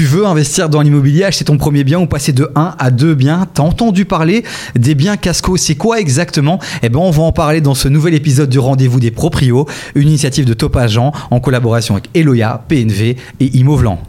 Tu 0.00 0.06
veux 0.06 0.24
investir 0.24 0.70
dans 0.70 0.80
l'immobilier, 0.80 1.24
acheter 1.24 1.44
ton 1.44 1.58
premier 1.58 1.84
bien 1.84 2.00
ou 2.00 2.06
passer 2.06 2.32
de 2.32 2.50
1 2.54 2.74
à 2.78 2.90
2 2.90 3.14
biens. 3.14 3.46
T'as 3.52 3.64
entendu 3.64 4.06
parler 4.06 4.44
des 4.74 4.94
biens 4.94 5.18
Casco. 5.18 5.58
C'est 5.58 5.74
quoi 5.74 6.00
exactement? 6.00 6.58
Eh 6.82 6.88
ben, 6.88 7.00
on 7.00 7.10
va 7.10 7.22
en 7.22 7.32
parler 7.32 7.60
dans 7.60 7.74
ce 7.74 7.86
nouvel 7.86 8.14
épisode 8.14 8.48
du 8.48 8.58
Rendez-vous 8.58 8.98
des 8.98 9.10
Proprios, 9.10 9.68
une 9.94 10.08
initiative 10.08 10.46
de 10.46 10.54
Top 10.54 10.74
Agent 10.76 11.12
en 11.30 11.38
collaboration 11.38 11.96
avec 11.96 12.08
Eloya, 12.14 12.64
PNV 12.66 13.18
et 13.40 13.58
Imovlan. 13.58 14.00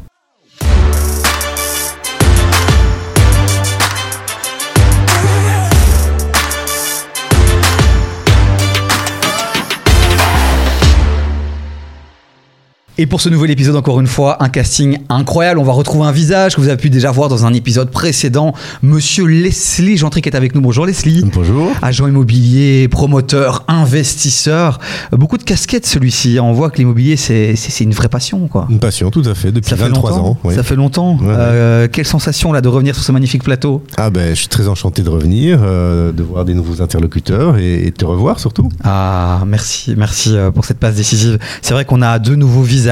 Et 13.01 13.07
pour 13.07 13.19
ce 13.19 13.29
nouvel 13.29 13.49
épisode, 13.49 13.75
encore 13.75 13.99
une 13.99 14.05
fois, 14.05 14.43
un 14.43 14.49
casting 14.49 14.99
incroyable. 15.09 15.59
On 15.59 15.63
va 15.63 15.71
retrouver 15.71 16.05
un 16.05 16.11
visage 16.11 16.53
que 16.53 16.61
vous 16.61 16.67
avez 16.67 16.77
pu 16.77 16.91
déjà 16.91 17.09
voir 17.09 17.29
dans 17.29 17.47
un 17.47 17.53
épisode 17.55 17.89
précédent. 17.89 18.53
Monsieur 18.83 19.25
Leslie 19.25 19.97
Gentry 19.97 20.21
qui 20.21 20.29
est 20.29 20.35
avec 20.35 20.53
nous. 20.53 20.61
Bonjour 20.61 20.85
Leslie. 20.85 21.23
Bonjour. 21.33 21.71
Agent 21.81 22.05
immobilier, 22.05 22.87
promoteur, 22.89 23.63
investisseur. 23.67 24.77
Beaucoup 25.13 25.39
de 25.39 25.43
casquettes 25.43 25.87
celui-ci. 25.87 26.37
On 26.39 26.53
voit 26.53 26.69
que 26.69 26.77
l'immobilier, 26.77 27.17
c'est 27.17 27.55
une 27.79 27.91
vraie 27.91 28.07
passion. 28.07 28.47
Quoi. 28.47 28.67
Une 28.69 28.77
passion, 28.77 29.09
tout 29.09 29.23
à 29.25 29.33
fait, 29.33 29.51
depuis 29.51 29.73
23 29.73 30.19
ans. 30.19 30.37
Ça 30.53 30.61
fait 30.61 30.75
longtemps. 30.75 31.17
Euh, 31.23 31.87
quelle 31.91 32.05
sensation 32.05 32.53
là 32.53 32.61
de 32.61 32.67
revenir 32.67 32.93
sur 32.93 33.03
ce 33.03 33.11
magnifique 33.11 33.43
plateau? 33.43 33.83
Ah 33.97 34.11
ben, 34.11 34.35
je 34.35 34.41
suis 34.41 34.47
très 34.47 34.67
enchanté 34.67 35.01
de 35.01 35.09
revenir, 35.09 35.61
euh, 35.63 36.11
de 36.11 36.21
voir 36.21 36.45
des 36.45 36.53
nouveaux 36.53 36.83
interlocuteurs 36.83 37.57
et, 37.57 37.85
de 37.85 37.89
te 37.89 38.05
revoir 38.05 38.39
surtout. 38.39 38.69
Ah, 38.83 39.41
merci, 39.47 39.95
merci 39.97 40.37
euh, 40.37 40.51
pour 40.51 40.65
cette 40.65 40.77
passe 40.77 40.93
décisive. 40.93 41.39
C'est 41.63 41.73
vrai 41.73 41.83
qu'on 41.83 42.03
a 42.03 42.19
deux 42.19 42.35
nouveaux 42.35 42.61
visages 42.61 42.90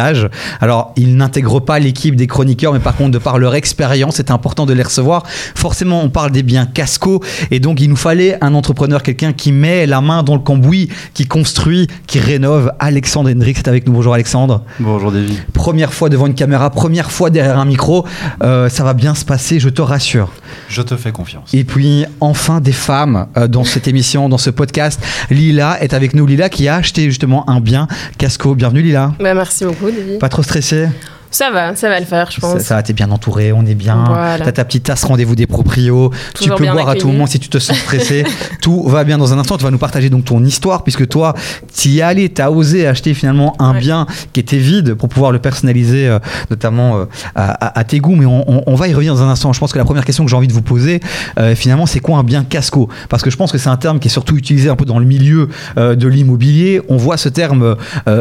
alors, 0.62 0.94
ils 0.96 1.16
n'intègrent 1.16 1.60
pas 1.60 1.80
l'équipe 1.80 2.16
des 2.16 2.28
chroniqueurs, 2.28 2.74
mais 2.74 2.80
par 2.80 2.96
contre, 2.96 3.12
de 3.12 3.18
par 3.18 3.38
leur 3.38 3.56
expérience, 3.56 4.16
c'est 4.16 4.32
important 4.32 4.66
de 4.66 4.74
les 4.74 4.84
recevoir. 4.84 5.24
Forcément, 5.56 6.02
on 6.02 6.10
parle 6.10 6.32
des 6.32 6.44
biens 6.44 6.66
casco, 6.66 7.24
et 7.52 7.60
donc 7.60 7.82
il 7.82 7.90
nous 7.90 7.96
fallait 7.96 8.38
un 8.44 8.54
entrepreneur, 8.54 9.04
quelqu'un 9.04 9.34
qui 9.34 9.52
met 9.52 9.86
la 9.86 10.02
main 10.02 10.24
dans 10.24 10.36
le 10.36 10.42
cambouis, 10.42 10.90
qui 11.14 11.26
construit, 11.26 11.88
qui 12.08 12.20
rénove. 12.20 12.72
Alexandre 12.80 13.30
Hendrix 13.32 13.56
est 13.58 13.68
avec 13.68 13.88
nous. 13.88 13.94
Bonjour 13.94 14.14
Alexandre. 14.14 14.64
Bonjour 14.80 15.12
David. 15.12 15.38
Première 15.54 15.94
fois 15.94 16.10
devant 16.10 16.28
une 16.28 16.36
caméra, 16.36 16.70
première 16.70 17.12
fois 17.12 17.30
derrière 17.30 17.60
un 17.60 17.66
micro. 17.66 18.06
Euh, 18.44 18.70
ça 18.70 18.84
va 18.84 18.94
bien 18.94 19.16
se 19.16 19.26
passer, 19.26 19.60
je 19.60 19.70
te 19.70 19.82
rassure. 19.82 20.32
Je 20.68 20.82
te 20.82 20.96
fais 20.96 21.12
confiance. 21.12 21.54
Et 21.54 21.64
puis, 21.64 22.06
enfin, 22.22 22.62
des 22.62 22.72
femmes 22.72 23.28
euh, 23.38 23.48
dans 23.48 23.64
cette 23.64 23.88
émission, 23.88 24.30
dans 24.30 24.38
ce 24.38 24.50
podcast. 24.50 25.02
Lila 25.30 25.82
est 25.82 25.94
avec 25.94 26.14
nous. 26.14 26.26
Lila 26.26 26.50
qui 26.50 26.68
a 26.68 26.76
acheté 26.76 27.06
justement 27.06 27.50
un 27.50 27.60
bien 27.60 27.88
casco. 28.18 28.56
Bienvenue 28.56 28.82
Lila. 28.82 29.14
Bah, 29.20 29.34
merci 29.34 29.66
beaucoup. 29.66 29.89
Pas 30.20 30.30
trop 30.30 30.44
stressé? 30.44 30.88
Ça 31.32 31.52
va, 31.52 31.76
ça 31.76 31.90
va 31.90 32.00
le 32.00 32.06
faire, 32.06 32.32
je 32.32 32.40
pense. 32.40 32.62
Ça, 32.62 32.76
va, 32.76 32.84
t'es 32.84 32.94
bien 32.94 33.12
entouré, 33.12 33.52
on 33.52 33.66
est 33.66 33.76
bien. 33.76 34.04
T'as 34.38 34.52
ta 34.52 34.66
petite 34.66 34.84
tasse 34.84 35.04
rendez-vous 35.04 35.36
des 35.36 35.48
proprios. 35.48 36.12
tu 36.40 36.50
peux 36.50 36.66
boire 36.66 36.90
à 36.90 36.96
tout 36.96 37.08
moment 37.08 37.28
si 37.28 37.40
tu 37.40 37.50
te 37.50 37.60
sens 37.60 37.78
stressé. 37.78 38.24
tout 38.62 38.84
va 38.84 39.04
bien 39.04 39.18
dans 39.18 39.34
un 39.34 39.40
instant. 39.40 39.58
Tu 39.58 39.64
vas 39.64 39.72
nous 39.72 39.78
partager 39.78 40.10
donc 40.10 40.26
ton 40.26 40.44
histoire, 40.44 40.84
puisque 40.84 41.08
toi, 41.08 41.36
tu 41.76 41.90
y 41.90 42.00
es 42.00 42.02
allé, 42.02 42.30
tu 42.30 42.42
as 42.42 42.52
osé 42.52 42.88
acheter 42.88 43.14
finalement 43.14 43.56
un 43.60 43.78
bien 43.78 44.08
qui 44.34 44.40
était 44.40 44.58
vide 44.58 44.96
pour 44.96 45.10
pouvoir 45.10 45.32
le 45.32 45.40
personnaliser, 45.40 46.08
euh, 46.08 46.20
notamment 46.50 46.98
euh, 46.98 47.06
à, 47.36 47.84
tes 47.84 48.00
goûts. 48.00 48.16
Mais 48.16 48.26
on, 48.26 48.76
va 48.76 48.88
y 48.88 48.94
revenir 48.94 49.14
dans 49.14 49.24
un 49.24 49.30
instant. 49.30 49.54
Je 49.54 49.60
pense 49.60 49.72
que 49.72 49.78
la 49.78 49.86
première 49.86 50.06
question 50.06 50.24
que 50.24 50.30
j'ai 50.30 50.38
envie 50.38 50.48
de 50.48 50.54
vous 50.54 50.62
poser, 50.62 51.00
euh, 51.38 51.56
finalement, 51.56 51.86
c'est 51.86 52.00
quoi 52.00 52.18
un 52.18 52.24
bien 52.24 52.44
casco 52.44 52.90
Parce 53.10 53.24
que 53.24 53.30
je 53.30 53.38
pense 53.38 53.52
que 53.52 53.58
c'est 53.58 53.70
un 53.70 53.78
terme 53.78 54.00
qui 54.00 54.08
est 54.08 54.12
surtout 54.12 54.36
utilisé 54.36 54.70
un 54.70 54.76
peu 54.76 54.86
dans 54.86 55.00
le 55.00 55.06
milieu 55.06 55.50
de 55.78 56.08
l'immobilier. 56.08 56.82
On 56.90 56.98
voit 56.98 57.18
ce 57.18 57.30
terme 57.30 57.76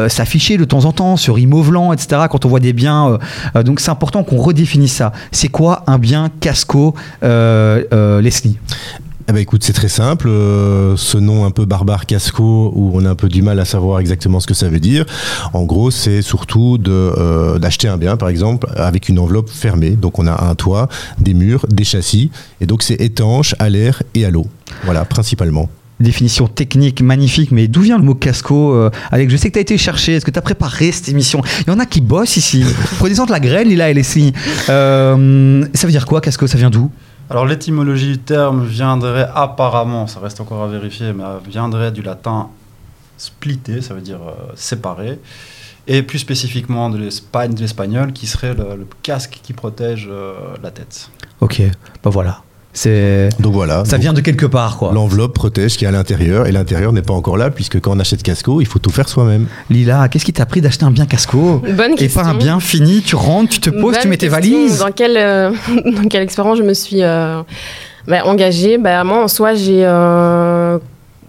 s'afficher 0.07 0.57
de 0.57 0.65
temps 0.65 0.85
en 0.85 0.91
temps 0.91 1.17
sur 1.17 1.39
Immovlant, 1.39 1.93
etc. 1.93 2.23
Quand 2.29 2.45
on 2.45 2.49
voit 2.49 2.59
des 2.59 2.73
biens 2.73 2.98
euh, 3.07 3.17
euh, 3.55 3.63
donc 3.63 3.79
c'est 3.79 3.91
important 3.91 4.23
qu'on 4.23 4.37
redéfinisse 4.37 4.93
ça. 4.93 5.11
C'est 5.31 5.49
quoi 5.49 5.83
un 5.87 5.97
bien 5.97 6.29
casco, 6.39 6.95
euh, 7.23 8.21
Leslie? 8.21 8.57
Eh 9.27 9.31
ben 9.31 9.37
écoute, 9.37 9.63
c'est 9.63 9.73
très 9.73 9.89
simple. 9.89 10.27
ce 10.27 11.17
nom 11.19 11.45
un 11.45 11.51
peu 11.51 11.65
barbare 11.65 12.07
casco, 12.07 12.71
où 12.73 12.91
on 12.95 13.05
a 13.05 13.11
un 13.11 13.15
peu 13.15 13.29
du 13.29 13.43
mal 13.43 13.59
à 13.59 13.65
savoir 13.65 13.99
exactement 13.99 14.39
ce 14.39 14.47
que 14.47 14.55
ça 14.55 14.69
veut 14.69 14.79
dire. 14.79 15.05
En 15.53 15.65
gros, 15.65 15.91
c'est 15.91 16.23
surtout 16.23 16.79
d'acheter 16.79 17.87
un 17.87 17.97
bien, 17.97 18.17
par 18.17 18.29
exemple, 18.29 18.67
avec 18.75 19.07
une 19.07 19.19
enveloppe 19.19 19.49
fermée. 19.49 19.91
Donc 19.91 20.17
on 20.17 20.25
a 20.25 20.45
un 20.45 20.55
toit, 20.55 20.89
des 21.19 21.35
murs, 21.35 21.67
des 21.69 21.83
châssis, 21.83 22.31
et 22.59 22.65
donc 22.65 22.81
c'est 22.81 22.99
étanche 23.01 23.53
à 23.59 23.69
l'air 23.69 24.01
et 24.15 24.25
à 24.25 24.31
l'eau. 24.31 24.47
Voilà, 24.83 25.05
principalement 25.05 25.69
définition 25.99 26.47
technique 26.47 27.01
magnifique, 27.01 27.51
mais 27.51 27.67
d'où 27.67 27.81
vient 27.81 27.97
le 27.97 28.03
mot 28.03 28.15
casco 28.15 28.73
euh, 28.73 28.89
Alex, 29.11 29.31
je 29.31 29.37
sais 29.37 29.49
que 29.49 29.53
tu 29.53 29.59
as 29.59 29.61
été 29.61 29.77
cherché, 29.77 30.15
est-ce 30.15 30.25
que 30.25 30.31
tu 30.31 30.39
as 30.39 30.41
préparé 30.41 30.91
cette 30.91 31.09
émission? 31.09 31.41
Il 31.61 31.71
y 31.71 31.75
en 31.75 31.79
a 31.79 31.85
qui 31.85 32.01
bossent 32.01 32.37
ici. 32.37 32.63
Prenez-en 32.99 33.25
de 33.25 33.31
la 33.31 33.39
graine, 33.39 33.67
Lila 33.67 33.89
et 33.89 33.93
Leslie. 33.93 34.33
Euh, 34.69 35.65
ça 35.73 35.87
veut 35.87 35.91
dire 35.91 36.05
quoi, 36.05 36.21
casco? 36.21 36.47
Ça 36.47 36.57
vient 36.57 36.69
d'où? 36.69 36.91
Alors 37.29 37.45
l'étymologie 37.45 38.07
du 38.07 38.17
terme 38.17 38.65
viendrait 38.65 39.29
apparemment, 39.35 40.07
ça 40.07 40.19
reste 40.19 40.41
encore 40.41 40.63
à 40.63 40.67
vérifier, 40.67 41.13
mais 41.13 41.23
viendrait 41.47 41.91
du 41.91 42.01
latin 42.01 42.49
splitter, 43.17 43.81
ça 43.81 43.93
veut 43.93 44.01
dire 44.01 44.19
euh, 44.21 44.51
séparer, 44.55 45.19
et 45.87 46.01
plus 46.01 46.19
spécifiquement 46.19 46.89
de 46.89 46.97
l'espagnol 46.97 48.13
qui 48.13 48.25
serait 48.25 48.53
le, 48.53 48.87
casque 49.03 49.41
qui 49.43 49.53
protège 49.53 50.09
la 50.61 50.71
tête. 50.71 51.09
Ok, 51.41 51.61
ben 52.03 52.09
voilà. 52.09 52.43
C'est 52.71 53.29
donc 53.39 53.53
voilà. 53.53 53.83
Ça 53.85 53.97
vient 53.97 54.13
de 54.13 54.21
quelque 54.21 54.45
part 54.45 54.77
quoi. 54.77 54.91
L'enveloppe 54.93 55.33
protège 55.33 55.71
ce 55.71 55.77
qui 55.77 55.85
est 55.85 55.87
à 55.87 55.91
l'intérieur 55.91 56.47
et 56.47 56.51
l'intérieur 56.51 56.93
n'est 56.93 57.01
pas 57.01 57.13
encore 57.13 57.37
là 57.37 57.49
puisque 57.49 57.79
quand 57.79 57.95
on 57.95 57.99
achète 57.99 58.21
Casco, 58.21 58.61
il 58.61 58.67
faut 58.67 58.79
tout 58.79 58.91
faire 58.91 59.09
soi-même. 59.09 59.47
Lila, 59.69 60.07
qu'est-ce 60.07 60.25
qui 60.25 60.33
t'a 60.33 60.45
pris 60.45 60.61
d'acheter 60.61 60.85
un 60.85 60.91
bien 60.91 61.05
Casco 61.05 61.63
Bonne 61.75 61.95
Et 61.97 62.09
pas 62.09 62.25
un 62.25 62.35
bien 62.35 62.59
fini, 62.59 63.01
tu 63.01 63.15
rentres, 63.15 63.49
tu 63.49 63.59
te 63.59 63.69
poses, 63.69 63.97
tu 63.99 64.07
mets 64.07 64.17
tes 64.17 64.27
valises. 64.27 64.79
Dans 64.79 64.91
quelle 64.91 65.17
euh, 65.17 65.51
dans 65.95 66.07
quelle 66.07 66.23
expérience 66.23 66.59
je 66.59 66.63
me 66.63 66.73
suis 66.73 67.01
euh, 67.01 67.41
bah, 68.07 68.25
engagée? 68.25 68.77
Bah, 68.77 69.03
moi 69.03 69.23
en 69.23 69.27
soi 69.27 69.55
j'ai 69.55 69.83
euh, 69.83 70.77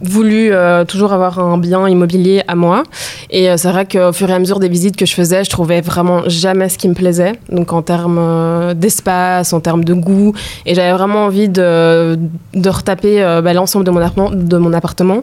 voulu 0.03 0.53
euh, 0.53 0.85
toujours 0.85 1.13
avoir 1.13 1.39
un 1.39 1.59
bien 1.59 1.89
immobilier 1.89 2.43
à 2.49 2.55
moi. 2.55 2.83
Et 3.31 3.51
euh, 3.51 3.57
c'est 3.57 3.71
vrai 3.71 3.87
qu'au 3.87 4.13
fur 4.13 4.31
et 4.31 4.33
à 4.33 4.39
mesure 4.39 4.61
des 4.61 4.69
visites 4.69 4.97
que 4.97 5.07
je 5.07 5.15
faisais, 5.15 5.45
je 5.45 5.51
trouvais 5.51 5.81
vraiment 5.81 6.23
jamais 6.27 6.69
ce 6.69 6.79
qui 6.79 6.89
me 6.89 6.95
plaisait. 6.95 7.33
Donc 7.51 7.73
en 7.73 7.83
termes 7.83 8.19
euh, 8.19 8.75
d'espace, 8.75 9.53
en 9.53 9.61
termes 9.61 9.85
de 9.85 9.95
goût. 9.95 10.33
Et 10.67 10.75
j'avais 10.75 10.93
vraiment 10.93 11.25
envie 11.27 11.49
de, 11.49 12.19
de 12.55 12.69
retaper 12.69 13.41
bah, 13.43 13.53
l'ensemble 13.53 13.85
de, 13.85 13.91
mon 13.91 14.01
appartement, 14.01 14.31
de 14.31 14.57
mon 14.57 14.73
appartement. 14.73 15.23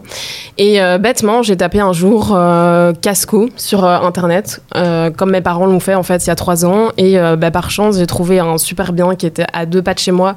Et 0.56 0.80
bêtement, 1.00 1.42
j'ai 1.42 1.56
tapé 1.56 1.80
un 1.80 1.92
jour 1.92 2.36
Casco 3.00 3.48
sur 3.56 3.84
Internet, 3.84 4.62
comme 5.16 5.30
mes 5.30 5.40
parents 5.40 5.66
l'ont 5.66 5.80
fait 5.80 5.94
en 5.94 6.02
fait 6.02 6.24
il 6.24 6.28
y 6.28 6.30
a 6.30 6.34
trois 6.34 6.64
ans. 6.64 6.88
Et 6.96 7.16
bah, 7.38 7.50
par 7.50 7.70
chance, 7.70 7.98
j'ai 7.98 8.06
trouvé 8.06 8.38
un 8.38 8.58
super 8.58 8.92
bien 8.92 9.14
qui 9.14 9.26
était 9.26 9.46
à 9.52 9.66
deux 9.66 9.82
pas 9.82 9.94
de 9.94 9.98
chez 9.98 10.12
moi. 10.12 10.36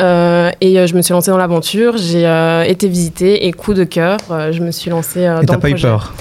Euh, 0.00 0.50
et 0.60 0.78
euh, 0.78 0.86
je 0.86 0.94
me 0.94 1.02
suis 1.02 1.12
lancée 1.12 1.30
dans 1.30 1.36
l'aventure. 1.36 1.96
J'ai 1.96 2.26
euh, 2.26 2.62
été 2.62 2.88
visitée 2.88 3.46
et 3.46 3.52
coup 3.52 3.74
de 3.74 3.84
cœur, 3.84 4.18
je 4.28 4.60
me 4.60 4.70
suis 4.70 4.90
lancée 4.90 5.26
dans 5.26 5.40
le 5.40 5.46
projet. 5.46 5.58
pas 5.58 5.70
eu 5.70 5.80
peur? 5.80 6.14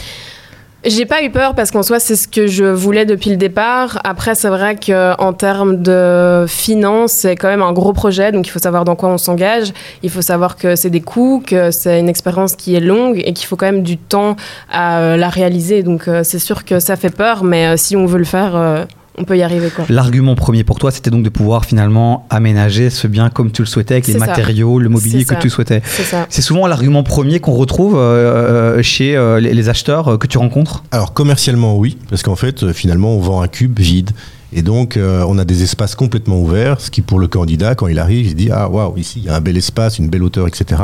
J'ai 0.85 1.06
pas 1.06 1.23
eu 1.23 1.29
peur 1.29 1.56
parce 1.56 1.72
qu'en 1.72 1.81
soi 1.81 2.01
c'est 2.01 2.17
ce 2.17 2.28
que 2.28 2.45
je 2.45 2.66
voulais 2.66 3.06
depuis 3.06 3.29
le 3.29 3.38
départ. 3.38 4.01
Après 4.03 4.35
c'est 4.35 4.50
vrai 4.50 4.75
qu'en 4.75 5.31
termes 5.31 5.81
de 5.81 6.44
finances 6.45 7.13
c'est 7.13 7.38
quand 7.38 7.47
même 7.47 7.61
un 7.61 7.72
gros 7.72 7.94
projet 7.94 8.34
donc 8.34 8.45
il 8.47 8.50
faut 8.50 8.59
savoir 8.59 8.84
dans 8.84 8.97
quoi 8.97 9.07
on 9.07 9.17
s'engage. 9.17 9.72
Il 10.03 10.09
faut 10.09 10.22
savoir 10.22 10.57
que 10.57 10.75
c'est 10.75 10.90
des 10.90 11.00
coûts, 11.00 11.41
que 11.45 11.72
c'est 11.72 12.01
une 12.01 12.09
expérience 12.09 12.57
qui 12.57 12.75
est 12.75 12.81
longue 12.81 13.22
et 13.25 13.31
qu'il 13.31 13.47
faut 13.47 13.55
quand 13.55 13.66
même 13.66 13.84
du 13.84 13.97
temps 13.97 14.35
à 14.69 15.16
la 15.16 15.29
réaliser. 15.29 15.84
Donc 15.84 16.09
c'est 16.23 16.40
sûr 16.40 16.66
que 16.66 16.81
ça 16.81 16.97
fait 16.97 17.16
peur 17.16 17.45
mais 17.45 17.78
si 17.78 17.95
on 17.95 18.05
veut 18.05 18.19
le 18.19 18.25
faire 18.25 18.85
on 19.18 19.25
peut 19.25 19.38
y 19.38 19.44
arriver. 19.44 19.69
L'argument 19.90 20.35
premier 20.35 20.63
pour 20.63 20.79
toi, 20.79 20.91
c'était 20.91 21.12
donc 21.12 21.24
de 21.24 21.29
pouvoir 21.29 21.66
finalement 21.66 22.25
aménager 22.29 22.90
ce 22.90 23.07
bien 23.07 23.29
comme 23.29 23.51
tu 23.51 23.62
le 23.62 23.68
souhaitais, 23.68 23.96
avec 23.96 24.07
les 24.07 24.16
matériaux, 24.16 24.79
le 24.79 24.90
mobilier 24.90 25.25
que 25.25 25.35
tu 25.35 25.50
souhaitais. 25.50 25.81
C'est 26.29 26.41
souvent 26.41 26.68
l'argument 26.68 27.03
premier 27.03 27.40
qu'on 27.40 27.53
retrouve 27.53 27.96
euh, 27.96 28.78
euh, 28.78 28.81
chez 28.81 29.16
euh, 29.16 29.40
les 29.40 29.69
acheteurs 29.69 30.18
que 30.18 30.28
tu 30.28 30.38
rencontres? 30.38 30.84
Alors 30.91 31.13
commercialement, 31.13 31.78
oui, 31.78 31.97
parce 32.09 32.23
qu'en 32.23 32.35
fait, 32.35 32.72
finalement, 32.73 33.16
on 33.16 33.19
vend 33.19 33.41
un 33.41 33.47
cube 33.47 33.79
vide. 33.79 34.12
Et 34.56 34.62
donc, 34.62 35.00
on 35.00 35.40
a 35.40 35.46
des 35.46 35.63
espaces 35.63 35.96
complètement 35.96 36.40
ouverts, 36.40 36.79
ce 36.79 36.91
qui 36.91 37.02
pour 37.02 37.17
le 37.17 37.28
candidat, 37.28 37.73
quand 37.73 37.88
il 37.88 37.97
arrive, 37.97 38.28
il 38.28 38.35
dit 38.35 38.49
Ah, 38.52 38.70
waouh, 38.70 38.96
ici, 38.97 39.20
il 39.20 39.23
y 39.23 39.29
a 39.29 39.35
un 39.35 39.41
bel 39.41 39.58
espace, 39.58 39.97
une 39.97 40.09
belle 40.09 40.22
hauteur, 40.22 40.47
etc. 40.47 40.79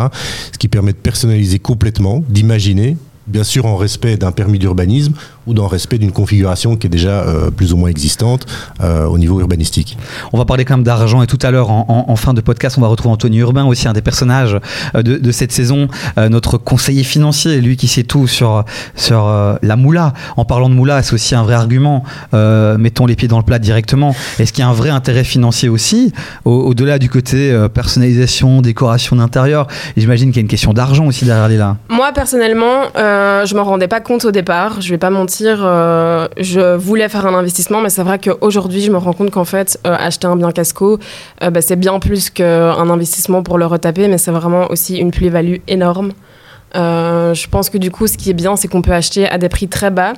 Ce 0.51 0.57
qui 0.57 0.67
permet 0.67 0.91
de 0.91 0.97
personnaliser 0.97 1.59
complètement, 1.59 2.23
d'imaginer, 2.29 2.97
bien 3.29 3.43
sûr 3.43 3.65
en 3.65 3.77
respect 3.77 4.17
d'un 4.17 4.31
permis 4.31 4.59
d'urbanisme 4.59 5.13
ou 5.47 5.53
dans 5.53 5.63
le 5.63 5.69
respect 5.69 5.97
d'une 5.97 6.11
configuration 6.11 6.75
qui 6.75 6.87
est 6.87 6.89
déjà 6.89 7.21
euh, 7.21 7.51
plus 7.51 7.73
ou 7.73 7.77
moins 7.77 7.89
existante 7.89 8.45
euh, 8.81 9.05
au 9.05 9.17
niveau 9.17 9.39
urbanistique. 9.39 9.97
On 10.33 10.37
va 10.37 10.45
parler 10.45 10.65
quand 10.65 10.75
même 10.75 10.83
d'argent 10.83 11.21
et 11.21 11.27
tout 11.27 11.39
à 11.41 11.51
l'heure 11.51 11.69
en, 11.69 12.15
fin 12.15 12.33
de 12.33 12.41
podcast 12.41 12.77
on 12.77 12.81
va 12.81 12.87
retrouver 12.87 13.13
Anthony 13.13 13.37
Urbain 13.37 13.65
aussi 13.65 13.87
un 13.87 13.93
des 13.93 14.01
personnages 14.01 14.59
euh, 14.95 15.01
de, 15.01 15.31
cette 15.31 15.51
saison, 15.51 15.87
notre 16.17 16.57
conseiller 16.57 17.03
financier, 17.03 17.61
lui 17.61 17.77
qui 17.77 17.87
sait 17.87 18.03
tout 18.03 18.27
sur, 18.27 18.65
sur 18.95 19.27
la 19.61 19.75
moula. 19.75 20.13
En 20.37 20.43
parlant 20.43 20.69
de 20.69 20.73
moula, 20.73 21.01
c'est 21.03 21.13
aussi 21.13 21.35
un 21.35 21.43
vrai 21.43 21.53
argument. 21.53 22.03
mettons 22.33 23.05
les 23.05 23.15
pieds 23.15 23.27
dans 23.27 23.37
le 23.37 23.43
plat 23.43 23.59
directement. 23.59 24.15
Est-ce 24.39 24.51
qu'il 24.51 24.63
y 24.63 24.65
a 24.65 24.69
un 24.69 24.73
vrai 24.73 24.89
intérêt 24.89 25.23
financier 25.23 25.69
aussi 25.69 26.11
au-delà 26.45 26.99
du 26.99 27.09
côté 27.09 27.55
personnalisation, 27.73 28.61
décoration 28.61 29.15
d'intérieur? 29.15 29.67
J'imagine 29.95 30.29
qu'il 30.29 30.37
y 30.37 30.39
a 30.39 30.41
une 30.41 30.47
question 30.47 30.73
d'argent 30.73 31.05
aussi 31.05 31.25
derrière 31.25 31.47
les 31.47 31.57
là. 31.57 31.77
Moi 31.89 32.11
personnellement, 32.11 32.83
euh, 32.97 33.18
Je 33.45 33.55
m'en 33.55 33.63
rendais 33.63 33.87
pas 33.87 34.01
compte 34.01 34.25
au 34.25 34.31
départ, 34.31 34.81
je 34.81 34.89
vais 34.89 34.97
pas 34.97 35.09
mentir. 35.09 35.59
Euh, 35.61 36.27
je 36.37 36.75
voulais 36.75 37.09
faire 37.09 37.25
un 37.25 37.33
investissement, 37.33 37.81
mais 37.81 37.89
c'est 37.89 38.03
vrai 38.03 38.19
qu'aujourd'hui, 38.19 38.81
je 38.81 38.91
me 38.91 38.97
rends 38.97 39.13
compte 39.13 39.31
qu'en 39.31 39.45
fait, 39.45 39.79
euh, 39.85 39.95
acheter 39.97 40.27
un 40.27 40.35
bien 40.35 40.51
casco, 40.51 40.99
bah, 41.41 41.61
c'est 41.61 41.75
bien 41.75 41.99
plus 41.99 42.29
qu'un 42.29 42.89
investissement 42.89 43.43
pour 43.43 43.57
le 43.57 43.65
retaper, 43.65 44.07
mais 44.07 44.17
c'est 44.17 44.31
vraiment 44.31 44.69
aussi 44.69 44.97
une 44.97 45.11
plus-value 45.11 45.57
énorme. 45.67 46.11
je 46.73 47.47
pense 47.47 47.69
que 47.69 47.77
du 47.77 47.91
coup, 47.91 48.07
ce 48.07 48.17
qui 48.17 48.29
est 48.29 48.33
bien, 48.33 48.55
c'est 48.55 48.67
qu'on 48.67 48.81
peut 48.81 48.93
acheter 48.93 49.29
à 49.29 49.37
des 49.37 49.49
prix 49.49 49.67
très 49.67 49.91
bas 49.91 50.13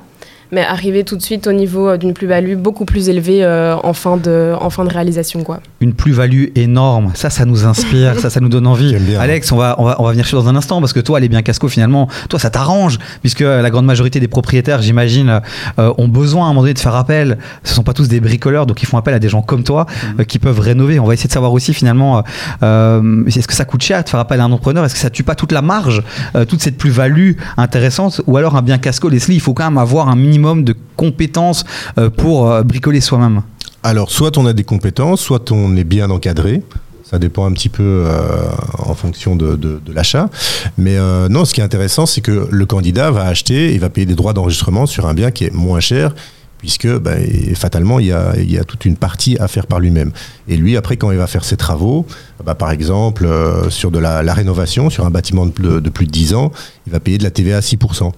mais 0.51 0.61
arriver 0.61 1.03
tout 1.03 1.15
de 1.15 1.21
suite 1.21 1.47
au 1.47 1.53
niveau 1.53 1.89
euh, 1.89 1.97
d'une 1.97 2.13
plus-value 2.13 2.55
beaucoup 2.55 2.85
plus 2.85 3.09
élevée 3.09 3.43
euh, 3.43 3.75
en, 3.83 3.93
fin 3.93 4.17
de, 4.17 4.53
en 4.59 4.69
fin 4.69 4.83
de 4.83 4.89
réalisation. 4.89 5.43
Quoi. 5.43 5.61
Une 5.79 5.93
plus-value 5.93 6.47
énorme, 6.55 7.11
ça, 7.13 7.29
ça 7.29 7.45
nous 7.45 7.65
inspire, 7.65 8.19
ça, 8.19 8.29
ça 8.29 8.39
nous 8.39 8.49
donne 8.49 8.67
envie. 8.67 8.95
Alex, 9.17 9.51
on 9.51 9.57
va, 9.57 9.75
on, 9.77 9.85
va, 9.85 9.95
on 9.99 10.03
va 10.03 10.11
venir 10.11 10.25
chez 10.25 10.35
dans 10.35 10.49
un 10.49 10.55
instant 10.55 10.81
parce 10.81 10.93
que 10.93 10.99
toi, 10.99 11.19
les 11.19 11.29
biens 11.29 11.41
casco, 11.41 11.69
finalement, 11.69 12.09
toi, 12.29 12.39
ça 12.39 12.49
t'arrange, 12.49 12.99
puisque 13.21 13.39
la 13.39 13.69
grande 13.69 13.85
majorité 13.85 14.19
des 14.19 14.27
propriétaires, 14.27 14.81
j'imagine, 14.81 15.41
euh, 15.79 15.93
ont 15.97 16.07
besoin 16.07 16.43
à 16.43 16.45
un 16.45 16.49
moment 16.49 16.61
donné 16.61 16.73
de 16.73 16.79
faire 16.79 16.95
appel. 16.95 17.37
Ce 17.63 17.71
ne 17.71 17.75
sont 17.75 17.83
pas 17.83 17.93
tous 17.93 18.09
des 18.09 18.19
bricoleurs, 18.19 18.65
donc 18.65 18.83
ils 18.83 18.85
font 18.85 18.97
appel 18.97 19.13
à 19.13 19.19
des 19.19 19.29
gens 19.29 19.41
comme 19.41 19.63
toi 19.63 19.85
mmh. 20.17 20.25
qui 20.25 20.39
peuvent 20.39 20.59
rénover. 20.59 20.99
On 20.99 21.05
va 21.05 21.13
essayer 21.13 21.27
de 21.29 21.33
savoir 21.33 21.53
aussi, 21.53 21.73
finalement, 21.73 22.23
est-ce 22.61 23.47
que 23.47 23.53
ça 23.53 23.65
coûte 23.65 23.83
cher 23.83 24.03
de 24.03 24.09
faire 24.09 24.19
appel 24.19 24.39
à 24.41 24.43
un 24.43 24.51
entrepreneur? 24.51 24.83
Est-ce 24.83 24.95
que 24.95 24.99
ça 24.99 25.09
tue 25.09 25.23
pas 25.23 25.35
toute 25.35 25.51
la 25.51 25.61
marge, 25.61 26.03
toute 26.47 26.61
cette 26.61 26.77
plus-value 26.77 27.33
intéressante? 27.57 28.21
Ou 28.27 28.37
alors 28.37 28.55
un 28.55 28.61
bien 28.61 28.77
casco, 28.77 29.09
Leslie, 29.09 29.35
il 29.35 29.41
faut 29.41 29.53
quand 29.53 29.63
même 29.63 29.77
avoir 29.77 30.09
un 30.09 30.15
minimum 30.15 30.40
de 30.41 30.75
compétences 30.95 31.63
euh, 31.97 32.09
pour 32.09 32.49
euh, 32.49 32.63
bricoler 32.63 33.01
soi-même 33.01 33.41
Alors, 33.83 34.11
soit 34.11 34.37
on 34.37 34.45
a 34.45 34.53
des 34.53 34.63
compétences, 34.63 35.21
soit 35.21 35.51
on 35.51 35.75
est 35.75 35.83
bien 35.83 36.09
encadré. 36.09 36.61
Ça 37.03 37.19
dépend 37.19 37.45
un 37.45 37.51
petit 37.51 37.69
peu 37.69 37.83
euh, 38.05 38.49
en 38.79 38.93
fonction 38.93 39.35
de, 39.35 39.81
l'achat. 39.93 40.29
Mais 40.77 40.97
non, 41.29 41.43
ce 41.43 41.53
qui 41.53 41.59
est 41.59 41.63
intéressant, 41.63 42.05
c'est 42.05 42.21
que 42.21 42.47
le 42.49 42.65
candidat 42.65 43.11
va 43.11 43.25
acheter 43.25 43.73
et 43.73 43.79
va 43.79 43.89
payer 43.89 44.05
des 44.05 44.15
droits 44.15 44.31
d'enregistrement 44.31 44.85
sur 44.85 45.05
un 45.07 45.13
bien 45.13 45.29
qui 45.31 45.43
est 45.43 45.53
moins 45.53 45.81
cher 45.81 46.15
puisque 46.57 46.87
ben, 46.87 47.19
fatalement, 47.55 47.99
il 47.99 48.05
y, 48.05 48.13
a, 48.13 48.63
toute 48.63 48.85
une 48.85 48.95
partie 48.95 49.35
à 49.39 49.47
faire 49.47 49.65
par 49.65 49.79
lui-même. 49.79 50.11
Et 50.47 50.55
lui, 50.55 50.77
après, 50.77 50.95
quand 50.95 51.09
il 51.09 51.17
va 51.17 51.25
faire 51.25 51.43
ses 51.43 51.57
travaux, 51.57 52.05
bah, 52.45 52.53
par 52.53 52.69
exemple, 52.69 53.27
sur 53.69 53.89
de 53.89 53.97
la, 53.97 54.21
rénovation, 54.33 54.91
sur 54.91 55.03
un 55.07 55.09
bâtiment 55.09 55.47
de, 55.47 55.79
de, 55.79 55.89
plus 55.89 56.05
de 56.05 56.11
10 56.11 56.35
ans, 56.35 56.51
il 56.85 56.93
va 56.93 56.99
payer 56.99 57.17
de 57.17 57.23
la 57.23 57.31
TVA 57.31 57.57
à 57.57 57.61
6%. 57.61 58.11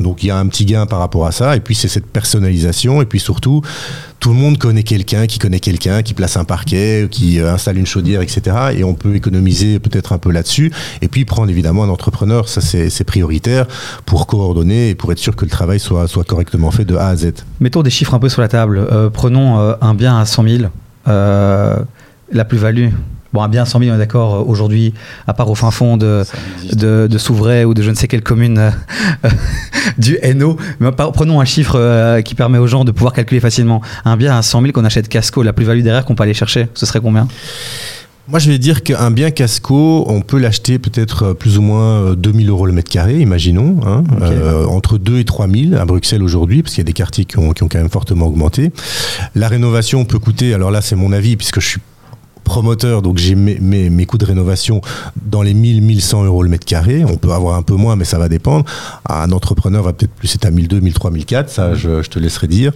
Donc 0.00 0.22
il 0.22 0.28
y 0.28 0.30
a 0.30 0.38
un 0.38 0.46
petit 0.46 0.64
gain 0.64 0.86
par 0.86 0.98
rapport 0.98 1.26
à 1.26 1.32
ça. 1.32 1.56
Et 1.56 1.60
puis 1.60 1.74
c'est 1.74 1.88
cette 1.88 2.06
personnalisation. 2.06 3.02
Et 3.02 3.04
puis 3.04 3.20
surtout, 3.20 3.62
tout 4.18 4.30
le 4.30 4.36
monde 4.36 4.58
connaît 4.58 4.82
quelqu'un 4.82 5.26
qui 5.26 5.38
connaît 5.38 5.60
quelqu'un 5.60 6.02
qui 6.02 6.14
place 6.14 6.36
un 6.36 6.44
parquet, 6.44 7.08
qui 7.10 7.40
euh, 7.40 7.52
installe 7.52 7.78
une 7.78 7.86
chaudière, 7.86 8.22
etc. 8.22 8.56
Et 8.76 8.84
on 8.84 8.94
peut 8.94 9.14
économiser 9.14 9.78
peut-être 9.78 10.12
un 10.12 10.18
peu 10.18 10.30
là-dessus. 10.30 10.72
Et 11.02 11.08
puis 11.08 11.24
prendre 11.24 11.50
évidemment 11.50 11.84
un 11.84 11.88
entrepreneur, 11.88 12.48
ça 12.48 12.60
c'est 12.60 13.04
prioritaire 13.04 13.66
pour 14.06 14.26
coordonner 14.26 14.90
et 14.90 14.94
pour 14.94 15.12
être 15.12 15.18
sûr 15.18 15.36
que 15.36 15.44
le 15.44 15.50
travail 15.50 15.80
soit, 15.80 16.06
correctement 16.26 16.70
fait 16.70 16.84
de 16.84 16.96
A 16.96 17.08
à 17.08 17.16
Z. 17.16 17.32
Mettons 17.60 17.82
des 17.82 17.90
chiffres 17.90 18.14
un 18.14 18.18
peu 18.18 18.28
sur 18.28 18.42
la 18.42 18.48
table. 18.48 18.78
Euh, 18.78 19.10
prenons 19.10 19.58
euh, 19.58 19.74
un 19.80 19.94
bien 19.94 20.18
à 20.18 20.24
100 20.26 20.44
000. 20.44 20.64
la 21.06 22.44
plus-value 22.44 22.90
Bon, 23.32 23.42
à 23.42 23.48
bien 23.48 23.64
100 23.64 23.78
000, 23.78 23.90
on 23.92 23.94
est 23.94 23.98
d'accord, 23.98 24.34
euh, 24.34 24.44
aujourd'hui, 24.44 24.92
à 25.28 25.34
part 25.34 25.48
au 25.48 25.54
fin 25.54 25.70
fond 25.70 25.96
de, 25.96 26.24
de, 26.72 27.18
Souvray 27.18 27.64
ou 27.64 27.74
de 27.74 27.82
je 27.82 27.90
ne 27.90 27.94
sais 27.94 28.08
quelle 28.08 28.22
commune 28.22 28.58
euh, 28.58 28.70
du 29.98 30.18
NO, 30.34 30.56
mais 30.80 30.90
prenons 30.90 31.40
un 31.40 31.44
chiffre 31.44 31.76
euh, 31.76 32.22
qui 32.22 32.34
permet 32.34 32.58
aux 32.58 32.66
gens 32.66 32.84
de 32.84 32.90
pouvoir 32.90 33.12
calculer 33.12 33.40
facilement. 33.40 33.82
Un 34.04 34.16
bien 34.16 34.36
à 34.36 34.42
100 34.42 34.62
000 34.62 34.72
qu'on 34.72 34.84
achète 34.84 35.08
casco, 35.08 35.44
la 35.44 35.52
plus-value 35.52 35.82
derrière 35.82 36.04
qu'on 36.04 36.16
peut 36.16 36.24
aller 36.24 36.34
chercher, 36.34 36.68
ce 36.74 36.86
serait 36.86 37.00
combien? 37.00 37.28
Moi, 38.26 38.38
je 38.40 38.50
vais 38.50 38.58
dire 38.58 38.82
qu'un 38.82 39.10
bien 39.10 39.30
casco, 39.30 40.04
on 40.08 40.22
peut 40.22 40.38
l'acheter 40.38 40.78
peut-être 40.78 41.32
plus 41.32 41.58
ou 41.58 41.62
moins 41.62 42.14
2000 42.14 42.48
euros 42.48 42.66
le 42.66 42.72
mètre 42.72 42.90
carré, 42.90 43.18
imaginons, 43.18 43.80
hein, 43.84 44.04
entre 44.68 44.98
2 44.98 45.18
et 45.18 45.24
3000 45.24 45.74
à 45.74 45.84
Bruxelles 45.84 46.22
aujourd'hui, 46.22 46.62
parce 46.62 46.74
qu'il 46.74 46.82
y 46.82 46.84
a 46.84 46.86
des 46.86 46.92
quartiers 46.92 47.24
qui 47.24 47.38
ont, 47.38 47.52
qui 47.52 47.62
ont, 47.64 47.68
quand 47.68 47.78
même 47.78 47.90
fortement 47.90 48.26
augmenté. 48.26 48.70
La 49.34 49.48
rénovation 49.48 50.04
peut 50.04 50.20
coûter, 50.20 50.54
alors 50.54 50.70
là 50.70 50.80
c'est 50.80 50.96
mon 50.96 51.12
avis, 51.12 51.36
puisque 51.36 51.60
je 51.60 51.66
suis 51.66 51.80
promoteur, 52.44 53.02
donc 53.02 53.18
j'ai 53.18 53.34
mes, 53.34 53.58
mes, 53.60 54.06
coûts 54.06 54.18
de 54.18 54.24
rénovation 54.24 54.80
dans 55.24 55.42
les 55.42 55.54
1000-1100 55.54 56.24
euros 56.24 56.42
le 56.42 56.48
mètre 56.48 56.66
carré. 56.66 57.04
On 57.04 57.16
peut 57.16 57.32
avoir 57.32 57.56
un 57.56 57.62
peu 57.62 57.74
moins, 57.74 57.96
mais 57.96 58.04
ça 58.04 58.18
va 58.18 58.28
dépendre. 58.28 58.64
Un 59.08 59.30
entrepreneur 59.32 59.82
va 59.82 59.92
peut-être 59.92 60.12
plus 60.12 60.34
être 60.34 60.44
à 60.44 60.50
1002, 60.50 60.80
1003, 60.80 61.10
1004, 61.10 61.50
ça 61.50 61.74
je, 61.74 62.02
je 62.02 62.08
te 62.08 62.18
laisserai 62.18 62.48
dire. 62.48 62.72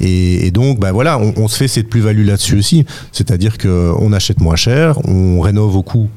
Et, 0.00 0.50
donc, 0.50 0.78
bah 0.78 0.92
voilà, 0.92 1.18
on, 1.18 1.34
on 1.36 1.48
se 1.48 1.56
fait 1.56 1.68
cette 1.68 1.88
plus-value 1.88 2.26
là-dessus 2.26 2.58
aussi. 2.58 2.84
C'est-à-dire 3.12 3.58
qu'on 3.58 4.12
achète 4.12 4.40
moins 4.40 4.56
cher, 4.56 4.98
on 5.08 5.40
rénove 5.40 5.76
au 5.76 5.82
coût 5.82 6.08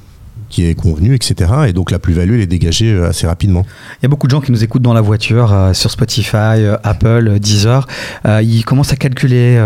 qui 0.50 0.66
est 0.66 0.76
convenu, 0.76 1.14
etc. 1.14 1.52
Et 1.68 1.74
donc 1.74 1.92
la 1.92 2.00
plus-value, 2.00 2.36
elle 2.36 2.42
est 2.42 2.48
dégagée 2.48 2.94
euh, 2.94 3.10
assez 3.10 3.28
rapidement. 3.28 3.66
Il 4.00 4.04
y 4.04 4.06
a 4.06 4.10
beaucoup 4.10 4.28
de 4.28 4.32
gens 4.32 4.42
qui 4.42 4.52
nous 4.52 4.64
écoutent 4.64 4.82
dans 4.82 4.94
la 4.94 5.02
voiture, 5.02 5.52
euh, 5.52 5.74
sur 5.74 5.92
Spotify, 5.92 6.36
euh, 6.36 6.78
Apple, 6.84 7.40
Deezer. 7.40 7.88
ils 8.26 8.64
commencent 8.64 8.94
à 8.94 8.96
calculer 8.96 9.58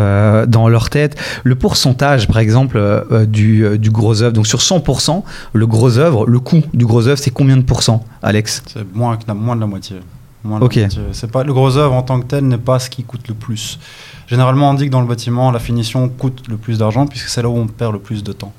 dans 0.48 0.68
leur 0.68 0.90
tête 0.90 1.18
le 1.44 1.56
pourcentage, 1.56 2.28
par 2.28 2.40
exemple, 2.40 3.06
du, 3.28 3.78
du, 3.78 3.90
gros 3.90 4.22
œuvre. 4.22 4.34
Donc 4.34 4.48
sur 4.48 4.60
100%, 4.60 5.24
le 5.54 5.68
gros 5.68 5.98
œuvre, 5.98 6.26
le 6.28 6.40
coût 6.40 6.62
du 6.74 6.86
gros 6.86 7.08
œuvre, 7.08 7.20
c'est 7.20 7.32
combien 7.32 7.58
de 7.58 7.64
pourcents, 7.64 8.04
Alex? 8.22 8.64
C'est 8.68 8.96
moins, 8.96 9.18
moins 9.36 9.56
de 9.56 9.62
la 9.62 9.68
moitié. 9.68 9.98
ok. 10.46 10.80
C'est 11.12 11.32
pas 11.32 11.44
le 11.44 11.54
gros 11.54 11.78
œuvre 11.78 11.94
en 11.94 12.04
tant 12.04 12.20
que 12.20 12.26
tel 12.26 12.48
n'est 12.48 12.58
pas 12.58 12.80
ce 12.80 12.90
qui 12.90 13.04
coûte 13.04 13.28
le 13.28 13.36
plus. 13.36 13.80
Généralement, 14.28 14.70
on 14.70 14.74
dit 14.74 14.86
que 14.86 14.92
dans 14.92 15.02
le 15.02 15.08
bâtiment, 15.08 15.52
la 15.52 15.60
finition 15.60 16.08
coûte 16.10 16.44
le 16.48 16.58
plus 16.58 16.78
d'argent 16.78 17.06
puisque 17.06 17.28
c'est 17.28 17.42
là 17.42 17.50
où 17.50 17.58
on 17.58 17.68
perd 17.68 17.94
le 17.94 18.00
plus 18.00 18.24
de 18.24 18.32
temps. 18.32 18.54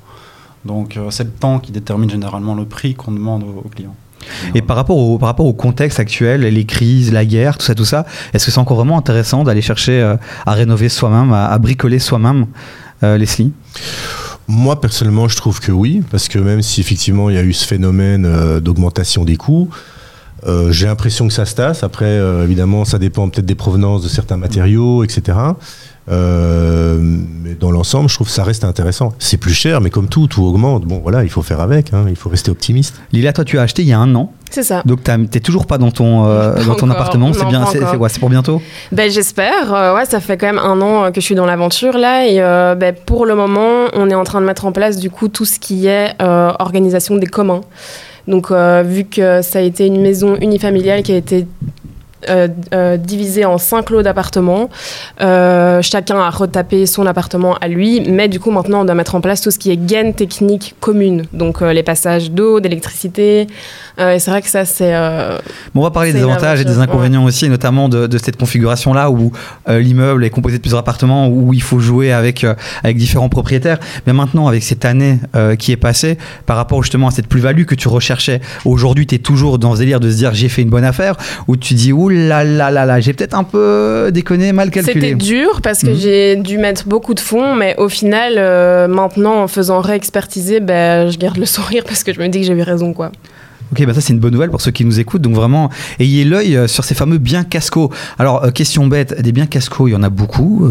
Donc 0.65 0.97
euh, 0.97 1.09
c'est 1.09 1.25
le 1.25 1.29
temps 1.29 1.59
qui 1.59 1.71
détermine 1.71 2.09
généralement 2.09 2.55
le 2.55 2.65
prix 2.65 2.95
qu'on 2.95 3.11
demande 3.11 3.43
aux, 3.43 3.69
clients. 3.69 3.95
Et 4.55 4.61
par 4.61 4.77
rapport, 4.77 4.97
au, 4.97 5.17
par 5.17 5.27
rapport 5.27 5.45
au 5.45 5.53
contexte 5.53 5.99
actuel, 5.99 6.41
les 6.41 6.65
crises, 6.65 7.11
la 7.11 7.25
guerre, 7.25 7.57
tout 7.57 7.65
ça, 7.65 7.75
tout 7.75 7.85
ça, 7.85 8.05
est-ce 8.33 8.45
que 8.45 8.51
c'est 8.51 8.59
encore 8.59 8.77
vraiment 8.77 8.97
intéressant 8.97 9.43
d'aller 9.43 9.61
chercher 9.61 10.01
euh, 10.01 10.15
à 10.45 10.53
rénover 10.53 10.87
soi-même, 10.87 11.33
à, 11.33 11.57
bricoler 11.57 11.99
soi-même, 11.99 12.47
euh, 13.03 13.17
Leslie? 13.17 13.51
Moi, 14.47 14.79
personnellement, 14.79 15.27
je 15.27 15.35
trouve 15.35 15.59
que 15.59 15.71
oui, 15.71 16.03
parce 16.09 16.29
que 16.29 16.39
même 16.39 16.61
si 16.61 16.79
effectivement 16.79 17.29
il 17.29 17.35
y 17.35 17.39
a 17.39 17.43
eu 17.43 17.53
ce 17.53 17.65
phénomène 17.65 18.59
d'augmentation 18.59 19.23
des 19.23 19.37
coûts, 19.37 19.69
j'ai 20.69 20.85
l'impression 20.85 21.29
que 21.29 21.33
ça 21.33 21.45
se 21.45 21.55
tasse. 21.55 21.83
Après, 21.83 22.19
évidemment, 22.43 22.83
ça 22.83 22.99
dépend 22.99 23.29
peut-être 23.29 23.45
des 23.45 23.55
provenances 23.55 24.03
de 24.03 24.09
certains 24.09 24.35
matériaux, 24.35 25.05
etc. 25.05 25.37
Euh, 26.11 26.97
mais 26.99 27.55
dans 27.55 27.71
l'ensemble, 27.71 28.09
je 28.09 28.15
trouve 28.15 28.27
que 28.27 28.33
ça 28.33 28.43
reste 28.43 28.63
intéressant. 28.63 29.13
C'est 29.19 29.37
plus 29.37 29.53
cher, 29.53 29.81
mais 29.81 29.89
comme 29.89 30.07
tout, 30.07 30.27
tout 30.27 30.43
augmente. 30.43 30.83
Bon, 30.83 30.99
voilà, 31.01 31.23
il 31.23 31.29
faut 31.29 31.41
faire 31.41 31.61
avec, 31.61 31.93
hein, 31.93 32.05
il 32.09 32.15
faut 32.15 32.29
rester 32.29 32.51
optimiste. 32.51 33.01
Lila, 33.11 33.33
toi, 33.33 33.45
tu 33.45 33.57
as 33.57 33.61
acheté 33.61 33.83
il 33.83 33.87
y 33.87 33.93
a 33.93 33.99
un 33.99 34.13
an. 34.15 34.31
C'est 34.49 34.63
ça. 34.63 34.83
Donc, 34.85 34.99
t'es 35.31 35.39
toujours 35.39 35.65
pas 35.65 35.77
dans 35.77 35.91
ton, 35.91 36.25
euh, 36.25 36.63
dans 36.67 36.75
ton 36.75 36.89
appartement. 36.89 37.31
C'est 37.33 37.45
bien, 37.45 37.65
c'est 37.65 38.19
pour 38.19 38.29
bientôt 38.29 38.61
ben, 38.91 39.09
J'espère. 39.09 39.73
Euh, 39.73 39.95
ouais, 39.95 40.05
ça 40.05 40.19
fait 40.19 40.37
quand 40.37 40.47
même 40.47 40.59
un 40.59 40.79
an 40.81 41.11
que 41.11 41.21
je 41.21 41.25
suis 41.25 41.35
dans 41.35 41.45
l'aventure 41.45 41.97
là. 41.97 42.27
Et 42.27 42.37
ben, 42.75 42.93
pour 43.05 43.25
le 43.25 43.35
moment, 43.35 43.85
on 43.93 44.09
est 44.09 44.15
en 44.15 44.23
train 44.23 44.41
de 44.41 44.45
mettre 44.45 44.65
en 44.65 44.71
place 44.71 44.97
du 44.97 45.09
coup 45.09 45.27
tout 45.27 45.45
ce 45.45 45.59
qui 45.59 45.87
est 45.87 46.13
organisation 46.21 47.15
des 47.15 47.27
communs. 47.27 47.61
Donc, 48.27 48.51
vu 48.51 49.05
que 49.05 49.41
ça 49.41 49.59
a 49.59 49.61
été 49.61 49.87
une 49.87 50.01
maison 50.01 50.35
unifamiliale 50.35 51.01
qui 51.03 51.13
a 51.13 51.17
été 51.17 51.47
divisé 52.97 53.45
en 53.45 53.57
cinq 53.57 53.89
lots 53.89 54.01
d'appartements. 54.01 54.69
Euh, 55.21 55.81
chacun 55.81 56.19
a 56.19 56.29
retapé 56.29 56.85
son 56.85 57.05
appartement 57.05 57.55
à 57.55 57.67
lui, 57.67 58.01
mais 58.01 58.27
du 58.27 58.39
coup 58.39 58.51
maintenant 58.51 58.81
on 58.81 58.85
doit 58.85 58.95
mettre 58.95 59.15
en 59.15 59.21
place 59.21 59.41
tout 59.41 59.51
ce 59.51 59.59
qui 59.59 59.71
est 59.71 59.77
gaine 59.77 60.13
technique 60.13 60.75
commune, 60.79 61.25
donc 61.33 61.61
les 61.61 61.83
passages 61.83 62.31
d'eau, 62.31 62.59
d'électricité. 62.59 63.47
Et 63.97 64.19
c'est 64.19 64.31
vrai 64.31 64.41
que 64.41 64.49
ça 64.49 64.65
c'est. 64.65 64.93
on 65.75 65.81
va 65.81 65.91
parler 65.91 66.13
des 66.13 66.23
avantages 66.23 66.61
et 66.61 66.65
des 66.65 66.79
inconvénients 66.79 67.25
aussi, 67.25 67.49
notamment 67.49 67.89
de, 67.89 68.07
de 68.07 68.17
cette 68.17 68.37
configuration 68.37 68.93
là 68.93 69.11
où 69.11 69.31
l'immeuble 69.67 70.25
est 70.25 70.29
composé 70.29 70.57
de 70.57 70.61
plusieurs 70.61 70.79
appartements, 70.79 71.27
où 71.27 71.53
il 71.53 71.61
faut 71.61 71.79
jouer 71.79 72.11
avec 72.11 72.45
avec 72.83 72.97
différents 72.97 73.29
propriétaires. 73.29 73.79
Mais 74.07 74.13
maintenant 74.13 74.47
avec 74.47 74.63
cette 74.63 74.85
année 74.85 75.19
qui 75.59 75.71
est 75.71 75.77
passée, 75.77 76.17
par 76.45 76.57
rapport 76.57 76.81
justement 76.83 77.07
à 77.07 77.11
cette 77.11 77.27
plus-value 77.27 77.65
que 77.65 77.75
tu 77.75 77.87
recherchais, 77.87 78.41
aujourd'hui 78.65 79.05
tu 79.05 79.15
es 79.15 79.19
toujours 79.19 79.59
dans 79.59 79.73
ce 79.75 79.79
délire 79.79 79.99
de 79.99 80.09
se 80.09 80.17
dire 80.17 80.33
j'ai 80.33 80.49
fait 80.49 80.61
une 80.61 80.69
bonne 80.69 80.85
affaire, 80.85 81.15
ou 81.47 81.55
tu 81.55 81.73
dis 81.73 81.93
oula 81.93 82.43
là 82.43 82.43
là 82.43 82.71
là 82.71 82.85
là, 82.85 82.99
j'ai 82.99 83.13
peut-être 83.13 83.35
un 83.35 83.43
peu 83.43 84.09
déconné, 84.11 84.51
mal 84.51 84.69
calculé. 84.69 84.93
C'était 84.93 85.15
dur 85.15 85.61
parce 85.61 85.81
que 85.81 85.89
mhm. 85.89 85.95
j'ai 85.95 86.35
dû 86.35 86.57
mettre 86.57 86.87
beaucoup 86.87 87.13
de 87.13 87.19
fonds, 87.19 87.55
mais 87.55 87.75
au 87.77 87.89
final, 87.89 88.33
euh, 88.37 88.87
maintenant, 88.87 89.43
en 89.43 89.47
faisant 89.47 89.81
réexpertiser, 89.81 90.59
ben, 90.59 91.09
je 91.09 91.17
garde 91.17 91.37
le 91.37 91.45
sourire 91.57 91.83
parce 91.85 92.03
que 92.03 92.13
je 92.13 92.19
me 92.19 92.27
dis 92.27 92.41
que 92.41 92.47
j'avais 92.47 92.63
raison, 92.63 92.93
quoi. 92.93 93.11
Ok, 93.73 93.83
bah 93.87 93.95
ça 93.95 94.01
c'est 94.01 94.13
une 94.13 94.19
bonne 94.19 94.33
nouvelle 94.33 94.51
pour 94.51 94.61
ceux 94.61 94.69
qui 94.69 94.85
nous 94.85 94.99
écoutent. 94.99 95.23
Donc 95.23 95.33
vraiment, 95.33 95.71
ayez 95.99 96.25
l'œil 96.25 96.55
euh, 96.55 96.67
sur 96.67 96.83
ces 96.83 96.93
fameux 96.93 97.17
biens 97.17 97.43
casco. 97.43 97.91
Alors, 98.19 98.43
euh, 98.43 98.51
question 98.51 98.85
bête, 98.85 99.19
des 99.19 99.31
biens 99.31 99.47
casco, 99.47 99.87
il 99.87 99.91
y 99.91 99.95
en 99.95 100.03
a 100.03 100.09
beaucoup. 100.09 100.69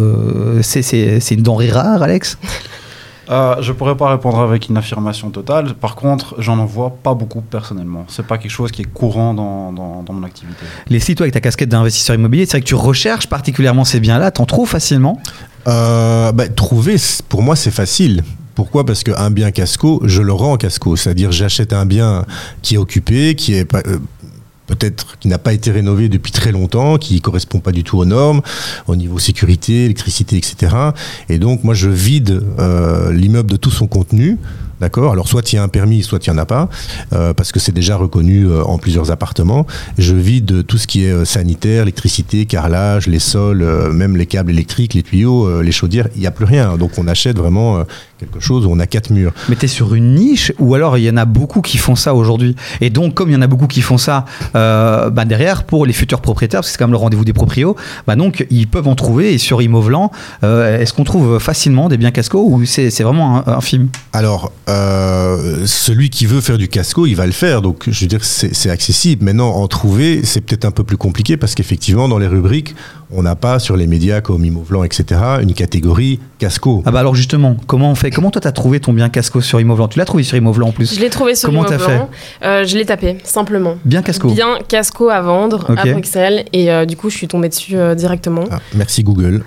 c'est 0.63 1.31
une 1.33 1.43
denrée 1.43 1.71
rare, 1.71 2.03
Alex? 2.05 2.39
Euh, 3.29 3.57
je 3.61 3.73
pourrais 3.73 3.97
pas 3.97 4.09
répondre 4.09 4.39
avec 4.41 4.69
une 4.69 4.77
affirmation 4.77 5.31
totale. 5.31 5.75
Par 5.75 5.97
contre, 5.97 6.37
j'en 6.39 6.59
en 6.59 6.65
vois 6.65 6.91
pas 7.03 7.15
beaucoup 7.15 7.41
personnellement. 7.41 8.05
C'est 8.07 8.27
pas 8.27 8.39
quelque 8.39 8.53
chose 8.53 8.71
qui 8.71 8.83
est 8.83 8.93
courant 8.93 9.35
dans, 9.35 9.73
dans, 9.73 10.13
mon 10.13 10.23
activité. 10.23 10.65
Les 10.89 11.01
sites, 11.01 11.17
toi, 11.17 11.25
avec 11.25 11.35
ta 11.35 11.41
casquette 11.41 11.71
d'investisseur 11.71 12.15
immobilier, 12.15 12.47
c'est 12.47 12.53
vrai 12.53 12.61
que 12.61 12.67
tu 12.67 12.77
recherches 12.77 13.27
particulièrement 13.27 13.85
ces 13.85 13.99
biens-là. 13.99 14.31
T'en 14.31 14.45
trouves 14.45 14.69
facilement? 14.69 15.21
Euh, 15.67 16.31
bah, 16.33 16.49
Trouver, 16.49 16.97
pour 17.29 17.43
moi, 17.43 17.57
c'est 17.57 17.71
facile. 17.73 18.23
Pourquoi? 18.55 18.85
Parce 18.85 19.03
qu'un 19.03 19.31
bien 19.31 19.51
casco, 19.51 20.03
je 20.05 20.23
le 20.23 20.33
rends 20.33 20.57
casco. 20.57 20.97
C'est-à-dire, 20.97 21.33
j'achète 21.33 21.73
un 21.73 21.87
bien 21.87 22.25
qui 22.63 22.75
est 22.75 22.79
occupé, 22.79 23.35
qui 23.35 23.55
est. 23.55 23.75
Euh, 23.75 23.99
peut-être 24.67 25.19
qui 25.19 25.29
n'a 25.29 25.39
pas 25.39 25.53
été 25.53 25.71
rénové 25.71 26.09
depuis 26.09 26.33
très 26.33 26.53
longtemps, 26.53 26.97
qui 26.97 27.21
correspond 27.21 27.61
pas 27.61 27.73
du 27.73 27.85
tout 27.85 27.99
aux 27.99 28.05
normes 28.05 28.41
au 28.87 28.97
niveau 28.97 29.19
sécurité, 29.19 29.85
électricité, 29.85 30.37
etc. 30.37 30.75
Et 31.29 31.39
donc 31.39 31.65
moi 31.65 31.75
je 31.75 31.91
vide 31.91 32.43
euh, 32.59 33.13
l'immeuble 33.13 33.51
de 33.51 33.57
tout 33.57 33.71
son 33.71 33.87
contenu. 33.87 34.39
D'accord 34.83 35.13
Alors, 35.13 35.29
soit 35.29 35.53
il 35.53 35.57
y 35.57 35.59
a 35.61 35.63
un 35.63 35.69
permis, 35.69 36.03
soit 36.03 36.27
il 36.27 36.31
n'y 36.31 36.37
en 36.37 36.43
a 36.43 36.45
pas, 36.45 36.69
euh, 37.13 37.33
parce 37.35 37.53
que 37.53 37.61
c'est 37.61 37.71
déjà 37.71 37.95
reconnu 37.95 38.47
euh, 38.47 38.65
en 38.65 38.79
plusieurs 38.79 39.13
appartements. 39.13 39.65
Je 39.97 40.17
vide 40.17 40.67
tout 40.67 40.77
ce 40.77 40.89
qui 40.89 41.05
est 41.05 41.25
sanitaire, 41.25 41.83
électricité, 41.83 42.47
carrelage, 42.47 43.07
les 43.07 43.21
sols, 43.21 43.65
même 43.93 44.17
les 44.17 44.27
câbles 44.27 44.51
électriques, 44.51 44.95
les 44.95 45.05
tuyaux, 45.05 45.63
les 45.63 45.71
chaudières, 45.71 46.09
il 46.17 46.21
n'y 46.21 46.27
a 46.27 46.33
plus 46.33 46.47
rien. 46.47 46.77
Donc, 46.77 46.99
on 46.99 47.07
achète 47.07 47.39
vraiment 47.39 47.85
quelque 48.23 48.41
chose 48.41 48.67
où 48.67 48.71
on 48.71 48.79
a 48.79 48.87
quatre 48.87 49.11
murs. 49.11 49.33
Mais 49.49 49.57
tu 49.57 49.65
es 49.65 49.69
sur 49.69 49.95
une 49.95 50.15
niche 50.15 50.53
ou 50.59 50.75
alors 50.75 50.97
il 50.97 51.05
y 51.05 51.11
en 51.11 51.17
a 51.17 51.25
beaucoup 51.25 51.61
qui 51.61 51.79
font 51.79 51.97
ça 51.97 52.15
aujourd'hui? 52.15 52.55
Et 52.81 52.91
donc, 52.91 53.15
comme 53.15 53.31
il 53.31 53.33
y 53.33 53.37
en 53.37 53.43
a 53.43 53.47
beaucoup 53.47 53.67
qui 53.67 53.83
font 53.83 53.99
ça, 53.99 54.25
euh, 54.55 55.11
bah 55.11 55.25
derrière, 55.25 55.65
pour 55.65 55.87
les 55.87 55.93
futurs 55.93 56.21
propriétaires, 56.21 56.61
parce 56.61 56.69
que 56.69 56.73
c'est 56.73 56.79
quand 56.79 56.87
même 56.87 56.93
le 56.93 56.99
rendez-vous 56.99 57.25
des 57.25 57.33
proprios, 57.33 57.77
bah 58.07 58.17
donc 58.17 58.47
ils 58.51 58.69
peuvent 58.69 58.89
en 58.89 58.95
trouver. 58.95 59.35
Et 59.35 59.39
sur 59.39 59.61
Imovlan, 59.61 60.11
euh, 60.45 60.79
est-ce 60.79 60.93
qu'on 60.93 61.05
trouve 61.05 61.39
facilement 61.39 61.89
des 61.89 61.97
biens 61.97 62.11
casco 62.11 62.45
ou 62.47 62.65
c'est 62.65 63.03
vraiment 63.03 63.47
infime 63.49 63.89
Alors, 64.13 64.53
euh, 64.73 65.67
celui 65.67 66.11
qui 66.11 66.27
veut 66.27 66.41
faire 66.41 66.59
du 66.59 66.69
casco, 66.69 67.07
il 67.07 67.15
va 67.15 67.27
le 67.27 67.33
faire. 67.33 67.63
Donc, 67.63 67.85
je 67.89 68.01
veux 68.01 68.07
dire, 68.07 68.25
c'est 68.25 68.71
accessible. 68.71 69.25
Maintenant, 69.25 69.51
en 69.51 69.69
trouver, 69.69 70.23
c'est 70.25 70.41
peut-être 70.41 70.65
un 70.65 70.71
peu 70.71 70.85
plus 70.85 70.97
compliqué 70.97 71.37
parce 71.37 71.55
qu'effectivement, 71.55 72.09
dans 72.09 72.19
les 72.19 72.27
rubriques, 72.27 72.75
on 73.15 73.23
n'a 73.23 73.37
pas 73.37 73.59
sur 73.59 73.77
les 73.77 73.87
médias 73.87 74.21
comme 74.21 74.45
Imovlan, 74.45 74.85
etc., 74.85 75.21
une 75.43 75.53
catégorie 75.53 76.19
casco. 76.39 76.83
Ah 76.87 76.91
bah 76.91 77.01
alors 77.01 77.15
justement, 77.15 77.57
comment 77.67 77.91
on 77.91 77.95
fait? 77.95 78.11
Comment 78.11 78.31
toi 78.31 78.41
t'as 78.41 78.53
trouvé 78.53 78.81
ton 78.81 78.93
bien 78.93 79.09
casco 79.09 79.41
sur 79.41 79.61
Imovlan 79.61 79.89
Tu 79.89 79.99
l'as 79.99 80.05
trouvé 80.05 80.23
sur 80.23 80.37
Imovlan 80.37 80.69
en 80.69 80.73
plus 80.73 80.95
Je 80.95 81.01
l'ai 81.01 81.11
trouvé 81.11 81.35
sur 81.35 81.49
Comment 81.49 81.65
t'as 81.65 81.79
fait? 81.79 82.01
Euh, 82.43 82.65
Je 82.65 82.77
l'ai 82.77 82.87
tapé, 82.87 83.19
simplement. 83.25 83.77
Bien 83.85 84.03
casco 84.03 84.31
Bien 84.33 84.59
casco 84.67 85.11
à 85.11 85.21
vendre 85.21 85.71
à 85.77 85.85
Bruxelles 85.87 86.47
et 86.53 86.71
euh, 86.71 86.87
du 86.87 86.97
coup 86.97 87.11
je 87.11 87.17
suis 87.17 87.29
tombée 87.29 87.49
dessus 87.49 87.77
euh, 87.77 87.95
directement. 87.95 88.45
Ah, 88.51 88.61
merci 88.75 89.03
Google. 89.03 89.45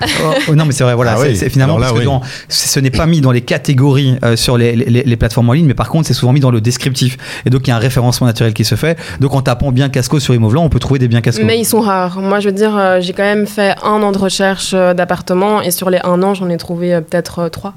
Oh, 0.48 0.55
non 0.55 0.65
mais 0.65 0.72
c'est 0.72 0.84
vrai, 0.84 0.96
voilà, 0.96 1.15
ah 1.17 1.25
c'est 1.34 1.50
finalement 1.50 1.79
parce 1.79 1.94
que 1.94 2.00
ce 2.50 2.79
n'est 2.79 2.91
pas 2.91 3.05
mis 3.05 3.22
dans 3.22 3.32
les 3.32 3.41
catégories 3.41 4.15
sur 4.36 4.58
les, 4.58 4.75
les, 4.75 5.03
plateformes 5.16 5.50
en 5.50 5.54
ligne, 5.54 5.66
mais 5.66 5.74
par 5.74 5.90
contre 5.90 6.08
c'est 6.08 6.14
souvent 6.14 6.34
mis 6.34 6.40
dans 6.40 6.52
le 6.52 6.62
descriptif. 6.62 7.18
Et 7.46 7.50
donc 7.50 7.68
il 7.68 7.70
y 7.70 7.74
a 7.74 7.76
un 7.76 7.80
référencement 7.80 8.28
naturel 8.28 8.54
qui 8.54 8.66
se 8.66 8.76
fait. 8.76 8.98
Donc 9.20 9.34
en 9.34 9.42
tapant 9.42 9.72
bien 9.72 9.90
casco 9.90 10.20
sur 10.20 10.34
Imovlan, 10.34 10.64
on 10.64 10.70
peut 10.70 10.80
trouver 10.80 11.00
des 11.00 11.08
biens 11.08 11.22
casco. 11.22 11.44
Mais 11.46 11.60
ils 11.60 11.66
sont 11.66 11.82
rares. 11.82 12.20
Moi 12.20 12.40
je 12.40 12.50
veux 12.50 12.56
dire, 12.56 12.98
j'ai 13.00 13.14
quand 13.14 13.24
même 13.24 13.48
fait 13.48 13.76
un 13.84 14.02
an 14.02 14.12
de 14.12 14.18
recherche 14.18 14.74
d'appartement 14.74 15.62
et 15.62 15.72
sur 15.72 15.90
les 15.90 16.00
un 16.04 16.22
an 16.24 16.34
j'en 16.34 16.50
ai 16.50 16.58
trouvé 16.58 17.00
peut-être 17.02 17.50
trois. 17.50 17.74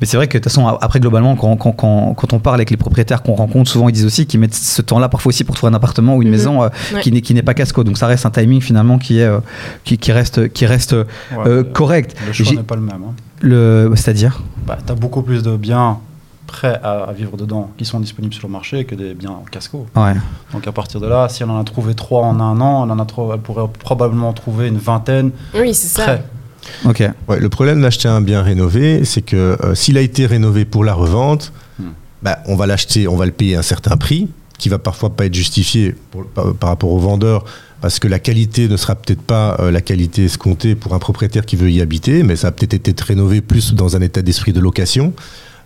Mais 0.00 0.06
c'est 0.06 0.16
vrai 0.16 0.26
que 0.26 0.38
de 0.38 0.42
toute 0.42 0.50
façon, 0.50 0.66
après, 0.66 1.00
globalement, 1.00 1.36
quand, 1.36 1.56
quand, 1.56 1.72
quand, 1.72 2.32
on 2.32 2.38
parle 2.38 2.56
avec 2.56 2.70
les 2.70 2.76
propriétaires 2.76 3.22
qu'on 3.22 3.34
rencontre, 3.34 3.70
souvent 3.70 3.88
ils 3.88 3.92
disent 3.92 4.04
aussi 4.04 4.26
qu'ils 4.26 4.40
mettent 4.40 4.54
ce 4.54 4.82
temps-là 4.82 5.08
parfois 5.08 5.30
aussi 5.30 5.44
pour 5.44 5.54
trouver 5.54 5.72
un 5.72 5.76
appartement 5.76 6.16
ou 6.16 6.22
une 6.22 6.28
mhm. 6.28 6.34
maison 6.34 6.62
euh, 6.62 6.68
qui 7.00 7.34
n'est 7.34 7.42
pas 7.42 7.54
casco. 7.54 7.84
Donc 7.84 7.98
ça 7.98 8.06
reste 8.06 8.26
un 8.26 8.30
timing 8.30 8.60
finalement 8.60 8.98
qui, 8.98 9.20
est, 9.20 9.24
euh, 9.24 9.40
qui, 9.84 9.98
qui, 9.98 10.12
reste, 10.12 10.48
qui 10.52 10.66
reste 10.66 10.94
euh, 10.94 11.64
correct. 11.64 12.16
Le 12.26 12.32
choix 12.32 12.52
n'est 12.52 12.62
pas 12.62 12.76
le 12.76 12.82
même. 12.82 13.02
Hein. 13.08 13.14
Le, 13.40 13.92
C'est-à-dire 13.94 14.40
bah, 14.66 14.78
Tu 14.84 14.92
as 14.92 14.94
beaucoup 14.94 15.22
plus 15.22 15.42
de 15.42 15.56
biens 15.56 15.98
prêts 16.46 16.80
à, 16.82 17.12
vivre 17.12 17.36
dedans 17.36 17.70
qui 17.76 17.84
sont 17.84 18.00
disponibles 18.00 18.34
sur 18.34 18.48
le 18.48 18.52
marché 18.52 18.84
que 18.84 18.94
des 18.94 19.14
biens 19.14 19.30
en 19.30 19.44
casco. 19.50 19.86
Ouais. 19.94 20.14
Donc 20.52 20.66
à 20.66 20.72
partir 20.72 21.00
de 21.00 21.06
là, 21.06 21.28
si 21.28 21.42
elle 21.42 21.50
en 21.50 21.60
a 21.60 21.64
trouvé 21.64 21.94
trois 21.94 22.22
en 22.22 22.40
un 22.40 22.60
an, 22.60 22.84
elle, 22.84 22.90
en 22.90 22.98
a 22.98 23.06
elle 23.34 23.40
pourrait 23.40 23.68
probablement 23.78 24.32
trouver 24.32 24.68
une 24.68 24.78
vingtaine. 24.78 25.30
Oui, 25.54 25.74
c'est 25.74 25.88
ça. 25.88 26.18
Ok. 26.84 27.02
Ouais, 27.28 27.38
le 27.38 27.48
problème 27.48 27.82
d'acheter 27.82 28.08
un 28.08 28.20
bien 28.20 28.42
rénové, 28.42 29.04
c'est 29.04 29.22
que 29.22 29.56
euh, 29.62 29.74
s'il 29.74 29.96
a 29.98 30.00
été 30.00 30.26
rénové 30.26 30.64
pour 30.64 30.84
la 30.84 30.94
revente, 30.94 31.52
hmm. 31.78 31.84
bah, 32.22 32.38
on 32.46 32.56
va 32.56 32.66
l'acheter, 32.66 33.08
on 33.08 33.16
va 33.16 33.26
le 33.26 33.32
payer 33.32 33.56
un 33.56 33.62
certain 33.62 33.96
prix, 33.96 34.28
qui 34.58 34.68
va 34.68 34.78
parfois 34.78 35.10
pas 35.10 35.26
être 35.26 35.34
justifié 35.34 35.94
par, 36.34 36.68
rapport 36.68 36.90
au 36.90 36.98
vendeur, 36.98 37.44
parce 37.80 37.98
que 37.98 38.08
la 38.08 38.18
qualité 38.18 38.68
ne 38.68 38.76
sera 38.76 38.94
peut-être 38.94 39.22
pas 39.22 39.56
euh, 39.60 39.70
la 39.70 39.80
qualité 39.80 40.24
escomptée 40.24 40.74
pour 40.74 40.94
un 40.94 40.98
propriétaire 40.98 41.46
qui 41.46 41.56
veut 41.56 41.70
y 41.70 41.80
habiter, 41.80 42.22
mais 42.22 42.36
ça 42.36 42.48
a 42.48 42.50
peut-être 42.50 42.74
été 42.74 42.94
rénové 43.02 43.40
plus 43.40 43.74
dans 43.74 43.96
un 43.96 44.00
état 44.00 44.22
d'esprit 44.22 44.52
de 44.52 44.60
location. 44.60 45.12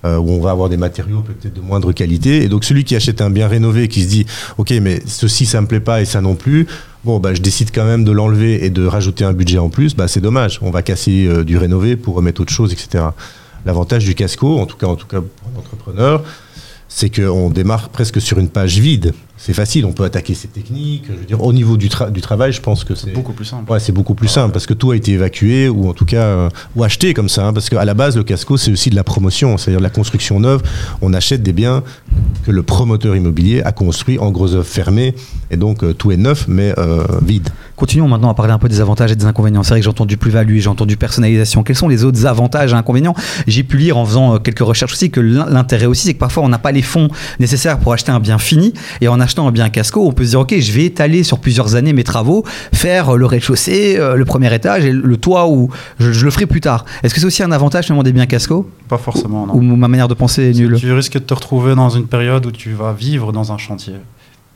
Euh, 0.05 0.17
où 0.17 0.33
on 0.33 0.41
va 0.41 0.51
avoir 0.51 0.69
des 0.69 0.77
matériaux 0.77 1.21
peut-être 1.21 1.55
de 1.55 1.61
moindre 1.61 1.93
qualité. 1.93 2.43
Et 2.43 2.49
donc 2.49 2.65
celui 2.65 2.83
qui 2.83 2.97
achète 2.97 3.21
un 3.21 3.31
bien 3.31 3.47
rénové, 3.47 3.87
qui 3.87 4.03
se 4.03 4.09
dit, 4.09 4.27
ok, 4.59 4.73
mais 4.83 5.01
ceci 5.07 5.47
ça 5.47 5.61
me 5.61 5.69
plaît 5.69 5.79
pas 5.79 6.03
et 6.03 6.05
ça 6.05 6.21
non 6.21 6.35
plus, 6.35 6.67
bon, 7.05 7.21
bah, 7.21 7.35
je 7.35 7.41
décide 7.41 7.71
quand 7.73 7.85
même 7.85 8.03
de 8.03 8.11
l'enlever 8.11 8.65
et 8.65 8.71
de 8.71 8.85
rajouter 8.85 9.25
un 9.25 9.33
budget 9.33 9.59
en 9.59 9.69
plus, 9.69 9.95
bah, 9.95 10.09
c'est 10.09 10.21
dommage. 10.21 10.59
On 10.61 10.73
va 10.73 10.83
casser 10.83 11.29
euh, 11.29 11.45
du 11.45 11.57
rénové 11.57 11.95
pour 11.95 12.17
remettre 12.17 12.41
autre 12.41 12.53
chose, 12.53 12.73
etc. 12.73 13.05
L'avantage 13.65 14.05
du 14.05 14.17
casco, 14.17 14.59
en 14.59 14.67
tout 14.67 14.77
cas, 14.77 14.89
en 14.89 14.97
tout 14.97 15.07
cas 15.07 15.21
pour 15.21 15.51
un 15.55 15.61
entrepreneur, 15.61 16.25
c'est 16.89 17.09
qu'on 17.09 17.49
démarre 17.51 17.91
presque 17.91 18.21
sur 18.21 18.41
une 18.41 18.49
page 18.49 18.81
vide 18.81 19.15
c'est 19.37 19.55
facile, 19.55 19.87
on 19.87 19.93
peut 19.93 20.05
attaquer 20.05 20.35
ces 20.35 20.49
techniques. 20.49 21.05
Je 21.09 21.13
veux 21.13 21.25
dire, 21.25 21.43
au 21.43 21.53
niveau 21.53 21.77
du, 21.77 21.89
du 21.89 22.21
travail, 22.21 22.53
je 22.53 22.61
pense 22.61 22.85
que 22.85 22.95
c'est 22.95 23.13
beaucoup 23.13 23.33
plus 23.33 23.45
simple. 23.45 23.71
Ouais, 23.73 23.81
c'est 23.81 23.93
beaucoup 23.93 24.15
plus 24.15 24.29
simple 24.29 24.53
parce 24.53 24.67
que 24.67 24.75
tout 24.75 24.91
a 24.93 24.97
été 24.97 25.13
évacué 25.13 25.69
ou 25.69 25.89
en 25.89 25.95
tout 25.95 26.05
cas 26.05 26.23
euh, 26.23 26.49
ou 26.77 26.85
acheté 26.85 27.15
comme 27.15 27.29
ça. 27.29 27.47
Hein, 27.47 27.53
parce 27.53 27.69
qu'à 27.69 27.85
la 27.85 27.95
base, 27.95 28.17
le 28.17 28.25
casco, 28.25 28.57
c'est 28.57 28.71
aussi 28.71 28.91
de 28.91 28.95
la 28.95 29.05
promotion, 29.05 29.57
c'est-à-dire 29.57 29.81
de 29.81 29.85
la 29.85 29.91
construction 29.91 30.39
neuve. 30.39 30.63
On 31.01 31.13
achète 31.15 31.43
des 31.43 31.53
biens 31.53 31.83
que 32.45 32.51
le 32.53 32.63
promoteur 32.63 33.17
immobilier 33.17 33.63
a 33.63 33.73
construit 33.73 34.19
en 34.19 34.31
gros 34.31 34.53
œuvre 34.55 34.67
fermée 34.67 35.15
et 35.51 35.57
donc 35.57 35.83
euh, 35.83 35.93
tout 35.93 36.13
est 36.13 36.17
neuf 36.17 36.47
mais 36.47 36.75
euh, 36.79 37.05
vide. 37.25 37.49
Continuons 37.75 38.09
maintenant 38.09 38.31
à 38.31 38.35
parler 38.35 38.53
un 38.53 38.59
peu 38.59 38.69
des 38.69 38.81
avantages 38.81 39.11
et 39.11 39.17
des 39.17 39.25
inconvénients. 39.25 39.63
C'est 39.63 39.71
vrai 39.71 39.81
que 39.81 39.85
j'ai 39.85 39.91
entendu 39.91 40.17
plus-value, 40.17 40.59
j'ai 40.59 40.69
entendu 40.69 40.97
personnalisation. 40.97 41.65
Quels 41.65 41.75
sont 41.75 41.89
les 41.89 42.05
autres 42.05 42.27
avantages 42.27 42.73
et 42.73 42.77
inconvénients? 42.77 43.15
J'ai 43.49 43.65
pu 43.65 43.77
lire 43.79 43.97
en 43.97 44.05
faisant 44.05 44.39
quelques 44.39 44.61
recherches 44.61 44.93
aussi 44.93 45.11
que 45.11 45.21
l'intérêt 45.21 45.87
aussi, 45.87 46.07
c'est 46.07 46.15
que 46.15 46.19
parfois 46.19 46.45
on 46.45 46.49
n'a 46.49 46.59
pas 46.59 46.71
les 46.71 46.83
fonds 46.83 47.09
nécessaires 47.41 47.79
pour 47.79 47.93
acheter 47.93 48.13
un 48.13 48.21
bien 48.21 48.39
fini 48.39 48.73
et 49.01 49.09
en 49.09 49.21
achetant 49.23 49.49
un 49.49 49.53
bien 49.53 49.71
casco, 49.71 50.07
on 50.07 50.13
peut 50.13 50.25
se 50.25 50.31
dire, 50.31 50.41
ok, 50.41 50.55
je 50.59 50.73
vais 50.73 50.85
étaler 50.85 51.23
sur 51.23 51.39
plusieurs 51.39 51.75
années 51.75 51.93
mes 51.93 52.05
travaux, 52.05 52.45
faire 52.73 53.17
le 53.17 53.25
rez-de-chaussée, 53.25 53.97
euh, 53.99 54.17
le 54.17 54.25
premier 54.25 54.55
étage 54.55 54.85
et 54.85 54.93
le 54.93 55.17
toit 55.17 55.49
où 55.49 55.71
je, 55.99 56.25
le 56.25 56.31
ferai 56.31 56.47
plus 56.47 56.61
tard. 56.61 56.85
Est-ce 57.03 57.15
que 57.15 57.21
c'est 57.21 57.27
aussi 57.27 57.43
un 57.43 57.53
avantage 57.53 57.87
finalement 57.87 58.03
des 58.03 58.13
biens 58.13 58.27
casco? 58.27 58.69
Pas 58.89 58.99
forcément, 58.99 59.47
non. 59.47 59.55
Ou 59.55 59.63
ma 59.63 59.89
manière 59.89 60.09
de 60.09 60.15
penser 60.15 60.51
est 60.51 60.55
nulle 60.55 60.77
Tu 60.79 60.93
risques 60.93 61.15
de 61.15 61.19
te 61.21 61.35
retrouver 61.35 61.75
dans 61.75 61.89
une 61.89 62.07
période 62.07 62.45
où 62.45 62.51
tu 62.51 62.73
vas 62.73 62.93
vivre 62.93 63.33
dans 63.33 63.53
un 63.53 63.59
chantier 63.59 63.95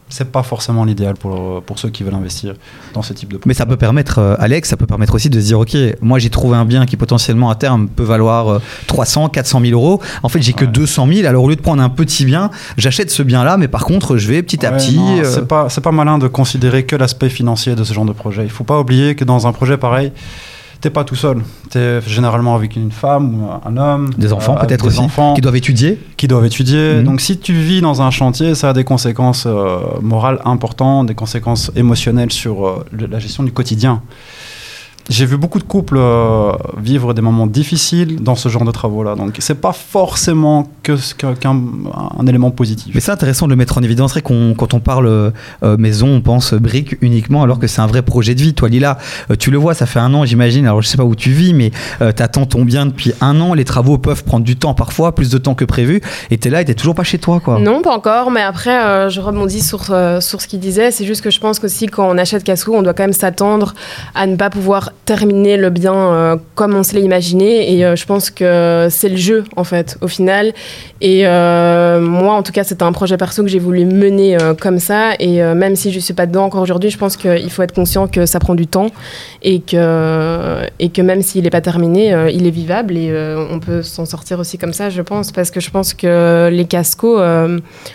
c'est 0.08 0.30
pas 0.30 0.42
forcément 0.42 0.84
l'idéal 0.84 1.14
pour, 1.14 1.62
pour 1.62 1.78
ceux 1.78 1.90
qui 1.90 2.02
veulent 2.02 2.14
investir 2.14 2.54
dans 2.94 3.02
ce 3.02 3.12
type 3.12 3.32
de 3.32 3.40
Mais 3.44 3.54
ça 3.54 3.66
peut 3.66 3.76
permettre, 3.76 4.18
euh, 4.18 4.36
Alex, 4.38 4.68
ça 4.68 4.76
peut 4.76 4.86
permettre 4.86 5.14
aussi 5.14 5.30
de 5.30 5.40
se 5.40 5.46
dire, 5.46 5.58
ok, 5.58 5.76
moi 6.00 6.18
j'ai 6.18 6.30
trouvé 6.30 6.56
un 6.56 6.64
bien 6.64 6.86
qui 6.86 6.96
potentiellement 6.96 7.50
à 7.50 7.54
terme 7.56 7.88
peut 7.88 8.04
valoir 8.04 8.60
300, 8.86 9.28
400 9.30 9.60
000 9.60 9.72
euros. 9.72 10.00
En 10.22 10.28
fait, 10.28 10.40
j'ai 10.42 10.52
que 10.52 10.64
200 10.64 11.08
000. 11.12 11.26
Alors 11.26 11.44
au 11.44 11.48
lieu 11.48 11.56
de 11.56 11.60
prendre 11.60 11.82
un 11.82 11.88
petit 11.88 12.24
bien, 12.24 12.50
j'achète 12.76 13.10
ce 13.10 13.22
bien-là, 13.22 13.56
mais 13.56 13.68
par 13.68 13.84
contre, 13.84 14.16
je 14.16 14.28
vais 14.28 14.42
petit 14.42 14.64
à 14.64 14.72
petit. 14.72 14.98
Euh, 14.98 15.24
c'est 15.24 15.46
pas, 15.46 15.68
pas 15.68 15.92
malin 15.92 16.18
de 16.18 16.28
considérer 16.28 16.84
que 16.84 16.96
l'aspect 16.96 17.28
financier 17.28 17.74
de 17.74 17.84
ce 17.84 17.92
genre 17.92 18.04
de 18.04 18.12
projet. 18.12 18.44
Il 18.44 18.50
faut 18.50 18.64
pas 18.64 18.78
oublier 18.78 19.14
que 19.14 19.24
dans 19.24 19.46
un 19.46 19.52
projet 19.52 19.76
pareil, 19.76 20.12
t'es 20.80 20.90
pas 20.90 21.04
tout 21.04 21.14
seul. 21.14 21.42
Tu 21.70 21.78
es 21.78 22.00
généralement 22.02 22.54
avec 22.54 22.76
une 22.76 22.90
femme 22.90 23.34
ou 23.34 23.48
un 23.64 23.76
homme. 23.76 24.10
Des 24.16 24.32
enfants 24.32 24.56
euh, 24.56 24.64
peut-être 24.64 24.86
aussi. 24.86 24.98
Enfants 24.98 25.34
qui 25.34 25.40
doivent 25.40 25.56
étudier. 25.56 25.98
Qui 26.16 26.28
doivent 26.28 26.46
étudier. 26.46 26.96
Mhm. 26.96 27.04
Donc 27.04 27.20
si 27.20 27.38
tu 27.38 27.54
vis 27.54 27.80
dans 27.80 28.02
un 28.02 28.10
chantier, 28.10 28.54
ça 28.54 28.70
a 28.70 28.72
des 28.72 28.84
conséquences 28.84 29.44
euh, 29.46 29.78
morales 30.00 30.40
importantes, 30.44 31.06
des 31.06 31.14
conséquences 31.14 31.70
émotionnelles 31.76 32.32
sur 32.32 32.66
euh, 32.66 32.84
la 32.92 33.18
gestion 33.18 33.42
du 33.42 33.52
quotidien. 33.52 34.02
J'ai 35.08 35.24
vu 35.24 35.36
beaucoup 35.36 35.60
de 35.60 35.64
couples 35.64 35.98
euh, 35.98 36.52
vivre 36.78 37.14
des 37.14 37.22
moments 37.22 37.46
difficiles 37.46 38.16
dans 38.22 38.34
ce 38.34 38.48
genre 38.48 38.64
de 38.64 38.72
travaux-là. 38.72 39.14
Donc, 39.14 39.36
c'est 39.38 39.54
pas 39.60 39.72
forcément 39.72 40.68
qu'un 40.82 41.34
un 42.18 42.26
élément 42.26 42.50
positif. 42.50 42.92
Mais 42.92 43.00
c'est 43.00 43.12
intéressant 43.12 43.46
de 43.46 43.50
le 43.50 43.56
mettre 43.56 43.78
en 43.78 43.82
évidence. 43.82 44.14
C'est 44.14 44.22
qu'on, 44.22 44.54
quand 44.58 44.74
on 44.74 44.80
parle 44.80 45.06
euh, 45.06 45.76
maison, 45.76 46.08
on 46.08 46.20
pense 46.20 46.54
briques 46.54 46.96
uniquement, 47.02 47.44
alors 47.44 47.60
que 47.60 47.68
c'est 47.68 47.80
un 47.80 47.86
vrai 47.86 48.02
projet 48.02 48.34
de 48.34 48.40
vie. 48.40 48.52
Toi, 48.52 48.68
Lila, 48.68 48.98
euh, 49.30 49.36
tu 49.38 49.52
le 49.52 49.58
vois, 49.58 49.74
ça 49.74 49.86
fait 49.86 50.00
un 50.00 50.12
an, 50.12 50.24
j'imagine. 50.24 50.66
Alors, 50.66 50.82
je 50.82 50.88
sais 50.88 50.96
pas 50.96 51.04
où 51.04 51.14
tu 51.14 51.30
vis, 51.30 51.54
mais 51.54 51.70
tu 52.00 52.22
attends 52.22 52.46
ton 52.46 52.64
bien 52.64 52.86
depuis 52.86 53.12
un 53.20 53.40
an. 53.40 53.54
Les 53.54 53.64
travaux 53.64 53.98
peuvent 53.98 54.24
prendre 54.24 54.44
du 54.44 54.56
temps 54.56 54.74
parfois, 54.74 55.14
plus 55.14 55.30
de 55.30 55.38
temps 55.38 55.54
que 55.54 55.64
prévu. 55.64 56.00
Et 56.32 56.38
tu 56.38 56.48
es 56.48 56.50
là 56.50 56.62
et 56.62 56.64
tu 56.64 56.74
toujours 56.74 56.96
pas 56.96 57.04
chez 57.04 57.18
toi, 57.18 57.38
quoi. 57.38 57.60
Non, 57.60 57.80
pas 57.80 57.94
encore. 57.94 58.32
Mais 58.32 58.42
après, 58.42 59.08
je 59.08 59.20
rebondis 59.20 59.62
sur, 59.62 59.84
sur 59.84 60.40
ce 60.40 60.48
qu'il 60.48 60.58
disait. 60.58 60.90
C'est 60.90 61.04
juste 61.04 61.22
que 61.22 61.30
je 61.30 61.38
pense 61.38 61.60
qu'aussi, 61.60 61.86
quand 61.86 62.08
on 62.08 62.18
achète 62.18 62.42
Casco, 62.42 62.74
on 62.74 62.82
doit 62.82 62.92
quand 62.92 63.04
même 63.04 63.12
s'attendre 63.12 63.74
à 64.14 64.26
ne 64.26 64.34
pas 64.34 64.50
pouvoir 64.50 64.90
terminer 65.04 65.56
le 65.56 65.70
bien 65.70 65.94
euh, 65.94 66.36
comme 66.54 66.74
on 66.74 66.82
se 66.82 66.94
l'est 66.94 67.02
imaginé. 67.02 67.72
Et 67.72 67.84
euh, 67.84 67.96
je 67.96 68.06
pense 68.06 68.30
que 68.30 68.88
c'est 68.90 69.08
le 69.08 69.16
jeu, 69.16 69.44
en 69.56 69.64
fait, 69.64 69.96
au 70.00 70.08
final. 70.08 70.52
Et 71.00 71.26
euh, 71.26 72.00
moi, 72.00 72.34
en 72.34 72.42
tout 72.42 72.52
cas, 72.52 72.64
c'était 72.64 72.82
un 72.82 72.92
projet 72.92 73.16
perso 73.16 73.42
que 73.42 73.48
j'ai 73.48 73.58
voulu 73.58 73.84
mener 73.84 74.36
comme 74.60 74.78
ça. 74.78 75.12
Et 75.20 75.40
même 75.54 75.76
si 75.76 75.90
je 75.90 75.96
ne 75.96 76.00
suis 76.00 76.14
pas 76.14 76.26
dedans 76.26 76.44
encore 76.44 76.62
aujourd'hui, 76.62 76.90
je 76.90 76.98
pense 76.98 77.16
qu'il 77.16 77.50
faut 77.50 77.62
être 77.62 77.74
conscient 77.74 78.08
que 78.08 78.26
ça 78.26 78.40
prend 78.40 78.54
du 78.54 78.66
temps 78.66 78.88
et 79.42 79.60
que, 79.60 80.62
et 80.78 80.88
que 80.88 81.02
même 81.02 81.22
s'il 81.22 81.44
n'est 81.44 81.50
pas 81.50 81.60
terminé, 81.60 82.30
il 82.32 82.46
est 82.46 82.50
vivable 82.50 82.96
et 82.96 83.12
on 83.50 83.60
peut 83.60 83.82
s'en 83.82 84.06
sortir 84.06 84.40
aussi 84.40 84.58
comme 84.58 84.72
ça, 84.72 84.90
je 84.90 85.02
pense. 85.02 85.32
Parce 85.32 85.50
que 85.50 85.60
je 85.60 85.70
pense 85.70 85.94
que 85.94 86.48
les 86.50 86.64
cascos, 86.64 87.20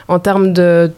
en 0.08 0.20
termes 0.20 0.53
de 0.53 0.91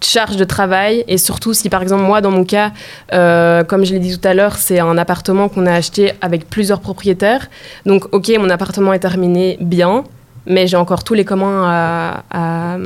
charge 0.00 0.36
de 0.36 0.44
travail. 0.44 1.04
Et 1.08 1.18
surtout 1.18 1.54
si 1.54 1.68
par 1.68 1.82
exemple 1.82 2.02
moi 2.02 2.20
dans 2.20 2.30
mon 2.30 2.44
cas 2.44 2.72
euh, 3.12 3.64
comme 3.64 3.84
je 3.84 3.92
l'ai 3.92 3.98
dit 3.98 4.18
tout 4.18 4.28
à 4.28 4.34
l'heure 4.34 4.56
c'est 4.56 4.80
un 4.80 4.98
appartement 4.98 5.48
qu'on 5.48 5.66
a 5.66 5.72
acheté 5.72 6.12
avec 6.20 6.48
plusieurs 6.48 6.80
propriétaires. 6.80 7.48
Donc 7.84 8.12
ok 8.12 8.30
mon 8.38 8.50
appartement 8.50 8.92
est 8.92 8.98
terminé 8.98 9.56
bien 9.60 10.04
mais 10.46 10.66
j'ai 10.66 10.76
encore 10.76 11.02
tous 11.02 11.14
les 11.14 11.24
communs 11.24 11.64
à, 11.66 12.22
à, 12.30 12.76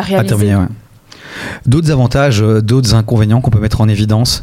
réaliser. 0.00 0.54
D'autres 1.66 1.90
avantages, 1.90 2.40
d'autres 2.40 2.94
inconvénients 2.94 3.40
qu'on 3.40 3.50
peut 3.50 3.60
mettre 3.60 3.80
en 3.80 3.88
évidence 3.88 4.42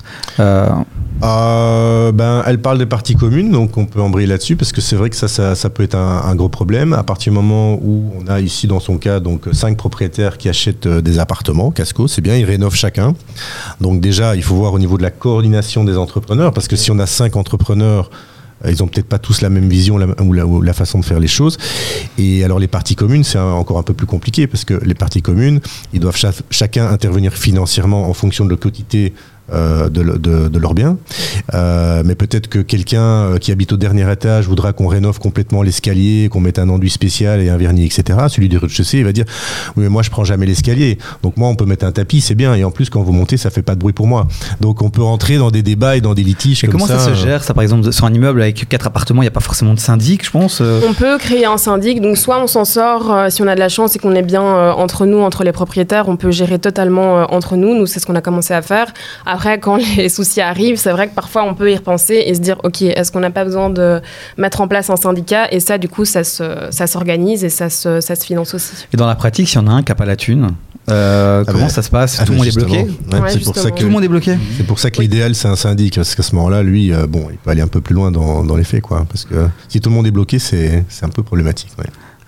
euh, 1.24 2.12
ben, 2.12 2.44
elle 2.46 2.62
parle 2.62 2.78
des 2.78 2.86
parties 2.86 3.16
communes, 3.16 3.52
donc 3.52 3.78
on 3.78 3.86
peut 3.86 4.02
embrayer 4.02 4.28
là-dessus 4.28 4.56
parce 4.56 4.72
que 4.72 4.82
c'est 4.82 4.96
vrai 4.96 5.10
que 5.10 5.16
ça, 5.16 5.28
ça, 5.28 5.70
peut 5.70 5.84
être 5.84 5.96
un, 5.96 6.36
gros 6.36 6.50
problème. 6.50 6.94
À 6.94 7.04
partir 7.04 7.32
du 7.32 7.40
moment 7.40 7.74
où 7.74 8.12
on 8.20 8.28
a 8.28 8.40
ici, 8.40 8.68
dans 8.68 8.80
son 8.80 8.98
cas, 8.98 9.20
donc 9.20 9.48
cinq 9.52 9.78
propriétaires 9.78 10.38
qui 10.38 10.50
achètent 10.50 10.86
euh, 10.86 11.02
des 11.02 11.20
appartements, 11.20 11.72
Casco, 11.72 12.08
c'est 12.08 12.22
bien, 12.22 12.36
ils 12.36 12.46
rénovent 12.46 12.76
chacun. 12.76 13.16
Donc 13.82 14.00
déjà, 14.00 14.36
il 14.36 14.44
faut 14.44 14.56
voir 14.56 14.74
au 14.74 14.80
niveau 14.80 14.98
de 14.98 15.04
la 15.04 15.12
coordination 15.12 15.84
des 15.84 15.98
entrepreneurs 15.98 16.54
parce 16.54 16.68
que 16.68 16.76
si 16.76 16.92
on 16.92 17.00
a 17.00 17.08
cinq 17.08 17.36
entrepreneurs 17.36 18.12
euh, 18.12 18.37
ils 18.66 18.82
ont 18.84 18.88
peut-être 18.88 19.08
pas 19.08 19.20
tous 19.20 19.42
la 19.42 19.50
même 19.50 19.70
vision 19.70 20.00
ou, 20.20 20.62
la, 20.62 20.74
façon 20.74 21.00
de 21.00 21.06
faire 21.06 21.20
les 21.20 21.28
choses. 21.28 21.58
Et 22.18 22.44
alors 22.44 22.60
les 22.60 22.68
parties 22.68 22.96
communes, 22.96 23.24
c'est 23.24 23.38
encore 23.38 23.78
un 23.78 23.84
peu 23.84 23.94
plus 23.94 24.08
compliqué 24.08 24.48
parce 24.48 24.66
que 24.66 24.74
les 24.84 24.96
parties 24.96 25.22
communes, 25.22 25.60
ils 25.94 26.00
doivent 26.00 26.20
chacun 26.50 26.88
intervenir 26.88 27.34
financièrement 27.34 28.10
en 28.10 28.14
fonction 28.14 28.46
de 28.46 28.56
euh, 28.56 29.10
de, 29.52 29.90
de, 29.90 30.48
de, 30.48 30.60
leurs 30.60 30.74
biens. 30.74 30.98
Euh, 31.54 32.04
mais 32.06 32.16
peut-être 32.16 32.48
que 32.48 32.60
quelqu'un 32.60 33.02
euh, 33.02 33.38
qui 33.38 33.52
habite 33.52 33.72
au 33.72 33.78
dernier 33.78 34.12
étage 34.12 34.48
voudra 34.48 34.74
qu'on 34.74 34.88
rénove 34.88 35.20
complètement 35.20 35.64
l'escalier, 35.64 36.30
qu'on 36.32 36.40
mette 36.40 36.60
un 36.60 36.70
enduit 36.70 36.90
spécial 36.90 37.42
et 37.42 37.50
un 37.50 37.58
vernis, 37.58 37.86
etc. 37.86 38.20
Celui 38.30 38.50
du 38.50 38.58
rez-de-chaussée, 38.58 39.00
il 39.00 39.06
va 39.06 39.12
dire 39.12 39.26
Oui, 39.76 39.84
mais 39.84 39.90
moi, 39.90 40.04
je 40.04 40.10
prends 40.10 40.24
jamais 40.24 40.46
l'escalier. 40.46 40.98
Donc, 41.24 41.38
moi, 41.38 41.50
on 41.50 41.56
peut 41.56 41.66
mettre 41.66 41.86
un 41.86 41.92
tapis, 41.92 42.22
c'est 42.22 42.36
bien. 42.36 42.56
Et 42.56 42.64
en 42.64 42.72
plus, 42.72 42.90
quand 42.90 43.02
vous 43.02 43.14
montez, 43.14 43.38
ça 43.38 43.50
fait 43.50 43.62
pas 43.62 43.76
de 43.76 43.80
bruit 43.80 43.94
pour 43.94 44.08
moi. 44.08 44.28
Donc, 44.60 44.82
on 44.82 44.90
peut 44.90 45.04
rentrer 45.04 45.38
dans 45.38 45.52
des 45.52 45.64
débats 45.64 45.96
et 45.96 46.02
dans 46.02 46.14
des 46.14 46.24
litiges. 46.24 46.64
Et 46.64 46.68
comment 46.68 46.88
ça, 46.88 47.00
se 47.00 47.14
gère, 47.14 47.44
ça, 47.44 47.54
par 47.54 47.64
exemple, 47.64 47.92
sur 47.92 48.06
un 48.06 48.14
immeuble 48.14 48.42
avec 48.42 48.68
quatre 48.68 48.88
appartements, 48.88 49.22
il 49.22 49.26
n'y 49.26 49.30
a 49.30 49.32
pas 49.32 49.40
forcément 49.40 49.74
de 49.74 49.80
syndic, 49.80 50.26
je 50.26 50.32
pense 50.32 50.62
On 50.62 50.94
peut 50.94 51.18
créer 51.18 51.46
un 51.46 51.58
syndic. 51.58 52.02
Donc, 52.02 52.18
soit 52.18 52.42
on 52.42 52.48
s'en 52.48 52.66
sort, 52.66 53.16
si 53.30 53.42
on 53.42 53.48
a 53.48 53.56
de 53.56 53.60
la 53.60 53.70
chance 53.70 53.96
et 53.96 54.00
qu'on 54.00 54.16
est 54.16 54.22
bien 54.22 54.44
entre 54.72 55.06
nous, 55.06 55.20
entre 55.20 55.44
les 55.44 55.52
propriétaires, 55.52 56.10
on 56.10 56.18
peut 56.18 56.32
gérer 56.32 56.60
totalement 56.60 57.34
entre 57.34 57.56
nous. 57.56 57.76
Nous, 57.76 57.86
c'est 57.86 58.00
ce 58.00 58.06
qu'on 58.06 58.16
a 58.16 58.22
commencé 58.22 58.54
à 58.54 58.62
faire. 58.62 58.94
Après, 59.38 59.60
quand 59.60 59.76
les 59.76 60.10
soucis 60.18 60.42
arrivent, 60.42 60.78
c'est 60.78 60.90
vrai 60.90 61.08
que 61.08 61.14
parfois 61.14 61.44
on 61.44 61.54
peut 61.54 61.72
y 61.72 61.76
repenser 61.76 62.24
et 62.26 62.34
se 62.34 62.40
dire, 62.40 62.58
OK, 62.64 62.82
est-ce 62.82 63.12
qu'on 63.12 63.20
n'a 63.20 63.30
pas 63.30 63.46
besoin 63.46 63.70
de 63.70 64.02
mettre 64.36 64.62
en 64.62 64.68
place 64.68 64.90
un 64.90 64.96
syndicat 64.96 65.48
Et 65.52 65.60
ça, 65.60 65.78
du 65.78 65.88
coup, 65.88 66.06
ça 66.06 66.24
s'organise 66.24 67.44
et 67.44 67.50
ça 67.50 67.70
se, 67.70 68.02
ça 68.02 68.16
se 68.16 68.26
finance 68.26 68.56
aussi. 68.56 68.88
Et 68.92 68.98
dans 68.98 69.06
la 69.06 69.14
pratique, 69.14 69.48
s'il 69.48 69.62
y 69.62 69.64
en 69.64 69.68
a 69.68 69.74
un 69.74 69.84
qui 69.84 69.92
n'a 69.92 69.96
pas 69.96 70.06
la 70.06 70.16
thune, 70.16 70.56
euh, 70.90 71.44
ah 71.46 71.52
comment 71.52 71.66
ben, 71.66 71.70
ça 71.70 71.84
se 71.84 71.90
passe? 71.92 72.18
Tout 72.26 72.32
le 72.32 72.38
monde 72.40 72.48
est 72.48 72.56
bloqué? 72.56 72.88
C'est 73.30 73.44
pour 73.44 73.56
ça 73.56 73.70
que 73.70 73.80
tout 73.80 73.86
le 73.86 73.92
monde 73.92 74.04
est 74.06 74.08
bloqué? 74.08 74.36
C'est 74.58 74.66
pour 74.66 74.80
ça 74.80 74.90
que 74.90 75.00
l'idéal 75.02 75.36
c'est 75.36 75.48
un 75.48 75.56
syndic 75.56 75.98
parce 75.98 76.16
qu'à 76.16 76.24
ce 76.24 76.34
moment-là, 76.34 76.64
lui, 76.64 76.92
euh, 76.92 77.06
bon, 77.06 77.28
il 77.30 77.38
peut 77.38 77.52
aller 77.52 77.62
un 77.62 77.68
peu 77.68 77.82
plus 77.82 77.94
loin 77.94 78.10
dans, 78.10 78.44
dans 78.44 78.56
les 78.56 78.64
faits, 78.64 78.82
quoi. 78.82 79.06
Parce 79.08 79.24
que 79.26 79.48
si 79.68 79.80
tout 79.82 79.92
le 79.92 79.96
monde 79.96 80.08
est 80.08 80.12
bloqué, 80.12 80.40
c'est 80.40 80.84
un 81.04 81.10
peu 81.10 81.22
problématique. 81.22 81.70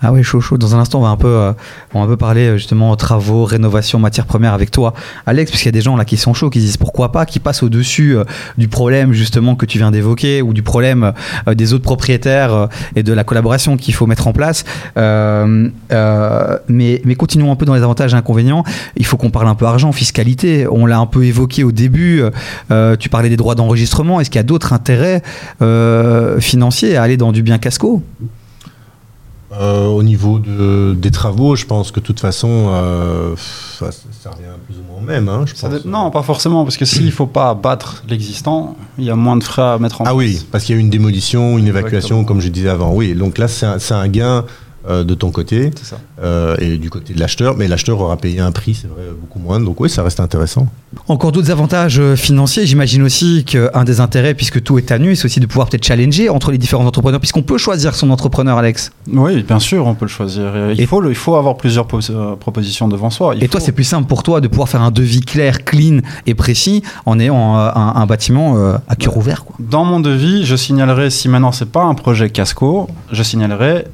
Ah 0.02 0.12
oui, 0.12 0.22
chaud, 0.22 0.40
chaud. 0.40 0.56
Dans 0.56 0.74
un 0.74 0.78
instant, 0.78 1.00
on 1.00 1.02
va 1.02 1.08
un 1.08 1.18
peu, 1.18 1.28
euh, 1.28 1.52
on 1.92 1.98
va 1.98 2.06
un 2.06 2.08
peu 2.08 2.16
parler 2.16 2.48
euh, 2.48 2.56
justement 2.56 2.96
travaux, 2.96 3.44
rénovation, 3.44 3.98
matières 3.98 4.24
premières 4.24 4.54
avec 4.54 4.70
toi, 4.70 4.94
Alex, 5.26 5.50
parce 5.50 5.62
qu'il 5.62 5.68
y 5.68 5.68
a 5.68 5.72
des 5.72 5.82
gens 5.82 5.94
là 5.94 6.06
qui 6.06 6.16
sont 6.16 6.32
chauds, 6.32 6.48
qui 6.48 6.58
disent 6.58 6.78
pourquoi 6.78 7.12
pas, 7.12 7.26
qui 7.26 7.38
passent 7.38 7.62
au-dessus 7.62 8.16
euh, 8.16 8.24
du 8.56 8.66
problème 8.66 9.12
justement 9.12 9.56
que 9.56 9.66
tu 9.66 9.76
viens 9.76 9.90
d'évoquer 9.90 10.40
ou 10.40 10.54
du 10.54 10.62
problème 10.62 11.12
des 11.54 11.74
autres 11.74 11.84
propriétaires 11.84 12.68
et 12.96 13.02
de 13.02 13.12
la 13.12 13.24
collaboration 13.24 13.76
qu'il 13.76 13.92
faut 13.92 14.06
mettre 14.06 14.26
en 14.26 14.32
place. 14.32 14.64
mais, 14.96 17.02
mais 17.04 17.14
continuons 17.16 17.52
un 17.52 17.56
peu 17.56 17.66
dans 17.66 17.74
les 17.74 17.82
avantages 17.82 18.14
et 18.14 18.16
inconvénients. 18.16 18.64
Il 18.96 19.04
faut 19.04 19.18
qu'on 19.18 19.30
parle 19.30 19.48
un 19.48 19.54
peu 19.54 19.66
argent, 19.66 19.92
fiscalité. 19.92 20.66
On 20.70 20.86
l'a 20.86 20.98
un 20.98 21.06
peu 21.06 21.24
évoqué 21.24 21.62
au 21.62 21.72
début. 21.72 22.22
tu 22.98 23.08
parlais 23.08 23.28
des 23.28 23.36
droits 23.36 23.54
d'enregistrement. 23.54 24.20
Est-ce 24.20 24.30
qu'il 24.30 24.38
y 24.38 24.40
a 24.40 24.44
d'autres 24.44 24.72
intérêts 24.72 25.22
financiers 26.40 26.96
à 26.96 27.02
aller 27.02 27.16
dans 27.16 27.32
du 27.32 27.42
bien 27.42 27.58
casco? 27.58 28.02
Euh, 29.52 29.86
au 29.86 30.04
niveau 30.04 30.38
de, 30.38 30.94
des 30.96 31.10
travaux, 31.10 31.56
je 31.56 31.66
pense 31.66 31.90
que 31.90 31.98
de 31.98 32.04
toute 32.04 32.20
façon, 32.20 32.68
euh, 32.68 33.34
ça, 33.36 33.86
revient 34.30 34.44
plus 34.64 34.76
ou 34.76 34.82
moins 34.88 34.98
au 34.98 35.04
même. 35.04 35.28
Hein, 35.28 35.44
je 35.44 35.88
Non, 35.88 36.10
pas 36.12 36.22
forcément, 36.22 36.62
parce 36.62 36.76
que 36.76 36.84
s'il 36.84 37.06
ne 37.06 37.10
faut 37.10 37.26
pas 37.26 37.50
abattre 37.50 38.04
l'existant, 38.08 38.76
il 38.96 39.04
y 39.04 39.10
a 39.10 39.16
moins 39.16 39.36
de 39.36 39.42
frais 39.42 39.62
à 39.62 39.78
mettre 39.78 40.02
en 40.02 40.04
place. 40.04 40.12
Ah 40.12 40.16
oui, 40.16 40.46
parce 40.52 40.64
qu'il 40.64 40.76
y 40.76 40.78
a 40.78 40.80
une 40.80 40.90
démolition, 40.90 41.58
une 41.58 41.66
évacuation, 41.66 42.24
comme 42.24 42.40
je 42.40 42.48
disais 42.48 42.68
avant. 42.68 42.94
Oui, 42.94 43.14
donc 43.14 43.38
là, 43.38 43.48
c'est 43.48 43.66
un, 43.66 43.78
un, 43.90 44.08
gain 44.08 44.44
euh, 44.88 45.04
de 45.04 45.12
ton 45.12 45.30
côté 45.30 45.70
euh, 46.22 46.56
et 46.58 46.78
du 46.78 46.88
côté 46.88 47.12
de 47.12 47.20
l'acheteur, 47.20 47.54
mais 47.54 47.68
l'acheteur 47.68 48.00
aura 48.00 48.16
payé 48.16 48.40
un 48.40 48.50
prix, 48.50 48.72
c'est 48.72 48.86
vrai, 48.86 49.02
beaucoup 49.20 49.38
moins. 49.38 49.60
Donc 49.60 49.78
oui, 49.78 49.90
ça 49.90 50.02
reste 50.02 50.20
intéressant. 50.20 50.68
Encore 51.06 51.32
d'autres 51.32 51.50
avantages 51.50 52.00
euh, 52.00 52.16
financiers. 52.16 52.64
J'imagine 52.64 53.02
aussi 53.02 53.44
qu'un 53.44 53.84
des 53.84 54.00
intérêts, 54.00 54.32
puisque 54.32 54.62
tout 54.62 54.78
est 54.78 54.90
à 54.90 54.98
nu, 54.98 55.16
c'est 55.16 55.26
aussi 55.26 55.38
de 55.38 55.44
pouvoir 55.44 55.68
peut-être 55.68 55.84
challenger 55.84 56.30
entre 56.30 56.50
les 56.50 56.56
différents 56.56 56.86
entrepreneurs, 56.86 57.20
puisqu'on 57.20 57.42
peut 57.42 57.58
choisir 57.58 57.94
son 57.94 58.08
entrepreneur, 58.08 58.56
Alex. 58.56 58.90
Oui, 59.12 59.42
bien 59.42 59.58
sûr, 59.58 59.86
on 59.86 59.94
peut 59.94 60.06
le 60.06 60.10
choisir. 60.10 60.50
Il, 60.74 60.86
faut, 60.86 61.06
il 61.06 61.14
faut 61.14 61.34
avoir 61.34 61.58
plusieurs 61.58 61.86
propositions 61.86 62.88
devant 62.88 63.10
soi. 63.10 63.34
et 63.38 63.48
toi, 63.48 63.60
c'est 63.60 63.72
plus 63.72 63.84
simple 63.84 64.08
pour 64.08 64.22
toi 64.22 64.40
de 64.40 64.48
pouvoir 64.48 64.70
faire 64.70 64.80
un 64.80 64.90
devis 64.90 65.20
clair, 65.20 65.62
clean 65.66 65.98
et 66.26 66.32
précis 66.34 66.82
en 67.04 67.20
ayant 67.20 67.54
un, 67.54 68.06
bâtiment 68.06 68.56
à 68.88 68.96
cœur 68.96 69.18
ouvert. 69.18 69.44
Quoi. 69.44 69.56
Dans 69.58 69.84
mon 69.84 70.00
devis, 70.00 70.46
je 70.46 70.56
signalerai, 70.56 71.10
si 71.10 71.28
maintenant 71.28 71.52
c'est 71.52 71.70
pas 71.70 71.82
un 71.82 71.94
projet 71.94 72.30
casco, 72.30 72.88
je 73.12 73.22
signalerai 73.22 73.84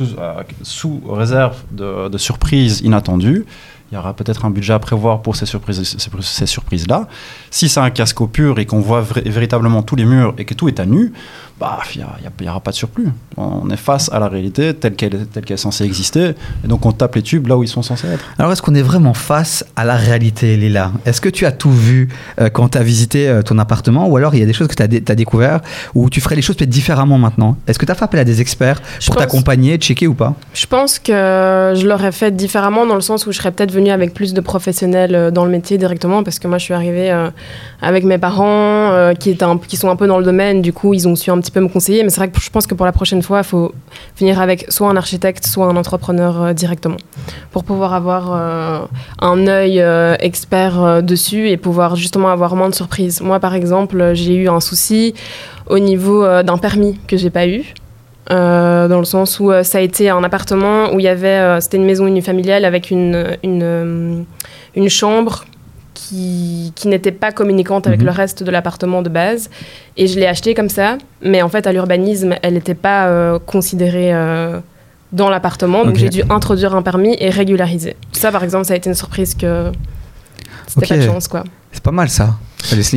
euh, 0.00 0.42
sous, 0.62 1.00
réserve 1.08 1.56
de, 1.70 2.08
de, 2.08 2.18
surprises 2.18 2.80
inattendues. 2.80 3.46
Il 3.90 3.94
y 3.94 3.98
aura 3.98 4.12
peut-être 4.12 4.44
un 4.44 4.50
budget 4.50 4.74
à 4.74 4.78
prévoir 4.78 5.22
pour 5.22 5.34
ces 5.36 5.46
surprises, 5.46 5.96
ces, 6.20 6.46
surprises-là. 6.46 7.08
Si 7.50 7.70
c'est 7.70 7.80
un 7.80 7.90
casco 7.90 8.26
pur 8.26 8.58
et 8.58 8.66
qu'on 8.66 8.80
voit 8.80 9.02
véritablement 9.24 9.82
tous 9.82 9.96
les 9.96 10.04
murs 10.04 10.34
et 10.36 10.44
que 10.44 10.52
tout 10.52 10.68
est 10.68 10.78
à 10.78 10.84
nu, 10.84 11.12
bah, 11.58 11.78
il 11.94 12.04
n'y 12.40 12.48
aura 12.48 12.60
pas 12.60 12.70
de 12.70 12.76
surplus. 12.76 13.08
On 13.36 13.68
est 13.70 13.76
face 13.76 14.10
à 14.12 14.20
la 14.20 14.28
réalité 14.28 14.74
telle 14.74 14.94
qu'elle 14.94 15.14
est, 15.14 15.50
est 15.50 15.56
censée 15.56 15.84
exister, 15.84 16.34
et 16.64 16.68
donc 16.68 16.86
on 16.86 16.92
tape 16.92 17.16
les 17.16 17.22
tubes 17.22 17.48
là 17.48 17.56
où 17.56 17.64
ils 17.64 17.68
sont 17.68 17.82
censés 17.82 18.06
être. 18.06 18.24
Alors 18.38 18.52
est-ce 18.52 18.62
qu'on 18.62 18.74
est 18.74 18.82
vraiment 18.82 19.14
face 19.14 19.64
à 19.74 19.84
la 19.84 19.96
réalité, 19.96 20.56
Lila 20.56 20.92
Est-ce 21.04 21.20
que 21.20 21.28
tu 21.28 21.46
as 21.46 21.52
tout 21.52 21.72
vu 21.72 22.08
euh, 22.40 22.48
quand 22.48 22.70
tu 22.70 22.78
as 22.78 22.82
visité 22.82 23.28
euh, 23.28 23.42
ton 23.42 23.58
appartement, 23.58 24.06
ou 24.06 24.16
alors 24.16 24.34
il 24.34 24.40
y 24.40 24.42
a 24.42 24.46
des 24.46 24.52
choses 24.52 24.68
que 24.68 24.74
tu 24.74 24.82
as, 24.82 24.84
as, 24.84 25.14
découvert, 25.16 25.60
ou 25.94 26.10
tu 26.10 26.20
ferais 26.20 26.36
les 26.36 26.42
choses 26.42 26.56
peut-être 26.56 26.70
différemment 26.70 27.18
maintenant? 27.18 27.56
Est-ce 27.66 27.78
que 27.78 27.86
tu 27.86 27.92
as 27.92 27.96
fait 27.96 28.04
appel 28.04 28.20
à 28.20 28.24
des 28.24 28.40
experts 28.40 28.80
pour 29.06 29.16
t'accompagner, 29.16 29.78
checker 29.78 30.06
ou 30.06 30.14
pas? 30.14 30.34
Je 30.54 30.66
pense 30.66 31.00
que 31.00 31.12
je 31.74 31.86
l'aurais 31.86 32.12
fait 32.12 32.36
différemment 32.36 32.86
dans 32.86 32.94
le 32.94 33.00
sens 33.00 33.26
où 33.26 33.32
je 33.32 33.38
serais 33.38 33.50
peut-être 33.50 33.72
venue 33.78 33.90
avec 33.90 34.14
plus 34.14 34.34
de 34.34 34.40
professionnels 34.40 35.14
euh, 35.14 35.30
dans 35.30 35.44
le 35.44 35.50
métier 35.50 35.78
directement, 35.78 36.22
parce 36.22 36.38
que 36.38 36.48
moi 36.48 36.58
je 36.58 36.64
suis 36.64 36.74
arrivée 36.74 37.10
avec 37.82 38.04
mes 38.04 38.18
parents 38.18 39.14
qui, 39.18 39.30
étaient 39.30 39.44
qui 39.66 39.76
sont 39.76 39.90
un 39.90 39.96
peu 39.96 40.06
dans 40.06 40.18
le 40.18 40.24
domaine, 40.24 40.62
du 40.62 40.72
coup 40.72 40.94
ils 40.94 41.06
ont 41.08 41.16
su 41.16 41.30
un 41.30 41.38
petit 41.40 41.50
peut 41.50 41.60
me 41.60 41.68
conseiller. 41.68 42.02
Mais 42.02 42.10
c'est 42.10 42.20
vrai 42.20 42.30
que 42.30 42.40
je 42.40 42.50
pense 42.50 42.66
que 42.66 42.74
pour 42.74 42.86
la 42.86 42.92
prochaine 42.92 43.22
fois, 43.22 43.38
il 43.38 43.44
faut 43.44 43.72
finir 44.14 44.40
avec 44.40 44.66
soit 44.70 44.88
un 44.88 44.96
architecte, 44.96 45.46
soit 45.46 45.66
un 45.66 45.76
entrepreneur 45.76 46.42
euh, 46.42 46.52
directement, 46.52 46.96
pour 47.52 47.64
pouvoir 47.64 47.94
avoir 47.94 48.32
euh, 48.32 48.86
un 49.20 49.46
œil 49.46 49.80
euh, 49.80 50.16
expert 50.20 51.02
dessus 51.02 51.48
et 51.48 51.56
pouvoir 51.56 51.96
justement 51.96 52.28
avoir 52.30 52.56
moins 52.56 52.68
de 52.68 52.74
surprises. 52.74 53.20
Moi, 53.20 53.40
par 53.40 53.54
exemple, 53.54 54.14
j'ai 54.14 54.34
eu 54.34 54.48
un 54.48 54.60
souci 54.60 55.14
au 55.66 55.78
niveau 55.78 56.24
d'un 56.42 56.58
permis 56.58 56.98
que 57.06 57.16
j'ai 57.16 57.30
pas 57.30 57.46
eu. 57.46 57.74
Dans 58.28 58.98
le 58.98 59.04
sens 59.04 59.40
où 59.40 59.50
ça 59.62 59.78
a 59.78 59.80
été 59.80 60.10
un 60.10 60.22
appartement 60.22 60.92
où 60.92 61.00
il 61.00 61.04
y 61.04 61.08
avait, 61.08 61.60
c'était 61.60 61.76
une 61.76 61.86
maison 61.86 62.06
unifamiliale 62.06 62.64
avec 62.64 62.90
une, 62.90 63.38
une, 63.42 64.24
une 64.74 64.88
chambre 64.88 65.44
qui, 65.98 66.72
qui 66.74 66.88
n'était 66.88 67.12
pas 67.12 67.32
communicante 67.32 67.86
avec 67.86 68.00
mhm. 68.00 68.06
le 68.06 68.12
reste 68.12 68.42
de 68.42 68.50
l'appartement 68.50 69.02
de 69.02 69.08
base. 69.08 69.50
Et 69.96 70.06
je 70.06 70.18
l'ai 70.18 70.26
acheté 70.26 70.54
comme 70.54 70.68
ça, 70.68 70.98
mais 71.22 71.42
en 71.42 71.48
fait, 71.48 71.66
à 71.66 71.72
l'urbanisme, 71.72 72.36
elle 72.42 72.54
n'était 72.54 72.74
pas 72.74 73.06
euh, 73.06 73.38
considérée 73.38 74.14
euh, 74.14 74.60
dans 75.12 75.28
l'appartement. 75.28 75.84
Donc 75.84 75.96
j'ai 75.96 76.08
dû 76.08 76.22
introduire 76.30 76.74
un 76.74 76.82
permis 76.82 77.16
et 77.18 77.30
régulariser. 77.30 77.96
Ça, 78.12 78.30
par 78.30 78.44
exemple, 78.44 78.64
ça 78.64 78.74
a 78.74 78.76
été 78.76 78.88
une 78.88 78.94
surprise 78.94 79.34
que 79.34 79.72
c'était 80.66 80.86
pas 80.86 80.96
de 80.96 81.02
chance, 81.02 81.28
quoi. 81.28 81.44
C'est 81.72 81.82
pas 81.82 81.90
mal 81.90 82.08
ça. 82.08 82.36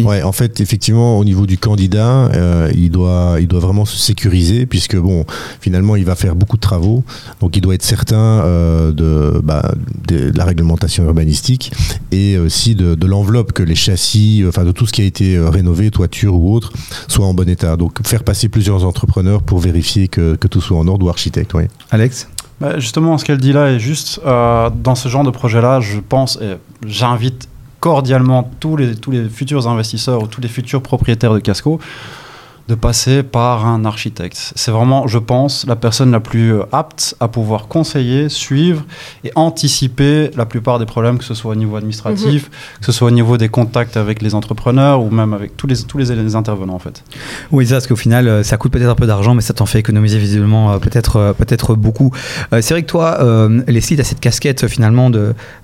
Ouais, 0.04 0.24
en 0.24 0.32
fait, 0.32 0.60
effectivement, 0.60 1.18
au 1.18 1.24
niveau 1.24 1.46
du 1.46 1.58
candidat, 1.58 2.30
euh, 2.34 2.72
il, 2.76 2.90
doit, 2.90 3.38
il 3.40 3.48
doit 3.48 3.60
vraiment 3.60 3.86
se 3.86 3.96
sécuriser, 3.96 4.66
puisque, 4.66 4.98
bon, 4.98 5.26
finalement, 5.60 5.96
il 5.96 6.04
va 6.04 6.16
faire 6.16 6.36
beaucoup 6.36 6.58
de 6.58 6.62
travaux. 6.62 7.04
Donc, 7.40 7.56
il 7.56 7.62
doit 7.62 7.76
être 7.76 7.84
certain 7.84 8.18
euh, 8.18 8.92
de, 8.92 9.40
bah, 9.42 9.72
de, 10.08 10.32
la 10.36 10.46
réglementation 10.46 11.06
urbanistique 11.06 11.72
et 12.12 12.38
aussi 12.38 12.76
de, 12.76 12.96
de 12.96 13.08
l'enveloppe, 13.08 13.54
que 13.54 13.64
les 13.64 13.76
châssis, 13.76 14.44
enfin, 14.48 14.66
de 14.66 14.72
tout 14.72 14.86
ce 14.86 14.92
qui 14.92 15.02
a 15.02 15.06
été 15.06 15.36
euh, 15.36 15.50
rénové, 15.50 15.92
toiture 15.92 16.36
ou 16.36 16.54
autre, 16.54 16.74
soit 17.08 17.26
en 17.26 17.34
bon 17.34 17.48
état. 17.48 17.78
Donc, 17.78 18.06
faire 18.06 18.24
passer 18.24 18.50
plusieurs 18.50 18.84
entrepreneurs 18.84 19.44
pour 19.44 19.60
vérifier 19.60 20.08
que, 20.08 20.36
que 20.36 20.48
tout 20.48 20.62
soit 20.62 20.78
en 20.78 20.88
ordre 20.88 21.06
ou 21.06 21.10
architecte. 21.10 21.54
Oui. 21.54 21.64
Alex 21.92 22.28
bah, 22.60 22.80
Justement, 22.80 23.18
ce 23.18 23.26
qu'elle 23.26 23.38
dit 23.38 23.54
là 23.54 23.68
est 23.72 23.80
juste, 23.80 24.20
dans 24.26 24.96
ce 24.96 25.08
genre 25.08 25.24
de 25.24 25.32
projet-là, 25.32 25.80
je 25.80 26.00
pense, 26.00 26.40
et 26.42 26.56
j'invite 26.86 27.48
cordialement 27.82 28.50
tous 28.60 28.78
les, 28.78 28.96
tous 28.96 29.12
les 29.12 29.28
futurs 29.28 29.68
investisseurs 29.68 30.24
ou 30.24 30.28
tous 30.28 30.40
les 30.40 30.48
futurs 30.48 30.82
propriétaires 30.82 31.34
de 31.34 31.40
Casco 31.40 31.80
de 32.72 32.76
passer 32.76 33.22
par 33.22 33.66
un 33.66 33.84
architecte. 33.84 34.54
C'est 34.56 34.72
vraiment, 34.72 35.06
je 35.06 35.18
pense, 35.18 35.66
la 35.68 35.76
personne 35.76 36.10
la 36.10 36.22
plus 36.22 36.54
euh, 36.54 36.64
apte 36.72 37.16
à 37.20 37.28
pouvoir 37.28 37.68
conseiller, 37.68 38.30
suivre 38.30 38.84
et 39.26 39.32
anticiper 39.36 40.32
la 40.38 40.46
plupart 40.46 40.80
des 40.80 40.86
problèmes, 40.86 41.18
que 41.18 41.26
ce 41.26 41.34
soit 41.34 41.52
au 41.52 41.56
niveau 41.56 41.76
administratif, 41.76 42.46
mhm. 42.46 42.80
que 42.80 42.86
ce 42.86 42.94
soit 42.94 43.10
au 43.10 43.12
niveau 43.12 43.38
des 43.38 43.50
contacts 43.50 43.98
avec 43.98 44.22
les 44.22 44.36
entrepreneurs 44.36 45.04
ou 45.04 45.10
même 45.10 45.34
avec 45.34 45.58
tous 45.58 45.68
les, 45.68 45.76
tous 45.84 45.98
les, 45.98 46.36
intervenants 46.36 46.76
en 46.76 46.80
fait. 46.80 47.04
Oui, 47.52 47.68
ça, 47.68 47.76
parce 47.76 47.88
qu'au 47.88 47.98
final, 47.98 48.30
euh, 48.30 48.42
ça 48.44 48.56
coûte 48.56 48.72
peut-être 48.72 48.90
un 48.90 48.96
peu 48.96 49.06
d'argent, 49.08 49.36
mais 49.36 49.42
ça 49.42 49.54
t'en 49.54 49.66
fait 49.66 49.80
économiser 49.80 50.18
visiblement 50.18 50.80
peut-être 50.80 51.36
peut-être 51.38 51.76
beaucoup. 51.76 52.12
C'est 52.52 52.72
vrai 52.72 52.84
que 52.84 52.88
toi, 52.88 53.20
Leslie, 53.68 53.96
tu 53.96 54.02
as 54.02 54.06
cette 54.06 54.20
casquette 54.20 54.68
finalement 54.68 55.10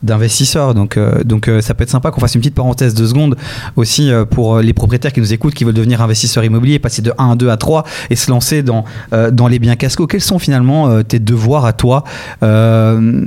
d'investisseur, 0.03 0.73
donc, 0.73 0.99
donc 1.23 1.49
ça 1.61 1.73
peut 1.73 1.83
être 1.83 1.89
sympa 1.89 2.11
qu'on 2.11 2.19
fasse 2.19 2.35
une 2.35 2.41
petite 2.41 2.55
parenthèse 2.55 2.93
de 2.93 3.05
secondes 3.05 3.37
aussi 3.75 4.11
pour 4.31 4.59
les 4.59 4.73
propriétaires 4.73 5.13
qui 5.13 5.21
nous 5.21 5.33
écoutent, 5.33 5.53
qui 5.53 5.63
veulent 5.63 5.73
devenir 5.73 6.01
investisseurs 6.01 6.43
immobiliers, 6.43 6.79
de 7.01 7.13
1 7.17 7.31
à 7.31 7.35
2 7.35 7.49
à 7.49 7.57
3 7.57 7.83
et 8.09 8.15
se 8.15 8.29
lancer 8.29 8.63
dans, 8.63 8.85
euh, 9.13 9.31
dans 9.31 9.47
les 9.47 9.59
biens 9.59 9.75
casco. 9.75 10.07
Quels 10.07 10.21
sont 10.21 10.39
finalement 10.39 10.89
euh, 10.89 11.03
tes 11.03 11.19
devoirs 11.19 11.65
à 11.65 11.73
toi 11.73 12.03
euh, 12.43 13.23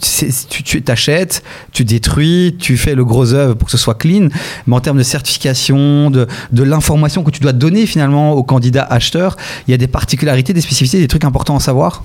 Tu 0.00 0.82
t'achètes, 0.82 1.42
tu, 1.72 1.84
détruis, 1.84 2.56
tu 2.58 2.76
fais 2.76 2.94
le 2.94 3.04
gros 3.04 3.32
œuvre 3.32 3.54
pour 3.54 3.66
que 3.66 3.72
ce 3.72 3.78
soit 3.78 3.94
clean, 3.94 4.28
mais 4.66 4.76
en 4.76 4.80
termes 4.80 4.98
de 4.98 5.02
certification, 5.02 6.10
de, 6.10 6.26
de 6.52 6.62
l'information 6.62 7.22
que 7.22 7.30
tu 7.30 7.40
dois 7.40 7.52
donner 7.52 7.86
finalement 7.86 8.32
aux 8.32 8.42
candidats 8.42 8.86
acheteurs, 8.88 9.36
il 9.66 9.70
y 9.70 9.74
a 9.74 9.78
des 9.78 9.86
particularités, 9.86 10.52
des 10.52 10.60
spécificités, 10.60 11.00
des 11.00 11.08
trucs 11.08 11.24
importants 11.24 11.56
à 11.56 11.60
savoir? 11.60 12.02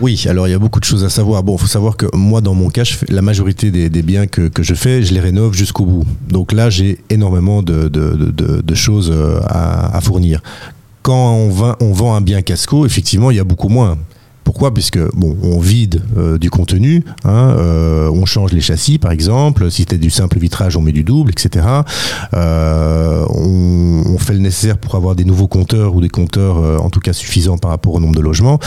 Oui, 0.00 0.24
alors 0.28 0.46
il 0.46 0.52
y 0.52 0.54
a 0.54 0.58
beaucoup 0.58 0.78
de 0.78 0.84
choses 0.84 1.04
à 1.04 1.10
savoir. 1.10 1.42
Bon, 1.42 1.56
il 1.56 1.60
faut 1.60 1.66
savoir 1.66 1.96
que 1.96 2.06
moi, 2.14 2.40
dans 2.40 2.54
mon 2.54 2.70
cas, 2.70 2.84
la 3.08 3.22
majorité 3.22 3.70
des, 3.70 4.02
biens 4.02 4.26
que, 4.26 4.50
je 4.60 4.74
fais, 4.74 5.02
je 5.02 5.12
les 5.12 5.20
rénove 5.20 5.54
jusqu'au 5.54 5.84
bout. 5.84 6.04
Donc 6.28 6.52
là, 6.52 6.70
j'ai 6.70 6.98
énormément 7.10 7.62
de, 7.62 8.74
choses 8.74 9.10
euh, 9.12 9.40
à, 9.46 10.00
fournir. 10.00 10.40
Quand 11.02 11.32
on, 11.32 11.74
on 11.80 11.92
vend 11.92 12.14
un 12.14 12.20
bien 12.20 12.42
casco, 12.42 12.86
effectivement, 12.86 13.30
il 13.30 13.38
y 13.38 13.40
a 13.40 13.44
beaucoup 13.44 13.68
moins. 13.68 13.98
Pourquoi? 14.48 14.72
Puisque 14.72 14.98
bon, 15.14 15.36
on 15.42 15.58
vide 15.58 16.00
euh, 16.16 16.38
du 16.38 16.48
contenu, 16.48 17.04
hein, 17.26 17.54
euh, 17.58 18.08
on 18.08 18.24
change 18.24 18.52
les 18.52 18.62
châssis 18.62 18.96
par 18.96 19.12
exemple. 19.12 19.70
Si 19.70 19.82
c'était 19.82 19.98
du 19.98 20.08
simple 20.08 20.38
vitrage, 20.38 20.74
on 20.74 20.80
met 20.80 20.92
du 20.92 21.04
double, 21.04 21.32
etc. 21.32 21.66
Euh, 22.32 23.26
on, 23.28 24.16
fait 24.16 24.32
le 24.32 24.38
nécessaire 24.38 24.78
pour 24.78 24.94
avoir 24.94 25.14
des 25.14 25.26
nouveaux 25.26 25.48
compteurs 25.48 25.94
ou 25.94 26.00
des 26.00 26.08
compteurs 26.08 26.82
en 26.82 26.88
tout 26.88 27.00
cas 27.00 27.12
suffisants 27.12 27.58
par 27.58 27.70
rapport 27.70 27.92
au 27.92 28.00
nombre 28.00 28.14
de 28.14 28.22
logements. 28.22 28.58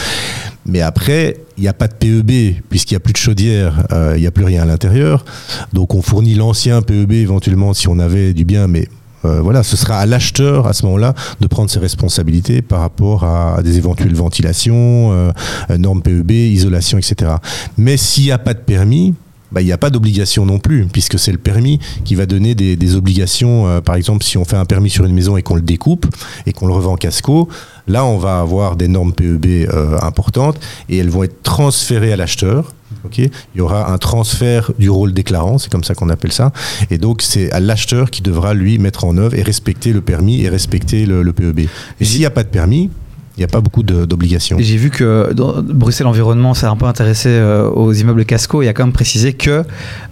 Mais 0.68 0.82
après, 0.82 1.38
il 1.58 1.62
n'y 1.62 1.68
a 1.68 1.74
pas 1.74 1.88
de 1.88 1.94
PEB 1.94 2.62
puisqu'il 2.70 2.94
n'y 2.94 2.98
a 2.98 3.00
plus 3.00 3.14
de 3.14 3.18
chaudière, 3.18 3.84
il 4.16 4.22
n'y 4.22 4.28
a 4.28 4.32
plus 4.32 4.46
rien 4.46 4.62
à 4.62 4.66
l'intérieur. 4.66 5.26
Donc 5.74 5.96
on 5.96 6.04
fournit 6.04 6.36
l'ancien 6.36 6.84
PEB 6.84 7.14
éventuellement 7.14 7.74
si 7.74 7.88
on 7.88 7.98
avait 7.98 8.34
du 8.34 8.46
bien, 8.46 8.68
mais 8.68 8.88
euh, 9.26 9.42
voilà, 9.42 9.64
ce 9.64 9.78
sera 9.78 9.98
à 9.98 10.06
l'acheteur 10.06 10.68
à 10.68 10.74
ce 10.74 10.86
moment-là 10.86 11.14
de 11.40 11.48
prendre 11.48 11.70
ses 11.70 11.80
responsabilités 11.80 12.62
par 12.62 12.80
rapport 12.80 13.24
à, 13.24 13.62
des 13.64 13.78
éventuelles 13.78 14.16
ventilations, 14.16 15.12
euh, 15.12 15.32
normes 15.78 16.02
PEB, 16.02 16.32
isolation, 16.32 16.98
etc. 16.98 17.34
Mais 17.78 17.98
s'il 17.98 18.26
n'y 18.26 18.32
a 18.32 18.38
pas 18.38 18.54
de 18.54 18.60
permis, 18.60 19.14
bah, 19.52 19.62
il 19.62 19.66
n'y 19.66 19.72
a 19.72 19.78
pas 19.78 19.90
d'obligation 19.90 20.46
non 20.46 20.60
plus, 20.60 20.86
puisque 20.86 21.20
c'est 21.20 21.32
le 21.32 21.38
permis 21.38 21.80
qui 22.06 22.16
va 22.16 22.26
donner 22.26 22.56
des, 22.56 22.96
obligations. 22.96 23.68
Euh, 23.68 23.82
par 23.82 23.96
exemple, 23.96 24.24
si 24.24 24.38
on 24.38 24.46
fait 24.46 24.58
un 24.58 24.66
permis 24.66 24.90
sur 24.90 25.06
une 25.06 25.14
maison 25.14 25.38
et 25.38 25.44
qu'on 25.44 25.56
le 25.56 25.62
découpe 25.62 26.06
et 26.46 26.54
qu'on 26.54 26.68
le 26.68 26.74
revend 26.74 26.96
casco, 26.96 27.48
là, 27.88 28.06
on 28.06 28.18
va 28.18 28.40
avoir 28.40 28.76
des 28.76 28.88
normes 28.88 29.14
PEB 29.14 29.70
importantes 30.02 30.60
et 30.90 30.98
elles 30.98 31.10
vont 31.10 31.24
être 31.24 31.42
transférées 31.42 32.12
à 32.14 32.18
l'acheteur 32.18 32.74
il 33.18 33.30
y 33.56 33.62
aura 33.62 33.92
un 33.92 33.98
transfert 33.98 34.72
du 34.78 34.90
rôle 34.90 35.14
déclarant, 35.14 35.58
c'est 35.58 35.72
comme 35.72 35.84
ça 35.84 35.96
qu'on 35.96 36.10
appelle 36.10 36.32
ça. 36.32 36.52
Et 36.90 36.98
donc, 36.98 37.22
c'est 37.22 37.52
à 37.52 37.60
l'acheteur 37.60 38.10
qui 38.12 38.22
devra, 38.22 38.54
lui, 38.54 38.78
mettre 38.80 39.06
en 39.06 39.18
œuvre 39.18 39.36
et 39.36 39.42
respecter 39.42 39.94
le 39.94 40.02
permis 40.02 40.42
et 40.42 40.50
respecter 40.50 41.06
le, 41.06 41.32
PEB. 41.34 41.68
Et 42.00 42.06
s'il 42.06 42.20
n'y 42.20 42.26
a 42.26 42.32
pas 42.32 42.44
de 42.44 42.50
permis, 42.50 42.90
il 43.38 43.40
n'y 43.40 43.46
a 43.46 43.48
pas 43.48 43.62
beaucoup 43.62 43.82
d'obligations. 43.82 44.58
J'ai 44.60 44.76
vu 44.78 44.90
que 44.90 45.32
dans 45.34 45.62
Bruxelles 45.62 46.08
Environnement 46.08 46.54
s'est 46.54 46.66
un 46.66 46.76
peu 46.76 46.86
intéressé 46.86 47.30
euh, 47.30 47.70
aux 47.70 47.94
immeubles 47.94 48.26
casco 48.26 48.62
et 48.62 48.68
a 48.68 48.74
quand 48.74 48.84
même 48.84 48.94
précisé 48.94 49.34
qu'il 49.34 49.64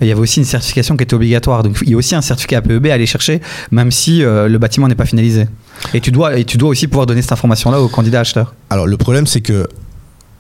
y 0.02 0.12
avait 0.12 0.22
aussi 0.22 0.40
une 0.40 0.46
certification 0.46 0.96
qui 0.96 1.04
était 1.04 1.16
obligatoire. 1.16 1.64
Donc 1.64 1.78
il 1.82 1.90
y 1.90 1.94
a 1.94 1.98
aussi 1.98 2.16
un 2.16 2.22
certificat 2.22 2.62
PEB 2.62 2.88
à 2.88 2.94
aller 2.94 3.06
chercher, 3.06 3.42
même 3.72 3.92
si 3.92 4.24
euh, 4.24 4.48
le 4.48 4.58
bâtiment 4.58 4.88
n'est 4.88 4.96
pas 4.96 5.06
finalisé. 5.06 5.48
Et 5.94 6.00
tu, 6.00 6.12
dois, 6.12 6.38
et 6.38 6.46
tu 6.46 6.58
dois 6.58 6.70
aussi 6.70 6.88
pouvoir 6.88 7.08
donner 7.08 7.22
cette 7.22 7.34
information-là 7.34 7.82
aux 7.82 7.90
candidats 7.90 8.22
acheteurs. 8.22 8.56
Alors 8.70 8.88
le 8.88 8.98
problème, 8.98 9.28
c'est 9.28 9.42
que 9.42 9.68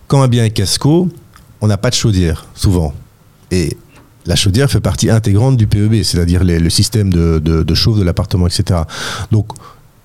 quand 0.07 0.21
un 0.21 0.29
bien 0.29 0.45
est 0.45 0.51
casco, 0.51 1.09
on 1.59 1.67
n'a 1.67 1.77
pas 1.77 1.89
de 1.89 1.95
chaudière, 1.95 2.45
souvent. 2.55 2.93
Et 3.51 3.75
la 4.25 4.35
chaudière 4.37 4.71
fait 4.71 4.79
partie 4.79 5.09
intégrante 5.09 5.57
du 5.57 5.67
PEB, 5.67 6.03
c'est-à-dire 6.03 6.43
le 6.45 6.69
système 6.69 7.11
de, 7.11 7.39
de 7.39 7.75
chauffe 7.75 7.97
de 7.97 8.03
l'appartement, 8.03 8.47
etc. 8.47 8.81
Donc, 9.31 9.51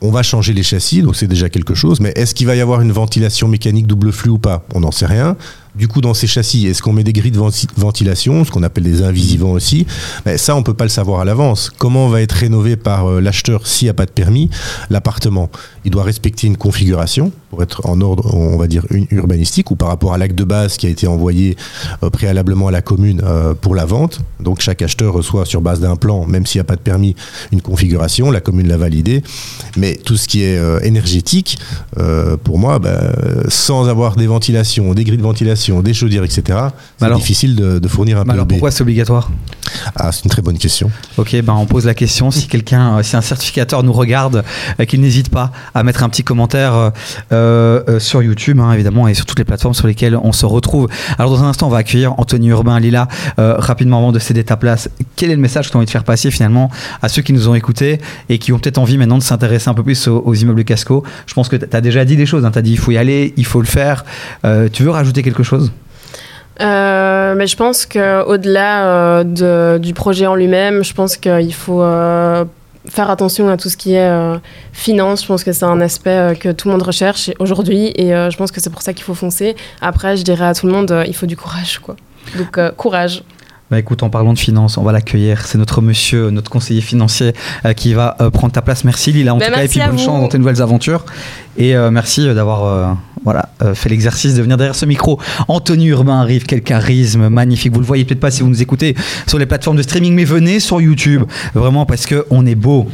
on 0.05 0.11
va 0.11 0.23
changer 0.23 0.53
les 0.53 0.63
châssis, 0.63 1.03
donc 1.03 1.17
c'est 1.17 1.27
déjà 1.27 1.49
quelque 1.49 1.75
chose, 1.75 2.01
mais 2.01 2.13
est-ce 2.15 2.35
qu'il 2.35 2.47
va 2.47 2.55
y 2.55 2.61
avoir 2.61 2.83
une 2.83 2.93
ventilation 2.93 3.49
mécanique 3.49 3.87
double 3.87 4.13
flux 4.13 4.31
ou 4.31 4.39
pas? 4.39 4.65
On 4.75 4.81
n'en 4.81 4.91
sait 4.91 5.07
rien. 5.07 5.37
Du 5.75 5.89
coup, 5.89 6.01
dans 6.01 6.15
ces 6.15 6.29
châssis, 6.29 6.69
est-ce 6.69 6.83
qu'on 6.83 6.93
met 6.93 7.03
des 7.03 7.13
grilles 7.13 7.33
de 7.33 7.41
ventilation, 7.77 8.45
ce 8.45 8.51
qu'on 8.53 8.63
appelle 8.63 8.85
des 8.85 9.03
invisivants 9.03 9.51
aussi? 9.51 9.87
Mais 10.25 10.39
Ça, 10.39 10.55
on 10.55 10.63
peut 10.63 10.75
pas 10.75 10.85
le 10.85 10.91
savoir 10.91 11.21
à 11.21 11.25
l'avance. 11.25 11.69
Comment 11.77 12.09
va 12.09 12.23
être 12.23 12.33
rénové 12.33 12.77
par 12.77 13.11
euh, 13.11 13.21
l'acheteur 13.21 13.67
s'il 13.67 13.87
n'y 13.87 13.91
a 13.91 13.95
pas 13.95 14.07
de 14.07 14.13
permis? 14.13 14.51
L'appartement 14.89 15.51
Il 15.85 15.91
doit 15.91 16.05
respecter 16.05 16.47
une 16.47 16.57
configuration 16.57 17.33
pour 17.51 17.61
être 17.65 17.89
en 17.89 18.01
ordre, 18.01 18.33
on 18.37 18.57
va 18.57 18.69
dire, 18.69 18.85
urbanistique 19.11 19.73
ou 19.73 19.77
par 19.77 19.89
rapport 19.89 20.15
à 20.15 20.19
l'acte 20.19 20.37
de 20.37 20.45
base 20.45 20.77
qui 20.77 20.87
a 20.87 20.91
été 20.91 21.09
envoyé 21.09 21.57
euh, 22.05 22.11
préalablement 22.11 22.69
à 22.69 22.71
la 22.71 22.81
commune 22.81 23.21
euh, 23.25 23.55
pour 23.55 23.75
la 23.75 23.85
vente. 23.85 24.21
Donc, 24.39 24.61
chaque 24.61 24.81
acheteur 24.81 25.13
reçoit 25.13 25.45
sur 25.45 25.61
base 25.61 25.81
d'un 25.81 25.97
plan, 25.97 26.25
même 26.25 26.47
s'il 26.47 26.61
n'y 26.61 26.67
a 26.67 26.69
pas 26.69 26.77
de 26.77 26.83
permis, 26.83 27.17
une 27.51 27.63
configuration. 27.63 28.31
La 28.31 28.41
commune 28.41 28.69
l'a 28.69 28.77
validée. 28.77 29.25
Mais 29.77 29.97
tout 29.97 30.17
ce 30.17 30.29
qui 30.29 30.43
est 30.43 30.59
énergétique, 30.85 31.59
pour 32.45 32.59
moi, 32.59 32.79
bah, 32.79 33.13
sans 33.49 33.89
avoir 33.89 34.15
des 34.15 34.27
ventilations, 34.27 34.95
des 34.95 35.05
grilles 35.05 35.19
de 35.19 35.23
ventilation, 35.23 35.64
des 35.83 35.95
chaudières, 35.95 36.25
etc., 36.25 36.59
c'est 36.99 37.15
difficile 37.15 37.57
de, 37.57 37.89
fournir 37.89 38.19
un 38.19 38.25
peu. 38.25 38.33
Alors 38.33 38.47
pourquoi 38.47 38.71
c'est 38.71 38.83
obligatoire? 38.83 39.31
Ah, 39.97 40.13
C'est 40.13 40.25
une 40.25 40.31
très 40.31 40.43
bonne 40.43 40.59
question. 40.59 40.91
Ok, 41.19 41.35
ben 41.43 41.55
on 41.55 41.67
pose 41.67 41.87
la 41.87 41.95
question. 41.95 42.31
Si 42.31 42.47
quelqu'un, 42.47 42.99
euh, 42.99 43.03
si 43.03 43.17
un 43.17 43.21
certificateur 43.21 43.83
nous 43.83 43.93
regarde, 43.93 44.45
euh, 44.81 44.85
qu'il 44.85 45.01
n'hésite 45.01 45.29
pas 45.29 45.53
à 45.75 45.83
mettre 45.83 46.03
un 46.03 46.09
petit 46.09 46.25
commentaire 46.25 46.93
euh, 47.33 48.01
sur 48.01 48.23
YouTube, 48.23 48.61
hein, 48.61 48.73
évidemment, 48.73 49.09
et 49.09 49.15
sur 49.15 49.27
toutes 49.27 49.39
les 49.39 49.45
plateformes 49.45 49.75
sur 49.75 49.87
lesquelles 49.87 50.17
on 50.17 50.33
se 50.33 50.47
retrouve. 50.47 50.89
Alors 51.19 51.31
dans 51.31 51.45
un 51.45 51.49
instant, 51.49 51.67
on 51.67 51.71
va 51.71 51.79
accueillir 51.79 52.19
Anthony 52.19 52.49
Urbain, 52.49 52.79
Lila, 52.81 53.09
rapidement 53.37 53.99
avant 53.99 54.13
de 54.13 54.19
céder 54.19 54.45
ta 54.45 54.57
place. 54.57 54.89
Quel 55.17 55.31
est 55.31 55.37
le 55.37 55.41
message 55.41 55.67
que 55.67 55.73
tu 55.73 55.77
as 55.77 55.79
envie 55.79 55.87
de 55.87 55.91
faire 55.91 56.05
passer 56.05 56.31
finalement 56.31 56.71
à 57.03 57.09
ceux 57.09 57.23
qui 57.23 57.33
nous 57.33 57.49
ont 57.49 57.55
écoutés 57.55 58.01
et 58.29 58.39
qui 58.39 58.53
ont 58.53 58.59
peut-être 58.59 58.79
envie 58.79 58.99
maintenant 58.99 59.19
de 59.19 59.23
s'intéresser 59.23 59.69
un 59.69 59.75
peu 59.75 59.83
plus 59.83 60.09
aux, 60.09 60.35
immeubles 60.35 60.65
casco? 60.65 61.05
Je 61.27 61.35
pense 61.35 61.49
que 61.49 61.57
tu 61.57 61.77
as 61.77 61.81
déjà 61.81 62.05
dit 62.05 62.17
des 62.17 62.27
choses. 62.27 62.45
Hein. 62.45 62.51
Tu 62.51 62.59
as 62.59 62.63
dit 62.63 62.73
il 62.73 62.79
faut 62.79 62.91
y 62.91 62.99
aller, 62.99 63.35
il 63.37 63.45
faut 63.45 63.61
le 63.61 63.67
faire. 63.67 64.05
tu 64.73 64.83
veux 64.83 64.91
rajouter 64.91 65.23
quelque 65.23 65.43
chose? 65.43 65.54
Euh, 66.61 67.35
mais 67.37 67.47
je 67.47 67.57
pense 67.57 67.87
qu'au-delà 67.87 68.87
euh, 68.87 69.79
du 69.79 69.95
projet 69.95 70.27
en 70.27 70.35
lui-même, 70.35 70.85
je 70.85 70.95
pense 70.95 71.17
qu'il 71.17 71.55
faut 71.55 71.83
euh, 71.83 72.45
faire 72.89 73.11
attention 73.11 73.49
à 73.49 73.57
tout 73.57 73.69
ce 73.69 73.77
qui 73.77 73.95
est 73.95 74.39
finance. 74.73 75.23
Je 75.23 75.27
pense 75.27 75.45
que 75.45 75.53
c'est 75.53 75.65
un 75.65 75.81
aspect 75.81 76.37
que 76.39 76.53
tout 76.53 76.69
le 76.69 76.73
monde 76.73 76.83
recherche 76.83 77.31
aujourd'hui 77.39 77.93
et 77.97 78.11
je 78.11 78.37
pense 78.37 78.53
que 78.53 78.61
c'est 78.61 78.71
pour 78.71 78.83
ça 78.83 78.93
qu'il 78.93 79.05
faut 79.05 79.15
foncer. 79.15 79.57
Après, 79.81 80.17
je 80.17 80.23
dirais 80.23 80.47
à 80.47 80.55
tout 80.55 80.67
le 80.67 80.73
monde, 80.73 81.05
il 81.07 81.15
faut 81.15 81.27
du 81.27 81.37
courage. 81.37 81.79
Quoi. 81.79 81.97
Donc, 82.37 82.59
courage. 82.77 83.23
Bah 83.71 83.79
écoute, 83.79 84.03
en 84.03 84.11
parlant 84.11 84.35
de 84.35 84.39
finances, 84.39 84.77
on 84.77 84.83
va 84.83 84.93
l'accueillir. 84.93 85.47
C'est 85.47 85.57
notre 85.57 85.81
monsieur, 85.81 86.29
notre 86.29 86.51
conseiller 86.51 86.83
financier 86.83 87.33
qui 87.77 87.95
va 87.95 88.17
prendre 88.33 88.53
ta 88.53 88.61
place. 88.61 88.85
Merci 88.85 89.13
Lila, 89.13 89.35
en 89.35 89.39
bah, 89.39 89.47
tout 89.47 89.53
cas, 89.53 89.65
et 89.65 89.69
puis 89.69 89.81
bonne 89.81 89.99
chance 89.99 90.21
dans 90.21 90.29
tes 90.29 90.39
nouvelles 90.39 90.61
aventures. 90.61 91.07
Et 91.57 91.75
merci 91.91 92.27
d'avoir 92.35 92.97
voilà, 93.25 93.49
euh, 93.63 93.75
fait 93.75 93.89
l'exercice 93.89 94.35
de 94.35 94.43
venir 94.43 94.57
derrière 94.57 94.75
ce 94.75 94.87
micro. 94.87 95.19
Anthony 95.49 95.87
Urbain 95.89 96.21
arrive, 96.21 96.45
quel 96.45 96.63
charisme 96.63 97.29
magnifique. 97.29 97.73
Vous 97.73 97.81
le 97.81 97.87
voyez 97.87 98.05
peut-être 98.05 98.21
pas 98.21 98.31
si 98.31 98.43
vous 98.43 98.49
nous 98.49 98.63
écoutez 98.63 98.95
sur 99.27 99.39
les 99.39 99.47
plateformes 99.47 99.77
de 99.77 99.83
streaming, 99.83 100.15
mais 100.15 100.25
venez 100.25 100.61
sur 100.61 100.81
YouTube, 100.81 101.25
vraiment 101.55 101.87
parce 101.87 102.07
que 102.07 102.27
on 102.31 102.47
est 102.47 102.55
beau. 102.55 102.87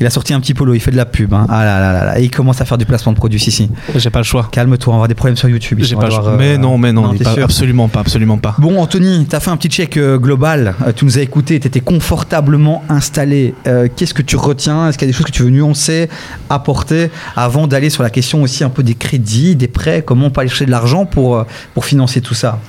Il 0.00 0.06
a 0.06 0.10
sorti 0.10 0.32
un 0.32 0.40
petit 0.40 0.54
polo, 0.54 0.74
il 0.74 0.80
fait 0.80 0.90
de 0.90 0.96
la 0.96 1.06
pub. 1.06 1.34
Hein. 1.34 1.46
Ah 1.48 1.64
là 1.64 1.80
là 1.80 2.04
là 2.04 2.20
Et 2.20 2.24
il 2.24 2.30
commence 2.30 2.60
à 2.60 2.64
faire 2.64 2.78
du 2.78 2.86
placement 2.86 3.12
de 3.12 3.16
produits 3.16 3.40
ici. 3.40 3.68
J'ai 3.96 4.10
pas 4.10 4.20
le 4.20 4.24
choix. 4.24 4.48
Calme-toi, 4.50 4.92
on 4.92 4.96
va 4.96 4.96
avoir 4.96 5.08
des 5.08 5.14
problèmes 5.14 5.36
sur 5.36 5.48
YouTube. 5.48 5.80
J'ai 5.82 5.96
pas 5.96 6.06
le 6.06 6.10
choix. 6.10 6.36
mais 6.38 6.56
non, 6.56 6.78
mais 6.78 6.92
non, 6.92 7.14
absolument 7.42 7.88
pas, 7.88 8.00
absolument 8.00 8.38
pas. 8.38 8.54
Bon, 8.58 8.80
Anthony, 8.80 9.26
tu 9.28 9.34
as 9.34 9.40
fait 9.40 9.50
un 9.50 9.56
petit 9.56 9.68
check 9.68 9.96
euh, 9.96 10.18
global. 10.18 10.74
Euh, 10.86 10.92
tu 10.94 11.04
nous 11.04 11.18
as 11.18 11.22
écouté, 11.22 11.58
tu 11.58 11.66
étais 11.66 11.80
confortablement 11.80 12.84
installé. 12.88 13.54
Euh, 13.66 13.88
qu'est-ce 13.94 14.14
que 14.14 14.22
tu 14.22 14.36
retiens? 14.36 14.88
Est-ce 14.88 14.98
qu'il 14.98 15.06
y 15.06 15.10
a 15.10 15.12
des 15.12 15.16
choses 15.16 15.26
que 15.26 15.32
tu 15.32 15.42
veux 15.42 15.50
nuancer, 15.50 16.08
apporter 16.48 17.10
avant 17.36 17.66
d'aller 17.66 17.90
sur 17.90 18.02
la 18.02 18.10
question 18.10 18.42
aussi 18.42 18.64
un 18.64 18.70
peu 18.70 18.82
des 18.82 18.94
crédits, 18.94 19.56
des 19.56 19.68
prêts? 19.68 20.02
Comment 20.04 20.26
on 20.26 20.30
peut 20.30 20.40
aller 20.40 20.48
chercher 20.48 20.66
de 20.66 20.70
l'argent 20.70 21.06
pour, 21.06 21.44
pour 21.74 21.84
financer 21.84 22.20
tout 22.20 22.34
ça? 22.34 22.60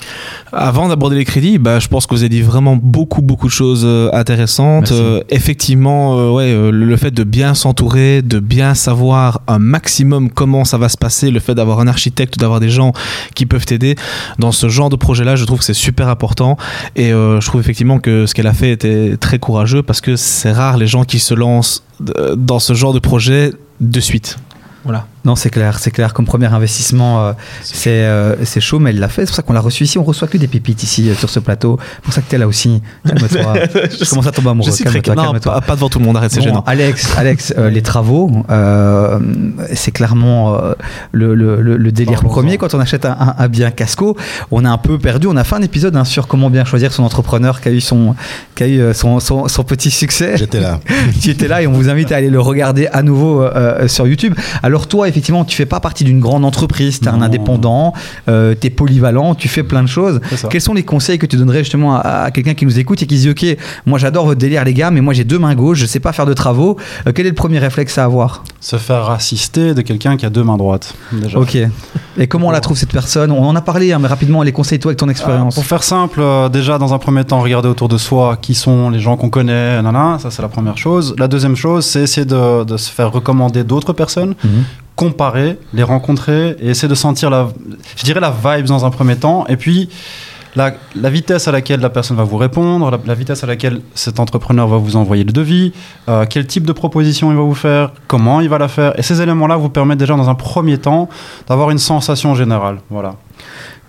Avant 0.52 0.88
d'aborder 0.88 1.16
les 1.16 1.26
crédits, 1.26 1.58
bah, 1.58 1.80
je 1.80 1.88
pense 1.88 2.08
que 2.08 2.16
vous 2.16 2.22
avez 2.22 2.30
dit 2.30 2.42
vraiment 2.42 2.76
beaucoup, 2.76 3.22
beaucoup 3.22 3.48
de 3.48 3.52
choses 3.52 3.84
euh, 3.86 4.10
intéressantes. 4.14 4.92
Euh, 4.92 5.22
effectivement, 5.30 6.18
euh, 6.18 6.32
ouais, 6.32 6.72
le 6.72 6.98
fait 6.98 7.12
de 7.12 7.24
bien 7.24 7.54
s'entourer, 7.54 8.22
de 8.22 8.40
bien 8.40 8.74
savoir 8.74 9.42
un 9.48 9.60
maximum 9.60 10.30
comment 10.30 10.66
ça 10.66 10.78
va 10.78 10.90
se 10.90 10.98
passer, 10.98 11.32
le 11.32 11.40
fait 11.40 11.56
d'avoir 11.56 11.80
un 11.80 11.88
architecte, 11.88 12.40
d'avoir 12.40 12.60
des 12.60 12.70
gens 12.70 12.94
qui 13.36 13.46
peuvent 13.46 13.66
t'aider 13.66 13.96
dans 14.40 14.52
ce 14.52 14.70
genre 14.70 14.90
de 14.90 14.96
projet-là, 14.96 15.36
je 15.36 15.46
trouve 15.46 15.60
que 15.60 15.66
c'est 15.66 15.74
super 15.74 16.08
important. 16.08 16.58
Et 16.96 17.10
je 17.10 17.46
trouve 17.46 17.62
effectivement 17.62 18.00
que 18.00 18.26
ce 18.26 18.34
qu'elle 18.34 18.48
a 18.48 18.54
fait 18.54 18.72
était 18.72 19.18
très 19.18 19.40
courageux 19.40 19.84
parce 19.84 20.02
que 20.02 20.16
c'est 20.16 20.52
rare 20.52 20.78
les 20.78 20.88
gens 20.88 21.04
qui 21.04 21.20
se 21.20 21.34
lancent 21.34 21.84
dans 22.36 22.60
ce 22.60 22.74
genre 22.74 22.94
de 22.94 23.00
projet 23.00 23.52
de 23.80 24.00
suite. 24.00 24.38
Voilà. 24.84 25.08
Non, 25.25 25.36
c'est 25.36 25.49
clair, 25.49 25.79
c'est 25.79 25.91
clair. 25.91 26.13
Comme 26.13 26.25
premier 26.25 26.47
investissement, 26.47 27.25
euh, 27.27 27.34
euh, 27.88 28.36
c'est 28.43 28.62
chaud, 28.62 28.79
mais 28.79 28.91
elle 28.91 28.99
l'a 28.99 29.10
fait. 29.10 29.23
C'est 29.23 29.27
pour 29.27 29.36
ça 29.36 29.41
qu'on 29.41 29.53
l'a 29.53 29.60
reçu 29.60 29.84
ici. 29.84 29.97
On 29.97 30.03
reçoit 30.03 30.27
que 30.27 30.38
des 30.38 30.47
pépites 30.47 30.82
ici 30.82 31.10
euh, 31.10 31.15
sur 31.15 31.29
ce 31.29 31.39
plateau. 31.39 31.77
C'est 31.95 32.01
pour 32.01 32.13
ça 32.13 32.21
que 32.21 32.29
tu 32.29 32.36
es 32.36 32.38
là 32.38 32.47
aussi. 32.47 32.82
Calme-toi. 33.05 33.53
je 33.73 34.10
commence 34.10 34.27
à 34.27 34.32
tomber 34.32 34.49
amoureux. 34.49 34.71
Calme-toi, 34.71 35.15
calme 35.15 35.39
pas, 35.39 35.62
pas, 35.62 35.75
devant 35.75 35.89
tout 35.89 35.99
le 35.99 36.05
monde. 36.05 36.15
Arrête, 36.15 36.32
c'est 36.32 36.41
gênant. 36.41 36.63
Alex, 36.65 37.17
Alex 37.17 37.53
les 37.58 37.82
travaux, 37.82 38.32
c'est 39.73 39.91
clairement 39.91 40.60
le, 41.12 41.36
le, 41.36 41.62
le, 41.62 41.91
délire 41.91 42.21
premier. 42.21 42.58
Quand 42.58 42.73
on 42.73 42.79
achète 42.79 43.05
un, 43.05 43.36
un, 43.38 43.47
bien 43.47 43.71
casco, 43.71 44.15
on 44.51 44.63
a 44.63 44.69
un 44.69 44.77
peu 44.77 44.97
perdu. 44.97 45.27
On 45.27 45.36
a 45.36 45.43
fait 45.43 45.55
un 45.55 45.62
épisode 45.62 45.95
hein, 45.95 46.05
sur 46.05 46.27
comment 46.27 46.49
bien 46.49 46.63
choisir 46.63 46.93
son 46.93 47.03
entrepreneur 47.03 47.60
qui 47.60 47.67
a 47.67 47.71
eu 47.71 47.82
son, 47.82 48.15
qui 48.55 48.63
a 48.63 48.67
eu 48.67 48.93
son, 48.93 49.19
son, 49.19 49.47
son 49.47 49.63
petit 49.63 49.91
succès. 49.91 50.38
J'étais 50.38 50.62
là. 50.62 50.79
tu 51.21 51.29
étais 51.29 51.47
là 51.47 51.62
et 51.62 51.67
on 51.67 51.73
vous 51.73 51.89
invite 51.89 52.12
à 52.12 52.15
aller 52.15 52.29
le 52.29 52.39
regarder 52.39 52.88
à 52.88 53.03
nouveau 53.03 53.45
sur 53.88 54.08
YouTube. 54.08 54.36
Alors 54.63 54.88
toi, 54.88 55.09
effectivement, 55.10 55.45
tu 55.45 55.56
fais 55.56 55.65
pas 55.65 55.80
partie 55.80 56.04
d'une 56.04 56.19
grande 56.19 56.45
entreprise, 56.45 57.00
tu 57.00 57.06
es 57.06 57.10
un 57.10 57.22
indépendant, 57.22 57.93
euh, 58.28 58.56
tu 58.60 58.67
es 58.67 58.69
polyvalent, 58.69 59.36
tu 59.36 59.48
fais 59.48 59.63
plein 59.63 59.84
de 59.84 59.88
choses. 59.88 60.22
Quels 60.50 60.62
sont 60.62 60.74
les 60.74 60.84
conseils 60.84 61.17
que 61.17 61.26
tu 61.26 61.36
donnerais 61.36 61.60
justement 61.60 61.95
à, 61.98 62.32
quelqu'un 62.32 62.54
qui 62.54 62.65
nous 62.65 62.80
écoute 62.80 63.02
et 63.02 63.08
qui 63.08 63.17
se 63.17 63.24
dit 63.24 63.30
Ok, 63.30 63.58
moi 63.86 64.00
j'adore 64.00 64.26
votre 64.26 64.39
délire, 64.39 64.63
les 64.63 64.74
gars, 64.74 64.91
mais 64.91 65.02
moi 65.02 65.13
j'ai 65.13 65.24
deux 65.24 65.39
mains 65.39 65.56
gauches, 65.56 65.80
je 65.80 65.86
sais 65.86 66.00
pas 66.00 66.13
faire 66.13 66.26
de 66.26 66.34
travaux. 66.34 66.78
Euh, 67.08 67.12
quel 67.13 67.26
est 67.26 67.30
le 67.30 67.36
premier 67.36 67.60
réflexe 67.60 67.98
à 67.98 68.06
avoir? 68.06 68.43
Se 68.62 68.78
faire 68.78 69.10
assister 69.10 69.74
de 69.74 69.82
quelqu'un 69.82 70.17
qui 70.17 70.26
a 70.26 70.30
deux 70.30 70.43
mains 70.43 70.58
droites. 70.58 70.93
Déjà. 71.12 71.39
Ok. 71.39 71.58
Et 72.17 72.28
comment 72.28 72.48
on 72.48 72.52
la 72.52 72.62
trouve 72.62 72.78
cette 72.78 72.91
personne? 72.91 73.32
On 73.32 73.45
en 73.45 73.56
a 73.56 73.62
parlé, 73.62 73.93
hein, 73.93 74.00
mais 74.00 74.08
rapidement, 74.08 74.43
les 74.43 74.52
conseils, 74.52 74.80
toi, 74.80 74.89
avec 74.89 75.00
ton 75.00 75.10
expérience. 75.10 75.56
pour 75.56 75.65
faire 75.65 75.84
simple, 75.84 76.19
euh, 76.22 76.50
déjà 76.50 76.78
dans 76.78 76.93
un 76.93 77.00
premier 77.00 77.24
temps, 77.24 77.41
regarder 77.41 77.69
autour 77.69 77.88
de 77.88 77.98
soi 77.98 78.38
qui 78.41 78.56
sont 78.56 78.89
les 78.89 79.00
gens 79.00 79.17
qu'on 79.17 79.30
connaît, 79.30 79.82
nanana, 79.82 80.17
ça 80.19 80.32
c'est 80.32 80.41
la 80.41 80.50
première 80.50 80.78
chose. 80.78 81.15
La 81.17 81.28
deuxième 81.28 81.56
chose, 81.56 81.86
c'est 81.86 82.02
essayer 82.02 82.26
de, 82.26 82.78
se 82.78 82.91
faire 82.91 83.12
recommander 83.12 83.63
d'autres 83.63 83.93
personnes. 83.93 84.36
Mhm 84.43 84.63
comparer, 85.00 85.58
les 85.72 85.84
rencontrer 85.84 86.58
et 86.60 86.72
essayer 86.72 86.90
de 86.90 86.94
sentir 86.94 87.30
la, 87.30 87.48
je 87.96 88.04
dirais 88.04 88.20
la 88.20 88.32
vibe 88.32 88.66
dans 88.66 88.84
un 88.84 88.90
premier 88.90 89.16
temps. 89.16 89.46
Et 89.48 89.56
puis, 89.56 89.88
la, 90.58 90.74
vitesse 91.10 91.48
à 91.48 91.54
laquelle 91.54 91.80
la 91.80 91.90
personne 91.90 92.18
va 92.18 92.26
vous 92.26 92.36
répondre, 92.36 93.00
la, 93.06 93.16
vitesse 93.16 93.42
à 93.46 93.48
laquelle 93.48 93.80
cet 93.96 94.20
entrepreneur 94.20 94.68
va 94.68 94.76
vous 94.76 94.98
envoyer 94.98 95.24
le 95.24 95.32
devis, 95.32 95.72
euh, 96.10 96.26
quel 96.30 96.46
type 96.48 96.66
de 96.66 96.74
proposition 96.74 97.32
il 97.32 97.38
va 97.38 97.44
vous 97.44 97.56
faire, 97.56 97.94
comment 98.08 98.42
il 98.42 98.50
va 98.50 98.58
la 98.58 98.68
faire. 98.68 99.00
Et 99.00 99.02
ces 99.02 99.22
éléments-là 99.22 99.56
vous 99.56 99.70
permettent 99.70 100.00
déjà 100.00 100.18
dans 100.18 100.30
un 100.30 100.36
premier 100.36 100.78
temps 100.78 101.08
d'avoir 101.48 101.70
une 101.70 101.78
sensation 101.78 102.36
générale. 102.36 102.80
Voilà. 102.90 103.16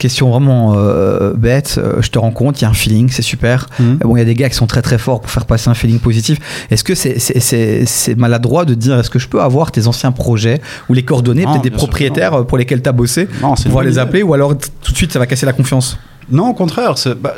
Question 0.01 0.31
vraiment 0.31 0.73
euh, 0.77 1.35
bête, 1.35 1.77
euh, 1.77 2.01
je 2.01 2.09
te 2.09 2.19
rends 2.19 2.31
compte, 2.31 2.59
il 2.59 2.65
y 2.65 2.67
a 2.67 2.71
un 2.71 2.73
feeling, 2.73 3.11
c'est 3.11 3.21
super. 3.21 3.67
Mhm. 3.79 3.99
Bon, 3.99 4.17
il 4.17 4.21
y 4.21 4.23
a 4.23 4.25
des 4.25 4.35
gars 4.35 4.49
qui 4.49 4.55
sont 4.55 4.67
très 4.67 4.81
très 4.81 4.97
forts 4.97 5.21
pour 5.21 5.31
faire 5.31 5.45
passer 5.45 5.69
un 5.69 5.75
feeling 5.75 5.99
positif. 5.99 6.39
Est-ce 6.71 6.83
que 6.83 6.95
c'est 6.95 8.17
maladroit 8.17 8.65
de 8.65 8.73
dire 8.73 8.99
est-ce 8.99 9.11
que 9.11 9.19
je 9.19 9.29
peux 9.29 9.43
avoir 9.43 9.71
tes 9.71 9.89
anciens 9.89 10.11
projets 10.11 10.63
ou 10.89 10.95
les 10.95 11.03
coordonnées, 11.03 11.45
peut-être 11.45 11.61
des 11.61 11.71
propriétaires 11.71 12.47
pour 12.47 12.57
lesquels 12.57 12.81
tu 12.81 12.89
as 12.89 12.93
bossé, 12.93 13.29
non, 13.43 13.53
pouvoir 13.57 13.85
les 13.85 13.99
appeler 13.99 14.23
ou 14.23 14.33
alors 14.33 14.57
tout 14.57 14.93
de 14.93 14.97
suite 14.97 15.13
ça 15.13 15.19
va 15.19 15.27
casser 15.27 15.45
la 15.45 15.53
confiance? 15.53 15.99
Non, 16.31 16.49
au 16.49 16.55
contraire. 16.55 16.95
Bah, 17.21 17.35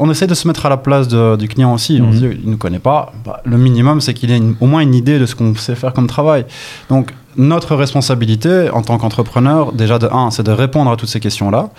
on 0.00 0.10
essaie 0.10 0.26
de 0.26 0.34
se 0.34 0.48
mettre 0.48 0.66
à 0.66 0.70
la 0.70 0.78
place 0.78 1.06
du 1.06 1.46
client 1.46 1.72
aussi. 1.72 2.00
On 2.02 2.06
mhm. 2.06 2.12
se 2.12 2.18
dit, 2.18 2.38
il 2.40 2.46
ne 2.46 2.52
nous 2.52 2.56
connaît 2.56 2.80
pas. 2.80 3.12
Bah, 3.24 3.40
le 3.44 3.56
minimum, 3.56 4.00
c'est 4.00 4.14
qu'il 4.14 4.32
ait 4.32 4.40
au 4.60 4.66
moins 4.66 4.80
une 4.80 4.94
idée 4.94 5.20
de 5.20 5.26
ce 5.26 5.36
qu'on 5.36 5.54
sait 5.54 5.76
faire 5.76 5.92
comme 5.92 6.06
travail. 6.08 6.44
Donc, 6.88 7.12
notre 7.36 7.74
responsabilité 7.74 8.70
en 8.70 8.82
tant 8.82 8.98
qu'entrepreneur, 8.98 9.72
déjà 9.72 9.98
de 9.98 10.08
un, 10.10 10.30
c'est 10.30 10.42
de 10.42 10.52
répondre 10.52 10.90
à 10.90 10.96
toutes 10.96 11.08
ces 11.08 11.20
questions-là. 11.20 11.70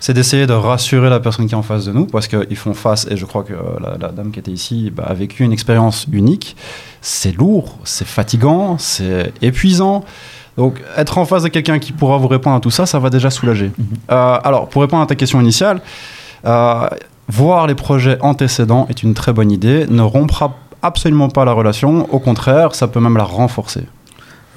C'est 0.00 0.12
d'essayer 0.12 0.46
de 0.46 0.52
rassurer 0.52 1.08
la 1.08 1.18
personne 1.18 1.46
qui 1.46 1.54
est 1.54 1.56
en 1.56 1.62
face 1.62 1.86
de 1.86 1.92
nous 1.92 2.04
parce 2.04 2.28
qu'ils 2.28 2.56
font 2.56 2.74
face, 2.74 3.06
et 3.10 3.16
je 3.16 3.24
crois 3.24 3.42
que 3.42 3.54
la, 3.80 4.08
dame 4.08 4.32
qui 4.32 4.38
était 4.38 4.50
ici 4.50 4.92
bah, 4.94 5.04
a 5.06 5.14
vécu 5.14 5.44
une 5.44 5.52
expérience 5.52 6.06
unique. 6.12 6.56
C'est 7.00 7.32
lourd, 7.32 7.78
c'est 7.84 8.06
fatigant, 8.06 8.76
c'est 8.78 9.32
épuisant. 9.40 10.04
Donc, 10.56 10.82
être 10.96 11.18
en 11.18 11.24
face 11.24 11.42
de 11.42 11.48
quelqu'un 11.48 11.78
qui 11.78 11.92
pourra 11.92 12.18
vous 12.18 12.28
répondre 12.28 12.56
à 12.56 12.60
tout 12.60 12.70
ça, 12.70 12.86
ça 12.86 12.98
va 12.98 13.10
déjà 13.10 13.30
soulager. 13.30 13.72
Mhm. 13.76 13.86
Euh, 14.10 14.38
alors, 14.44 14.68
pour 14.68 14.82
répondre 14.82 15.02
à 15.02 15.06
ta 15.06 15.14
question 15.14 15.40
initiale, 15.40 15.80
euh, 16.44 16.86
voir 17.28 17.66
les 17.66 17.74
projets 17.74 18.18
antécédents 18.20 18.86
est 18.90 19.02
une 19.02 19.14
très 19.14 19.32
bonne 19.32 19.50
idée, 19.50 19.86
ne 19.88 20.02
rompra 20.02 20.54
absolument 20.82 21.28
pas 21.28 21.44
la 21.44 21.52
relation, 21.52 22.12
au 22.12 22.18
contraire, 22.18 22.74
ça 22.74 22.86
peut 22.88 23.00
même 23.00 23.16
la 23.16 23.24
renforcer. 23.24 23.86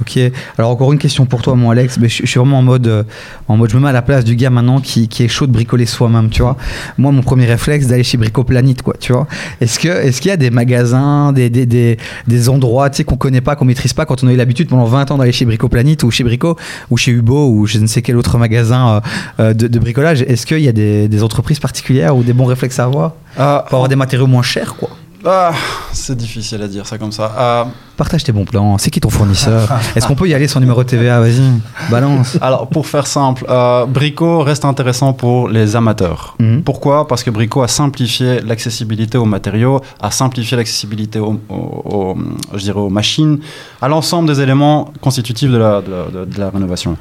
Ok. 0.02 0.20
Alors 0.58 0.72
encore 0.72 0.94
une 0.94 1.00
question 1.00 1.26
pour 1.26 1.42
toi, 1.42 1.56
mon 1.56 1.72
Alex. 1.72 1.98
Mais 2.00 2.10
je, 2.10 2.26
suis 2.26 2.40
vraiment 2.40 2.60
en 2.60 2.62
mode, 2.62 2.88
euh, 2.88 3.04
en 3.48 3.58
mode, 3.58 3.70
je 3.72 3.78
me 3.78 3.82
mets 3.82 3.90
à 3.90 3.94
la 3.94 4.02
place 4.02 4.24
du 4.24 4.36
gars 4.36 4.50
maintenant 4.50 4.80
qui, 4.80 5.08
qui 5.08 5.24
est 5.24 5.28
chaud 5.28 5.48
de 5.48 5.52
bricoler 5.52 5.86
soi-même, 5.86 6.30
tu 6.30 6.42
vois. 6.42 6.56
Moi, 6.98 7.12
mon 7.12 7.22
premier 7.22 7.46
réflexe, 7.46 7.88
d'aller 7.88 8.04
chez 8.04 8.18
Bricoplanète, 8.18 8.82
quoi, 8.82 8.96
tu 9.00 9.14
vois. 9.14 9.28
Est-ce 9.60 9.80
que, 9.80 9.88
est-ce 9.88 10.22
qu'il 10.22 10.30
y 10.30 10.34
a 10.34 10.38
des 10.38 10.52
magasins, 10.52 11.34
des, 11.34 11.50
des, 11.50 11.66
des, 11.66 11.98
des 12.28 12.50
endroits, 12.50 12.90
tu 12.90 12.98
sais, 12.98 13.04
qu'on 13.04 13.18
connaît 13.18 13.42
pas, 13.42 13.56
qu'on 13.56 13.66
maîtrise 13.66 13.94
pas, 13.94 14.06
quand 14.06 14.24
on 14.24 14.28
a 14.28 14.34
eu 14.34 14.36
l'habitude 14.36 14.70
pendant 14.70 14.86
20 14.86 15.12
ans 15.12 15.18
d'aller 15.18 15.32
chez 15.32 15.46
Bricoplanète 15.46 16.04
ou 16.04 16.12
chez 16.12 16.24
Brico 16.24 16.58
ou 16.92 16.98
chez 16.98 17.12
Hubo 17.12 17.50
ou 17.50 17.66
je 17.66 17.80
ne 17.80 17.88
sais 17.88 18.02
quel 18.02 18.18
autre 18.18 18.38
magasin 18.38 18.88
euh, 18.88 19.00
euh, 19.40 19.54
de, 19.54 19.68
de, 19.68 19.80
bricolage. 19.80 20.22
Est-ce 20.22 20.46
qu'il 20.46 20.60
y 20.60 20.68
a 20.68 20.72
des, 20.72 21.08
des, 21.08 21.24
entreprises 21.24 21.60
particulières 21.60 22.16
ou 22.16 22.24
des 22.24 22.34
bons 22.34 22.46
réflexes 22.46 22.80
à 22.80 22.86
avoir? 22.86 23.14
Pour 23.36 23.76
avoir 23.76 23.90
des 23.90 23.96
matériaux 23.96 24.28
moins 24.28 24.44
chers, 24.44 24.76
quoi? 24.76 24.90
Ah, 25.26 25.52
c'est 25.94 26.16
difficile 26.16 26.62
à 26.62 26.68
dire 26.68 26.86
ça 26.86 26.98
comme 26.98 27.12
ça. 27.12 27.34
Euh, 27.38 27.64
Partage 27.96 28.24
tes 28.24 28.32
bons 28.32 28.46
plans. 28.46 28.78
C'est 28.78 28.92
qui 28.92 29.00
ton 29.00 29.10
fournisseur? 29.10 29.68
Est-ce 29.96 30.08
qu'on 30.08 30.16
peut 30.16 30.28
y 30.28 30.34
aller 30.34 30.48
sans 30.48 30.60
numéro 30.60 30.84
de 30.84 30.90
TVA 30.90 31.20
Vas-y, 31.20 31.42
balance. 31.90 32.38
Alors, 32.42 32.68
pour 32.68 32.86
faire 32.86 33.08
simple, 33.08 33.46
euh, 33.50 33.86
Brico 33.86 34.44
reste 34.44 34.66
intéressant 34.66 35.14
pour 35.14 35.50
les 35.50 35.76
amateurs. 35.76 36.36
Mhm. 36.40 36.64
Pourquoi? 36.64 37.08
Parce 37.08 37.24
que 37.24 37.32
Brico 37.32 37.64
a 37.64 37.68
simplifié 37.68 38.42
l'accessibilité 38.42 39.18
aux 39.18 39.26
matériaux, 39.26 39.82
a 40.00 40.12
simplifié 40.12 40.56
l'accessibilité 40.58 41.20
aux, 41.20 42.90
machines, 42.90 43.40
à 43.82 43.88
l'ensemble 43.88 44.28
des 44.28 44.42
éléments 44.42 44.92
constitutifs 45.02 45.50
de 45.50 45.58
la, 45.58 45.82
de 45.82 46.40
la 46.40 46.50
rénovation 46.50 46.98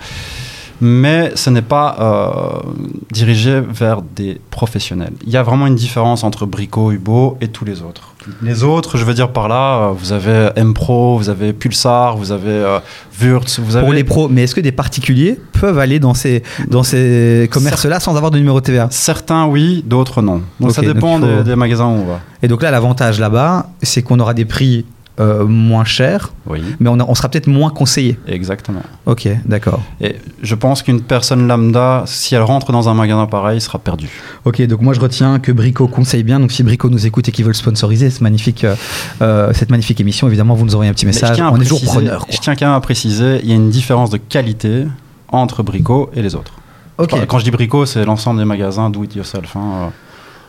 mais 0.80 1.32
ce 1.34 1.50
n'est 1.50 1.62
pas 1.62 1.96
euh, 2.00 2.70
dirigé 3.10 3.60
vers 3.60 4.02
des 4.02 4.40
professionnels. 4.50 5.12
Il 5.26 5.32
y 5.32 5.36
a 5.36 5.42
vraiment 5.42 5.66
une 5.66 5.74
différence 5.74 6.24
entre 6.24 6.46
Brico, 6.46 6.92
Hubo 6.92 7.38
et 7.40 7.48
tous 7.48 7.64
les 7.64 7.82
autres. 7.82 8.14
Les 8.42 8.64
autres, 8.64 8.96
je 8.96 9.04
veux 9.04 9.14
dire 9.14 9.30
par 9.30 9.48
là, 9.48 9.78
euh, 9.78 9.92
vous 9.96 10.12
avez 10.12 10.50
M-Pro, 10.56 11.16
vous 11.16 11.28
avez 11.28 11.52
Pulsar, 11.52 12.16
vous 12.16 12.32
avez 12.32 12.50
euh, 12.50 12.78
Wurtz, 13.20 13.60
vous 13.60 13.76
avez... 13.76 13.84
Pour 13.84 13.94
les 13.94 14.04
pros, 14.04 14.28
mais 14.28 14.42
est-ce 14.42 14.54
que 14.54 14.60
des 14.60 14.72
particuliers 14.72 15.38
peuvent 15.52 15.78
aller 15.78 16.00
dans 16.00 16.14
ces, 16.14 16.42
dans 16.68 16.82
ces 16.82 17.48
commerces-là 17.52 18.00
sans 18.00 18.16
avoir 18.16 18.30
de 18.30 18.38
numéro 18.38 18.60
TVA 18.60 18.88
Certains 18.90 19.46
oui, 19.46 19.84
d'autres 19.86 20.22
non. 20.22 20.42
Donc 20.60 20.72
ça 20.72 20.82
dépend 20.82 21.20
des, 21.20 21.56
magasins 21.56 21.86
où 21.86 22.00
on 22.02 22.04
va. 22.04 22.20
Et 22.42 22.48
donc 22.48 22.62
là, 22.62 22.70
l'avantage 22.70 23.20
là-bas, 23.20 23.68
c'est 23.82 24.02
qu'on 24.02 24.18
aura 24.18 24.34
des 24.34 24.44
prix 24.44 24.84
euh, 25.18 25.46
moins 25.46 25.84
cher, 25.84 26.34
mais 26.78 26.90
on, 26.90 27.14
sera 27.14 27.30
peut-être 27.30 27.46
moins 27.46 27.70
conseillé. 27.70 28.18
Exactement. 28.26 28.82
Ok, 29.06 29.26
d'accord. 29.46 29.82
Et 30.00 30.16
je 30.42 30.54
pense 30.54 30.82
qu'une 30.82 31.00
personne 31.00 31.48
lambda, 31.48 32.04
si 32.06 32.34
elle 32.34 32.42
rentre 32.42 32.70
dans 32.70 32.90
un 32.90 32.94
magasin 32.94 33.24
pareil, 33.26 33.60
sera 33.62 33.78
perdue. 33.78 34.10
Ok, 34.44 34.60
donc 34.66 34.82
moi 34.82 34.92
je 34.92 35.00
retiens 35.00 35.38
que 35.38 35.52
Brico 35.52 35.88
conseille 35.88 36.22
bien. 36.22 36.38
Donc 36.38 36.52
si 36.52 36.62
Brico 36.62 36.90
nous 36.90 37.06
écoute 37.06 37.28
et 37.28 37.32
qu'ils 37.32 37.46
veulent 37.46 37.54
sponsoriser 37.54 38.10
cette 38.10 38.20
magnifique, 38.20 38.64
euh, 38.64 38.74
euh, 39.22 39.52
cette 39.54 39.70
magnifique 39.70 40.00
émission, 40.00 40.26
évidemment, 40.26 40.54
vous 40.54 40.66
nous 40.66 40.74
envoyez 40.74 40.90
un 40.90 40.94
petit 40.94 41.06
message. 41.06 41.40
On 41.40 41.56
est 41.56 41.64
toujours 41.64 41.82
preneur. 41.82 42.26
Je 42.28 42.36
tiens 42.36 42.54
quand 42.54 42.66
même 42.66 42.74
à 42.74 42.80
préciser, 42.80 43.40
il 43.42 43.48
y 43.48 43.52
a 43.52 43.56
une 43.56 43.70
différence 43.70 44.10
de 44.10 44.18
qualité 44.18 44.84
entre 45.28 45.62
Brico 45.62 46.10
et 46.14 46.20
les 46.20 46.34
autres. 46.34 46.52
Ok. 46.98 47.14
Quand, 47.26 47.38
je 47.38 47.44
dis 47.44 47.50
Brico, 47.50 47.86
c'est 47.86 48.04
l'ensemble 48.04 48.38
des 48.38 48.44
magasins 48.44 48.90
do 48.90 49.04
it 49.04 49.14
yourself. 49.14 49.56
Hein. 49.56 49.92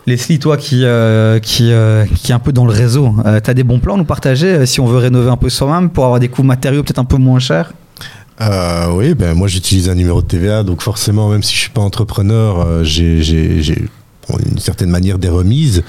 Leslie, 0.08 0.40
toi 0.40 0.56
qui, 0.56 0.86
euh, 0.86 1.38
euh, 1.60 2.06
un 2.30 2.40
peu 2.40 2.54
dans 2.54 2.64
le 2.64 2.72
réseau, 2.72 3.14
euh, 3.26 3.42
tu 3.44 3.50
as 3.50 3.54
des 3.54 3.66
bons 3.66 3.80
plans 3.80 3.96
à 3.96 3.98
nous 3.98 4.06
partager 4.06 4.66
si 4.66 4.80
on 4.80 4.86
veut 4.86 5.00
rénover 5.00 5.30
un 5.30 5.36
peu 5.36 5.50
soi-même 5.50 5.90
pour 5.90 6.06
avoir 6.06 6.22
des 6.22 6.30
coûts 6.30 6.44
matériaux 6.44 6.82
peut-être 6.82 7.00
un 7.00 7.06
peu 7.06 7.18
moins 7.18 7.40
chers? 7.40 7.74
Oui, 8.40 9.16
ben 9.16 9.34
moi 9.34 9.50
j'utilise 9.50 9.90
un 9.90 9.96
numéro 9.96 10.22
de 10.22 10.28
TVA, 10.28 10.64
donc 10.64 10.82
forcément, 10.82 11.28
même 11.28 11.44
si 11.44 11.54
je 11.56 11.60
suis 11.60 11.72
pas 11.72 11.82
entrepreneur, 11.82 12.86
j'ai 12.86 13.20
une 13.20 14.60
certaine 14.60 14.90
manière 14.90 15.18
des 15.18 15.28
remises. 15.28 15.84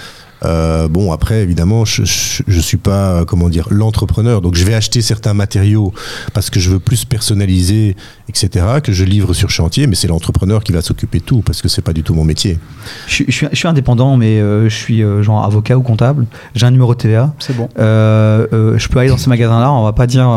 Euh, 0.44 0.88
bon, 0.88 1.12
après, 1.12 1.42
évidemment, 1.42 1.84
je, 1.84 2.02
je, 2.04 2.60
suis 2.60 2.76
pas, 2.76 3.24
comment 3.24 3.48
dire, 3.48 3.68
l'entrepreneur. 3.70 4.40
Donc, 4.40 4.54
je 4.54 4.64
vais 4.64 4.74
acheter 4.74 5.02
certains 5.02 5.34
matériaux 5.34 5.92
parce 6.32 6.50
que 6.50 6.60
je 6.60 6.70
veux 6.70 6.78
plus 6.78 7.04
personnaliser, 7.04 7.96
etc., 8.28 8.66
que 8.82 8.92
je 8.92 9.04
livre 9.04 9.34
sur 9.34 9.50
chantier, 9.50 9.86
mais 9.86 9.94
c'est 9.94 10.08
l'entrepreneur 10.08 10.62
qui 10.62 10.72
va 10.72 10.82
s'occuper 10.82 11.18
de 11.18 11.24
tout 11.24 11.42
parce 11.42 11.62
que 11.62 11.68
c'est 11.68 11.82
pas 11.82 11.92
du 11.92 12.02
tout 12.02 12.14
mon 12.14 12.24
métier. 12.24 12.58
Je, 13.06 13.24
je, 13.26 13.32
suis, 13.32 13.48
je 13.50 13.56
suis, 13.56 13.68
indépendant, 13.68 14.16
mais 14.16 14.40
euh, 14.40 14.68
je 14.68 14.74
suis 14.74 15.02
euh, 15.02 15.22
genre 15.22 15.44
avocat 15.44 15.76
ou 15.76 15.82
comptable. 15.82 16.26
J'ai 16.54 16.66
un 16.66 16.70
numéro 16.70 16.94
de 16.94 17.00
TVA. 17.00 17.34
C'est 17.38 17.56
bon. 17.56 17.68
je 17.76 18.88
peux 18.88 18.98
aller 18.98 19.10
dans 19.10 19.18
ces 19.18 19.30
magasins-là, 19.30 19.72
on 19.72 19.84
va 19.84 19.92
pas 19.92 20.06
dire. 20.06 20.28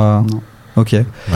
Ok. 0.81 0.95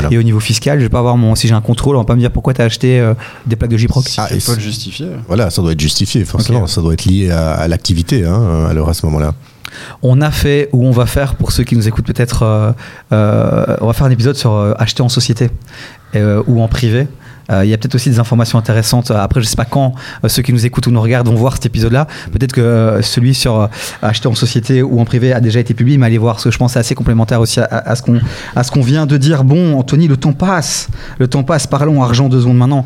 Et 0.10 0.18
au 0.18 0.24
niveau 0.24 0.40
fiscal, 0.40 0.80
je 0.80 0.84
vais 0.84 0.90
pas 0.90 0.98
avoir 0.98 1.18
mon. 1.18 1.36
Si 1.36 1.48
j'ai 1.48 1.54
un 1.54 1.62
contrôle, 1.62 1.96
on 1.96 2.00
va 2.00 2.06
pas 2.06 2.16
me 2.16 2.20
dire 2.20 2.32
pourquoi 2.32 2.56
tu 2.56 2.62
as 2.62 2.66
acheté 2.66 3.00
euh, 3.00 3.14
des 3.46 3.56
plaques 3.56 3.70
de 3.70 3.78
J-Proc. 3.78 4.04
Ah, 4.18 4.28
il 4.32 4.42
faut 4.42 4.56
le 4.56 4.60
justifier. 4.60 5.08
Voilà, 5.28 5.52
ça 5.52 5.62
doit 5.62 5.74
être 5.74 5.80
justifié, 5.80 6.26
forcément. 6.26 6.66
Ça 6.66 6.82
doit 6.82 6.94
être 6.94 7.06
lié 7.06 7.30
à, 7.30 7.68
l'activité, 7.68 8.26
hein, 8.26 8.66
alors 8.68 8.90
à 8.90 8.96
ce 8.96 9.06
moment-là. 9.06 9.36
On 10.02 10.20
a 10.22 10.32
fait, 10.32 10.70
ou 10.74 10.86
on 10.86 10.92
va 10.92 11.06
faire, 11.06 11.36
pour 11.36 11.52
ceux 11.52 11.64
qui 11.64 11.76
nous 11.76 11.88
écoutent 11.88 12.08
peut-être, 12.08 12.44
euh, 12.44 12.72
euh, 13.12 13.78
on 13.82 13.88
va 13.88 13.94
faire 13.94 14.08
un 14.08 14.12
épisode 14.12 14.36
sur 14.36 14.74
acheter 14.80 15.04
en 15.04 15.10
société 15.10 15.50
ou 16.48 16.62
en 16.62 16.68
privé. 16.68 17.08
Il 17.50 17.70
y 17.70 17.74
a 17.74 17.78
peut-être 17.78 17.96
aussi 17.96 18.10
des 18.10 18.20
informations 18.20 18.58
intéressantes. 18.58 19.12
Après, 19.12 19.42
je 19.42 19.46
sais 19.46 19.56
pas 19.56 19.66
quand 19.66 19.94
ceux 20.28 20.42
qui 20.42 20.54
nous 20.54 20.66
écoutent 20.66 20.88
ou 20.88 20.92
nous 20.92 21.02
regardent 21.02 21.28
vont 21.28 21.36
voir 21.36 21.54
cet 21.54 21.68
épisode-là. 21.68 22.08
Peut-être 22.32 22.54
que 22.54 23.00
celui 23.02 23.34
sur 23.34 23.70
acheter 24.02 24.28
en 24.28 24.36
société 24.36 24.82
ou 24.82 25.00
en 25.00 25.06
privé 25.06 25.34
a 25.34 25.40
déjà 25.40 25.60
été 25.60 25.74
publié, 25.74 25.98
mais 25.98 26.08
allez 26.08 26.18
voir, 26.18 26.36
parce 26.36 26.46
que 26.46 26.52
je 26.52 26.58
pense 26.58 26.72
que 26.72 26.74
c'est 26.74 26.80
assez 26.80 26.96
complémentaire 26.96 27.42
aussi 27.42 27.60
à, 27.60 27.66
à 27.66 27.96
ce 27.96 28.02
qu'on 28.02 28.20
à 28.56 28.64
ce 28.64 28.72
qu'on 28.72 28.82
vient 28.82 29.06
de 29.06 29.18
dire. 29.18 29.44
Bon, 29.44 29.78
Anthony, 29.78 30.08
le 30.08 30.18
temps 30.18 30.34
passe, 30.34 30.90
le 31.20 31.28
temps 31.28 31.44
passe. 31.44 31.68
Parlons 31.68 32.02
argent 32.02 32.30
deux 32.30 32.42
secondes 32.42 32.58
maintenant. 32.58 32.86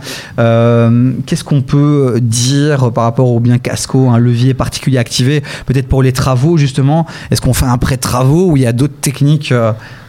Qu'est-ce 1.25 1.43
qu'on 1.43 1.61
peut 1.61 2.19
dire 2.21 2.91
par 2.91 3.03
rapport 3.05 3.31
au 3.31 3.39
bien 3.39 3.57
Casco, 3.57 4.09
un 4.09 4.17
levier 4.17 4.53
particulier 4.53 4.97
activé, 4.97 5.43
peut-être 5.65 5.87
pour 5.87 6.03
les 6.03 6.13
travaux 6.13 6.57
justement 6.57 7.05
Est-ce 7.31 7.41
qu'on 7.41 7.53
fait 7.53 7.65
un 7.65 7.77
prêt 7.77 7.97
travaux 7.97 8.51
ou 8.51 8.57
il 8.57 8.63
y 8.63 8.67
a 8.67 8.73
d'autres 8.73 8.99
techniques 9.01 9.53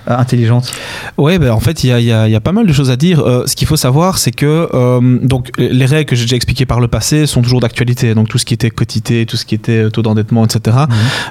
euh, 0.08 0.16
intelligentes 0.16 0.72
Oui, 1.18 1.38
ben, 1.38 1.50
en 1.50 1.60
fait, 1.60 1.84
il 1.84 1.90
y, 1.90 2.12
a, 2.12 2.40
pas 2.40 2.52
mal 2.52 2.66
de 2.66 2.72
choses 2.72 2.90
à 2.90 2.96
dire. 2.96 3.20
Euh, 3.20 3.46
ce 3.46 3.54
qu'il 3.54 3.68
faut 3.68 3.76
savoir, 3.76 4.18
c'est 4.18 4.30
que 4.30 4.68
euh, 4.72 5.18
donc, 5.22 5.50
les 5.58 5.84
règles 5.84 6.08
que 6.08 6.16
j'ai 6.16 6.24
déjà 6.24 6.36
expliquées 6.36 6.66
par 6.66 6.80
le 6.80 6.88
passé 6.88 7.26
sont 7.26 7.42
toujours 7.42 7.60
d'actualité. 7.60 8.14
Donc, 8.14 8.28
tout 8.28 8.38
ce 8.38 8.44
qui 8.44 8.54
était 8.54 8.70
quotité, 8.70 9.26
tout 9.26 9.36
ce 9.36 9.44
qui 9.44 9.54
était 9.54 9.90
taux 9.90 10.02
d'endettement, 10.02 10.44
etc. 10.44 10.76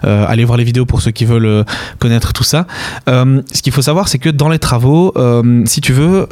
Mhm. 0.03 0.09
allez 0.09 0.45
voir 0.45 0.57
les 0.57 0.63
vidéos 0.63 0.85
pour 0.85 1.01
ceux 1.01 1.11
qui 1.11 1.25
veulent 1.25 1.65
connaître 1.99 2.33
tout 2.33 2.43
ça. 2.43 2.67
ce 3.07 3.61
qu'il 3.61 3.73
faut 3.73 3.81
savoir, 3.81 4.07
c'est 4.07 4.19
que 4.19 4.29
dans 4.29 4.49
les 4.49 4.59
travaux, 4.59 5.13
si 5.65 5.81
tu 5.81 5.93
veux, 5.93 6.27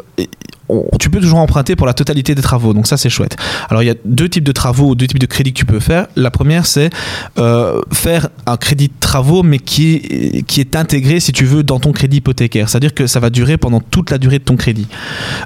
tu 0.99 1.10
peux 1.10 1.19
toujours 1.19 1.39
emprunter 1.39 1.75
pour 1.75 1.88
la 1.88 1.93
totalité 1.93 2.36
des 2.36 2.41
travaux. 2.41 2.73
Donc 2.73 2.88
ça, 2.88 2.97
c'est 2.97 3.10
chouette. 3.10 3.38
Alors 3.69 3.84
il 3.84 3.86
y 3.86 3.89
a 3.89 3.95
deux 4.06 4.30
types 4.30 4.43
de 4.43 4.51
travaux, 4.51 4.95
deux 4.95 5.08
types 5.08 5.19
de 5.19 5.25
crédits 5.25 5.53
que 5.53 5.60
tu 5.60 5.65
peux 5.65 5.80
faire. 5.80 6.08
La 6.15 6.32
première, 6.32 6.65
c'est 6.65 6.89
euh, 7.38 7.82
faire 7.91 8.30
un 8.45 8.58
crédit 8.58 8.88
de 8.88 8.93
travaux, 8.99 9.43
mais 9.43 9.60
qui 9.60 9.95
est, 9.95 10.41
qui 10.43 10.60
est 10.60 10.75
intégré, 10.75 11.19
si 11.19 11.32
tu 11.32 11.45
veux, 11.45 11.63
dans 11.63 11.80
ton 11.80 11.91
crédit 11.91 12.17
hypothécaire. 12.17 12.69
C'est-à-dire 12.69 12.93
que 12.93 13.08
ça 13.08 13.19
va 13.19 13.30
durer 13.30 13.58
pendant 13.58 13.80
toute 13.80 14.12
la 14.12 14.17
durée 14.17 14.39
de 14.39 14.43
ton 14.43 14.56
crédit. 14.56 14.88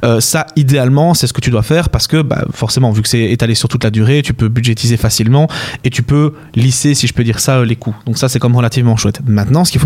Euh, 0.03 0.19
ça, 0.19 0.47
idéalement, 0.55 1.13
c'est 1.13 1.27
ce 1.27 1.33
que 1.33 1.41
tu 1.41 1.51
dois 1.51 1.63
faire 1.63 1.89
parce 1.89 2.07
que, 2.07 2.21
bah, 2.21 2.45
forcément, 2.51 2.91
vu 2.91 3.01
que 3.01 3.09
c'est 3.09 3.23
étalé 3.31 3.55
sur 3.55 3.69
toute 3.69 3.83
la 3.83 3.91
durée, 3.91 4.21
tu 4.23 4.33
peux 4.33 4.47
budgétiser 4.47 4.97
facilement 4.97 5.47
et 5.83 5.89
tu 5.89 6.03
peux 6.03 6.33
lisser, 6.55 6.93
si 6.93 7.07
je 7.07 7.13
peux 7.13 7.23
dire 7.23 7.39
ça, 7.39 7.63
les 7.63 7.75
coûts. 7.75 7.95
Donc 8.05 8.17
ça, 8.17 8.29
c'est 8.29 8.39
comme 8.39 8.55
relativement 8.55 8.97
chouette. 8.97 9.19
Maintenant, 9.25 9.63
ce 9.65 9.77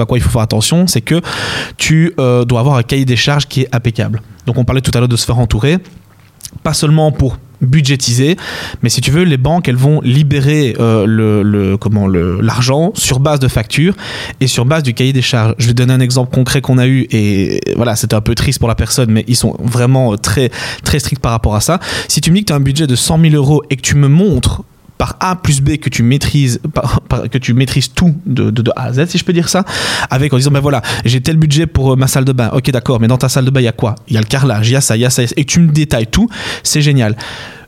à 0.00 0.06
quoi 0.06 0.18
il 0.18 0.20
faut 0.20 0.30
faire 0.30 0.42
attention, 0.42 0.86
c'est 0.86 1.00
que 1.00 1.20
tu 1.76 2.12
euh, 2.18 2.44
dois 2.44 2.60
avoir 2.60 2.76
un 2.76 2.82
cahier 2.82 3.04
des 3.04 3.16
charges 3.16 3.46
qui 3.46 3.62
est 3.62 3.68
impeccable. 3.74 4.13
Donc 4.46 4.58
on 4.58 4.64
parlait 4.64 4.80
tout 4.80 4.90
à 4.94 4.98
l'heure 4.98 5.08
de 5.08 5.16
se 5.16 5.24
faire 5.24 5.38
entourer, 5.38 5.78
pas 6.62 6.74
seulement 6.74 7.12
pour 7.12 7.38
budgétiser, 7.60 8.36
mais 8.82 8.88
si 8.88 9.00
tu 9.00 9.10
veux, 9.10 9.22
les 9.22 9.36
banques, 9.36 9.68
elles 9.68 9.76
vont 9.76 10.00
libérer 10.02 10.76
euh, 10.78 11.76
l'argent 12.42 12.92
sur 12.94 13.20
base 13.20 13.40
de 13.40 13.48
factures 13.48 13.94
et 14.40 14.46
sur 14.46 14.64
base 14.64 14.82
du 14.82 14.94
cahier 14.94 15.12
des 15.12 15.22
charges. 15.22 15.54
Je 15.58 15.66
vais 15.68 15.74
donner 15.74 15.92
un 15.92 16.00
exemple 16.00 16.34
concret 16.34 16.60
qu'on 16.60 16.78
a 16.78 16.86
eu 16.86 17.06
et 17.10 17.60
voilà, 17.76 17.96
c'était 17.96 18.14
un 18.14 18.20
peu 18.20 18.34
triste 18.34 18.58
pour 18.58 18.68
la 18.68 18.74
personne, 18.74 19.10
mais 19.10 19.24
ils 19.28 19.36
sont 19.36 19.56
vraiment 19.60 20.16
très 20.16 20.50
très 20.82 20.98
stricts 20.98 21.22
par 21.22 21.32
rapport 21.32 21.54
à 21.54 21.60
ça. 21.60 21.80
Si 22.08 22.20
tu 22.20 22.30
me 22.30 22.36
dis 22.36 22.42
que 22.42 22.48
tu 22.48 22.52
as 22.52 22.56
un 22.56 22.60
budget 22.60 22.86
de 22.86 22.96
100 22.96 23.20
000 23.20 23.34
euros 23.34 23.62
et 23.70 23.76
que 23.76 23.82
tu 23.82 23.96
me 23.96 24.08
montres 24.08 24.62
par 24.98 25.16
A 25.20 25.36
plus 25.36 25.60
B 25.60 25.76
que 25.76 25.88
tu 25.88 26.02
maîtrises, 26.02 26.60
que 27.30 27.38
tu 27.38 27.54
maîtrises 27.54 27.92
tout 27.92 28.14
de, 28.26 28.62
A 28.76 28.84
à 28.84 28.92
Z, 28.92 29.06
si 29.06 29.18
je 29.18 29.24
peux 29.24 29.32
dire 29.32 29.48
ça, 29.48 29.64
avec 30.10 30.32
en 30.32 30.36
disant 30.36 30.50
ben 30.50 30.60
voilà, 30.60 30.82
j'ai 31.04 31.20
tel 31.20 31.36
budget 31.36 31.66
pour 31.66 31.92
euh, 31.92 31.96
ma 31.96 32.06
salle 32.06 32.24
de 32.24 32.32
bain. 32.32 32.50
Ok, 32.52 32.70
d'accord, 32.70 33.00
mais 33.00 33.08
dans 33.08 33.18
ta 33.18 33.28
salle 33.28 33.44
de 33.44 33.50
bain, 33.50 33.60
il 33.60 33.64
y 33.64 33.68
a 33.68 33.72
quoi? 33.72 33.96
Il 34.08 34.14
y 34.14 34.16
a 34.16 34.20
le 34.20 34.26
carrelage, 34.26 34.68
il 34.68 34.72
y 34.72 34.76
a 34.76 34.80
ça, 34.80 34.96
il 34.96 35.00
y 35.00 35.04
a 35.04 35.10
ça, 35.10 35.22
et 35.36 35.44
tu 35.44 35.60
me 35.60 35.72
détailles 35.72 36.06
tout, 36.06 36.28
c'est 36.62 36.82
génial. 36.82 37.16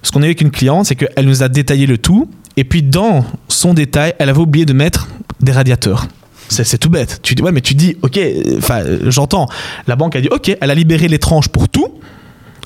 Ce 0.02 0.12
qu'on 0.12 0.22
a 0.22 0.26
eu 0.26 0.28
avec 0.28 0.40
une 0.40 0.50
cliente, 0.50 0.86
c'est 0.86 0.94
qu'elle 0.94 1.26
nous 1.26 1.42
a 1.42 1.48
détaillé 1.48 1.86
le 1.86 1.98
tout, 1.98 2.30
et 2.56 2.64
puis 2.64 2.82
dans 2.82 3.24
son 3.48 3.74
détail, 3.74 4.14
elle 4.18 4.28
avait 4.28 4.40
oublié 4.40 4.64
de 4.64 4.72
mettre 4.72 5.08
des 5.40 5.52
radiateurs. 5.52 6.06
C'est 6.48 6.78
tout 6.78 6.90
bête. 6.90 7.20
Tu 7.22 7.34
dis, 7.34 7.42
ouais, 7.42 7.50
mais 7.50 7.60
tu 7.60 7.74
dis, 7.74 7.96
ok, 8.02 8.20
enfin, 8.58 8.82
j'entends. 9.06 9.48
La 9.88 9.96
banque 9.96 10.14
a 10.14 10.20
dit, 10.20 10.28
ok, 10.28 10.56
elle 10.60 10.70
a 10.70 10.74
libéré 10.74 11.08
les 11.08 11.18
tranches 11.18 11.48
pour 11.48 11.68
tout, 11.68 11.98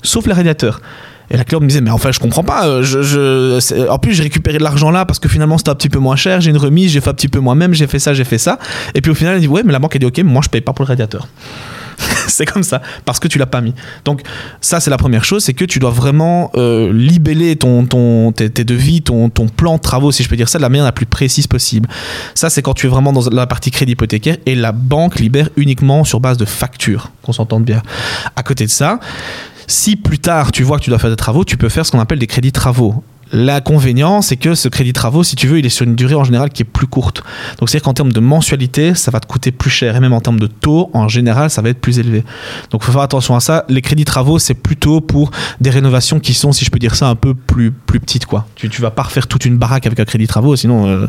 sauf 0.03 0.27
les 0.27 0.33
radiateurs. 0.33 0.81
Et 1.31 1.37
la 1.37 1.43
cliente 1.43 1.63
me 1.63 1.67
disait, 1.67 1.81
mais 1.81 1.91
enfin, 1.91 2.11
je 2.11 2.19
comprends 2.19 2.43
pas. 2.43 2.67
Euh, 2.67 3.59
en 3.89 3.99
plus, 3.99 4.13
j'ai 4.13 4.23
récupéré 4.23 4.57
de 4.57 4.63
l'argent 4.63 4.91
là 4.91 5.05
parce 5.05 5.19
que 5.19 5.29
finalement, 5.29 5.57
c'était 5.57 5.71
un 5.71 5.75
petit 5.75 5.89
peu 5.89 5.99
moins 5.99 6.15
cher. 6.15 6.41
J'ai 6.41 6.51
une 6.51 6.57
remise, 6.57 6.91
j'ai 6.91 7.01
fait 7.01 7.09
un 7.09 7.13
petit 7.13 7.29
peu 7.29 7.39
moi-même, 7.39 7.73
j'ai 7.73 7.87
fait 7.87 7.99
ça, 7.99 8.13
j'ai 8.13 8.25
fait 8.25 8.37
ça. 8.37 8.59
Et 8.93 9.01
puis 9.01 9.11
au 9.11 9.15
final, 9.15 9.35
elle 9.35 9.41
dit, 9.41 9.47
ouais, 9.47 9.63
mais 9.63 9.71
la 9.71 9.79
banque 9.79 9.95
a 9.95 9.99
dit, 9.99 10.05
ok, 10.05 10.19
moi, 10.19 10.41
je 10.43 10.49
paye 10.49 10.61
pas 10.61 10.73
pour 10.73 10.83
le 10.83 10.89
radiateur. 10.89 11.27
c'est 12.27 12.45
comme 12.45 12.63
ça, 12.63 12.81
parce 13.05 13.19
que 13.19 13.27
tu 13.27 13.37
l'as 13.37 13.45
pas 13.45 13.61
mis. 13.61 13.73
Donc 14.05 14.21
ça, 14.59 14.79
c'est 14.79 14.89
la 14.89 14.97
première 14.97 15.23
chose, 15.23 15.43
c'est 15.43 15.53
que 15.53 15.65
tu 15.65 15.79
dois 15.79 15.91
vraiment 15.91 16.51
euh, 16.55 16.91
libeller 16.91 17.55
ton, 17.55 17.85
ton, 17.85 18.31
tes, 18.31 18.49
devis, 18.49 19.01
ton, 19.01 19.29
ton 19.29 19.47
plan 19.47 19.75
de 19.75 19.81
travaux, 19.81 20.11
si 20.11 20.23
je 20.23 20.29
peux 20.29 20.35
dire 20.35 20.49
ça, 20.49 20.57
de 20.57 20.63
la 20.63 20.69
manière 20.69 20.85
la 20.85 20.91
plus 20.91 21.05
précise 21.05 21.47
possible. 21.47 21.89
Ça, 22.35 22.49
c'est 22.49 22.61
quand 22.61 22.73
tu 22.73 22.87
es 22.87 22.89
vraiment 22.89 23.13
dans 23.13 23.29
la 23.29 23.47
partie 23.47 23.71
crédit 23.71 23.93
hypothécaire 23.93 24.37
et 24.45 24.55
la 24.55 24.71
banque 24.71 25.19
libère 25.19 25.49
uniquement 25.57 26.03
sur 26.03 26.19
base 26.19 26.37
de 26.37 26.45
factures, 26.45 27.11
qu'on 27.21 27.33
s'entende 27.33 27.63
bien. 27.63 27.81
À 28.35 28.43
côté 28.43 28.65
de 28.65 28.71
ça, 28.71 28.99
si 29.71 29.95
plus 29.95 30.19
tard 30.19 30.51
tu 30.51 30.63
vois 30.63 30.77
que 30.77 30.83
tu 30.83 30.89
dois 30.89 30.99
faire 30.99 31.09
des 31.09 31.15
travaux, 31.15 31.43
tu 31.43 31.57
peux 31.57 31.69
faire 31.69 31.85
ce 31.85 31.91
qu'on 31.91 31.99
appelle 31.99 32.19
des 32.19 32.27
crédits 32.27 32.51
travaux. 32.51 33.03
L'inconvénient, 33.33 34.21
c'est 34.21 34.37
que 34.37 34.55
ce 34.55 34.67
crédit 34.67 34.93
travaux, 34.93 35.23
si 35.23 35.35
tu 35.35 35.47
veux, 35.47 35.59
il 35.59 35.65
est 35.65 35.69
sur 35.69 35.85
une 35.85 35.95
durée 35.95 36.15
en 36.15 36.23
général 36.23 36.49
qui 36.49 36.63
est 36.63 36.65
plus 36.65 36.87
courte. 36.87 37.23
Donc, 37.59 37.69
c'est-à-dire 37.69 37.85
qu'en 37.85 37.93
termes 37.93 38.11
de 38.11 38.19
mensualité, 38.19 38.93
ça 38.93 39.11
va 39.11 39.19
te 39.19 39.27
coûter 39.27 39.51
plus 39.51 39.69
cher. 39.69 39.95
Et 39.95 39.99
même 39.99 40.13
en 40.13 40.21
termes 40.21 40.39
de 40.39 40.47
taux, 40.47 40.89
en 40.93 41.07
général, 41.07 41.49
ça 41.49 41.61
va 41.61 41.69
être 41.69 41.79
plus 41.79 41.99
élevé. 41.99 42.23
Donc, 42.71 42.81
il 42.83 42.85
faut 42.85 42.91
faire 42.91 43.01
attention 43.01 43.35
à 43.35 43.39
ça. 43.39 43.65
Les 43.69 43.81
crédits 43.81 44.05
travaux, 44.05 44.39
c'est 44.39 44.53
plutôt 44.53 45.01
pour 45.01 45.31
des 45.61 45.69
rénovations 45.69 46.19
qui 46.19 46.33
sont, 46.33 46.51
si 46.51 46.65
je 46.65 46.71
peux 46.71 46.79
dire 46.79 46.95
ça, 46.95 47.07
un 47.07 47.15
peu 47.15 47.33
plus, 47.33 47.71
plus 47.71 47.99
petites. 47.99 48.25
Quoi. 48.25 48.47
Tu 48.55 48.67
ne 48.67 48.73
vas 48.81 48.91
pas 48.91 49.03
refaire 49.03 49.27
toute 49.27 49.45
une 49.45 49.57
baraque 49.57 49.85
avec 49.85 49.99
un 49.99 50.05
crédit 50.05 50.27
travaux, 50.27 50.55
sinon, 50.55 50.87
euh, 50.87 51.07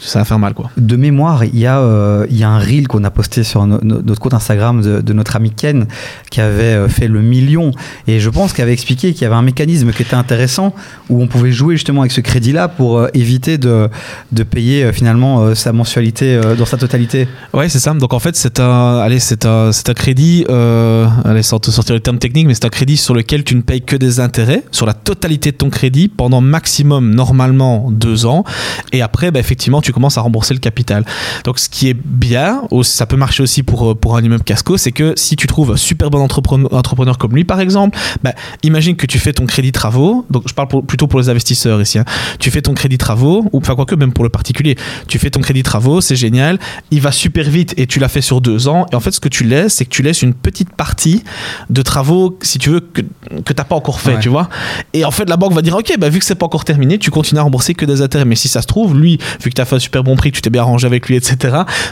ça 0.00 0.20
va 0.20 0.24
faire 0.24 0.38
mal. 0.38 0.54
Quoi. 0.54 0.70
De 0.76 0.96
mémoire, 0.96 1.44
il 1.44 1.58
y, 1.58 1.66
a, 1.66 1.78
euh, 1.78 2.26
y 2.30 2.44
a 2.44 2.48
un 2.48 2.58
reel 2.58 2.88
qu'on 2.88 3.04
a 3.04 3.10
posté 3.10 3.42
sur 3.42 3.66
notre 3.66 4.20
compte 4.20 4.34
Instagram 4.34 4.80
de, 5.02 5.12
notre 5.12 5.36
ami 5.36 5.50
Ken 5.50 5.86
qui 6.30 6.40
avait 6.40 6.62
euh, 6.62 6.88
fait 6.88 7.08
le 7.08 7.20
million. 7.20 7.72
Et 8.06 8.20
je 8.20 8.30
pense 8.30 8.52
qu'il 8.52 8.62
avait 8.62 8.72
expliqué 8.72 9.12
qu'il 9.12 9.22
y 9.22 9.24
avait 9.24 9.34
un 9.34 9.42
mécanisme 9.42 9.92
qui 9.92 10.02
était 10.02 10.14
intéressant 10.14 10.74
où 11.08 11.20
on 11.22 11.26
pouvait 11.26 11.47
jouer 11.52 11.76
justement 11.76 12.02
avec 12.02 12.12
ce 12.12 12.20
crédit-là 12.20 12.68
pour 12.68 12.98
euh, 12.98 13.08
éviter 13.14 13.58
de, 13.58 13.88
de 14.32 14.42
payer 14.42 14.92
finalement 14.92 15.54
sa 15.54 15.72
mensualité 15.72 16.40
dans 16.58 16.66
sa 16.66 16.76
totalité. 16.76 17.28
Ouais, 17.52 17.68
c'est 17.68 17.78
ça. 17.78 17.94
Donc 17.94 18.12
en 18.12 18.18
fait, 18.18 18.36
c'est 18.36 18.60
un, 18.60 18.98
allez, 18.98 19.20
c'est 19.20 19.46
un, 19.46 19.72
c'est 19.72 19.88
un 19.88 19.94
crédit, 19.94 20.44
allez, 20.48 21.42
sans 21.42 21.58
te 21.58 21.70
sortir 21.70 21.94
le 21.94 22.00
terme 22.00 22.18
technique, 22.18 22.46
mais 22.46 22.54
c'est 22.54 22.64
un 22.64 22.70
crédit 22.70 22.96
sur 22.96 23.14
lequel 23.14 23.44
tu 23.44 23.54
ne 23.54 23.62
payes 23.62 23.82
que 23.82 23.96
des 23.96 24.20
intérêts 24.20 24.64
sur 24.70 24.86
la 24.86 24.94
totalité 24.94 25.52
de 25.52 25.56
ton 25.56 25.70
crédit 25.70 26.08
pendant 26.08 26.40
maximum 26.40 27.14
normalement 27.14 27.90
deux 27.90 28.26
ans. 28.26 28.44
Et 28.92 29.02
après, 29.02 29.30
bah, 29.30 29.40
effectivement, 29.40 29.80
tu 29.80 29.92
commences 29.92 30.18
à 30.18 30.20
rembourser 30.20 30.54
le 30.54 30.60
capital. 30.60 31.04
Donc 31.44 31.58
ce 31.58 31.68
qui 31.68 31.88
est 31.88 31.96
bien, 31.96 32.62
ça 32.82 33.06
peut 33.06 33.16
marcher 33.16 33.42
aussi 33.42 33.62
pour, 33.62 33.90
euh, 33.90 33.94
pour 33.94 34.16
un 34.16 34.22
immeuble 34.22 34.44
casco, 34.44 34.76
c'est 34.76 34.92
que 34.92 35.12
si 35.16 35.36
tu 35.36 35.46
trouves 35.46 35.72
un 35.72 35.76
super 35.76 36.10
bon 36.10 36.20
entrepreneur, 36.20 36.72
entrepreneur 36.72 37.18
comme 37.18 37.34
lui 37.34 37.44
par 37.44 37.60
exemple, 37.60 37.98
bah, 38.22 38.32
imagine 38.62 38.96
que 38.96 39.06
tu 39.06 39.18
fais 39.18 39.32
ton 39.32 39.46
crédit 39.46 39.72
travaux, 39.72 40.24
donc 40.30 40.44
je 40.46 40.54
parle 40.54 40.68
plutôt 40.86 41.06
pour 41.06 41.20
les 41.20 41.30
investisseurs 41.38 41.80
ici, 41.80 41.98
hein. 41.98 42.04
tu 42.38 42.50
fais 42.50 42.62
ton 42.62 42.74
crédit 42.74 42.98
travaux, 42.98 43.46
ou 43.52 43.58
enfin 43.58 43.74
quoi 43.74 43.86
que 43.86 43.94
même 43.94 44.12
pour 44.12 44.24
le 44.24 44.30
particulier, 44.30 44.76
tu 45.06 45.18
fais 45.18 45.30
ton 45.30 45.40
crédit 45.40 45.62
travaux, 45.62 46.00
c'est 46.00 46.16
génial, 46.16 46.58
il 46.90 47.00
va 47.00 47.12
super 47.12 47.48
vite 47.48 47.74
et 47.76 47.86
tu 47.86 48.00
l'as 48.00 48.08
fait 48.08 48.20
sur 48.20 48.40
deux 48.40 48.68
ans, 48.68 48.86
et 48.92 48.96
en 48.96 49.00
fait 49.00 49.12
ce 49.12 49.20
que 49.20 49.28
tu 49.28 49.44
laisses, 49.44 49.74
c'est 49.74 49.84
que 49.84 49.90
tu 49.90 50.02
laisses 50.02 50.22
une 50.22 50.34
petite 50.34 50.70
partie 50.70 51.22
de 51.70 51.82
travaux, 51.82 52.38
si 52.42 52.58
tu 52.58 52.70
veux, 52.70 52.80
que, 52.80 53.02
que 53.02 53.52
tu 53.52 53.56
n'as 53.56 53.64
pas 53.64 53.76
encore 53.76 54.00
fait, 54.00 54.18
tu 54.18 54.28
vois. 54.28 54.48
Et 54.92 55.04
en 55.04 55.10
fait 55.10 55.28
la 55.28 55.36
banque 55.36 55.52
va 55.52 55.62
dire, 55.62 55.76
ok, 55.76 55.94
bah, 55.98 56.08
vu 56.08 56.18
que 56.18 56.24
c'est 56.24 56.34
pas 56.34 56.46
encore 56.46 56.64
terminé, 56.64 56.98
tu 56.98 57.10
continues 57.10 57.40
à 57.40 57.44
rembourser 57.44 57.74
que 57.74 57.84
des 57.84 58.02
intérêts, 58.02 58.24
mais 58.24 58.36
si 58.36 58.48
ça 58.48 58.62
se 58.62 58.66
trouve, 58.66 58.98
lui, 58.98 59.18
vu 59.42 59.50
que 59.50 59.54
tu 59.54 59.60
as 59.60 59.64
fait 59.64 59.78
super 59.78 60.02
bon 60.02 60.16
prix, 60.16 60.32
tu 60.32 60.42
t'es 60.42 60.50
bien 60.50 60.62
arrangé 60.62 60.86
avec 60.86 61.08
lui, 61.08 61.16
etc. 61.16 61.36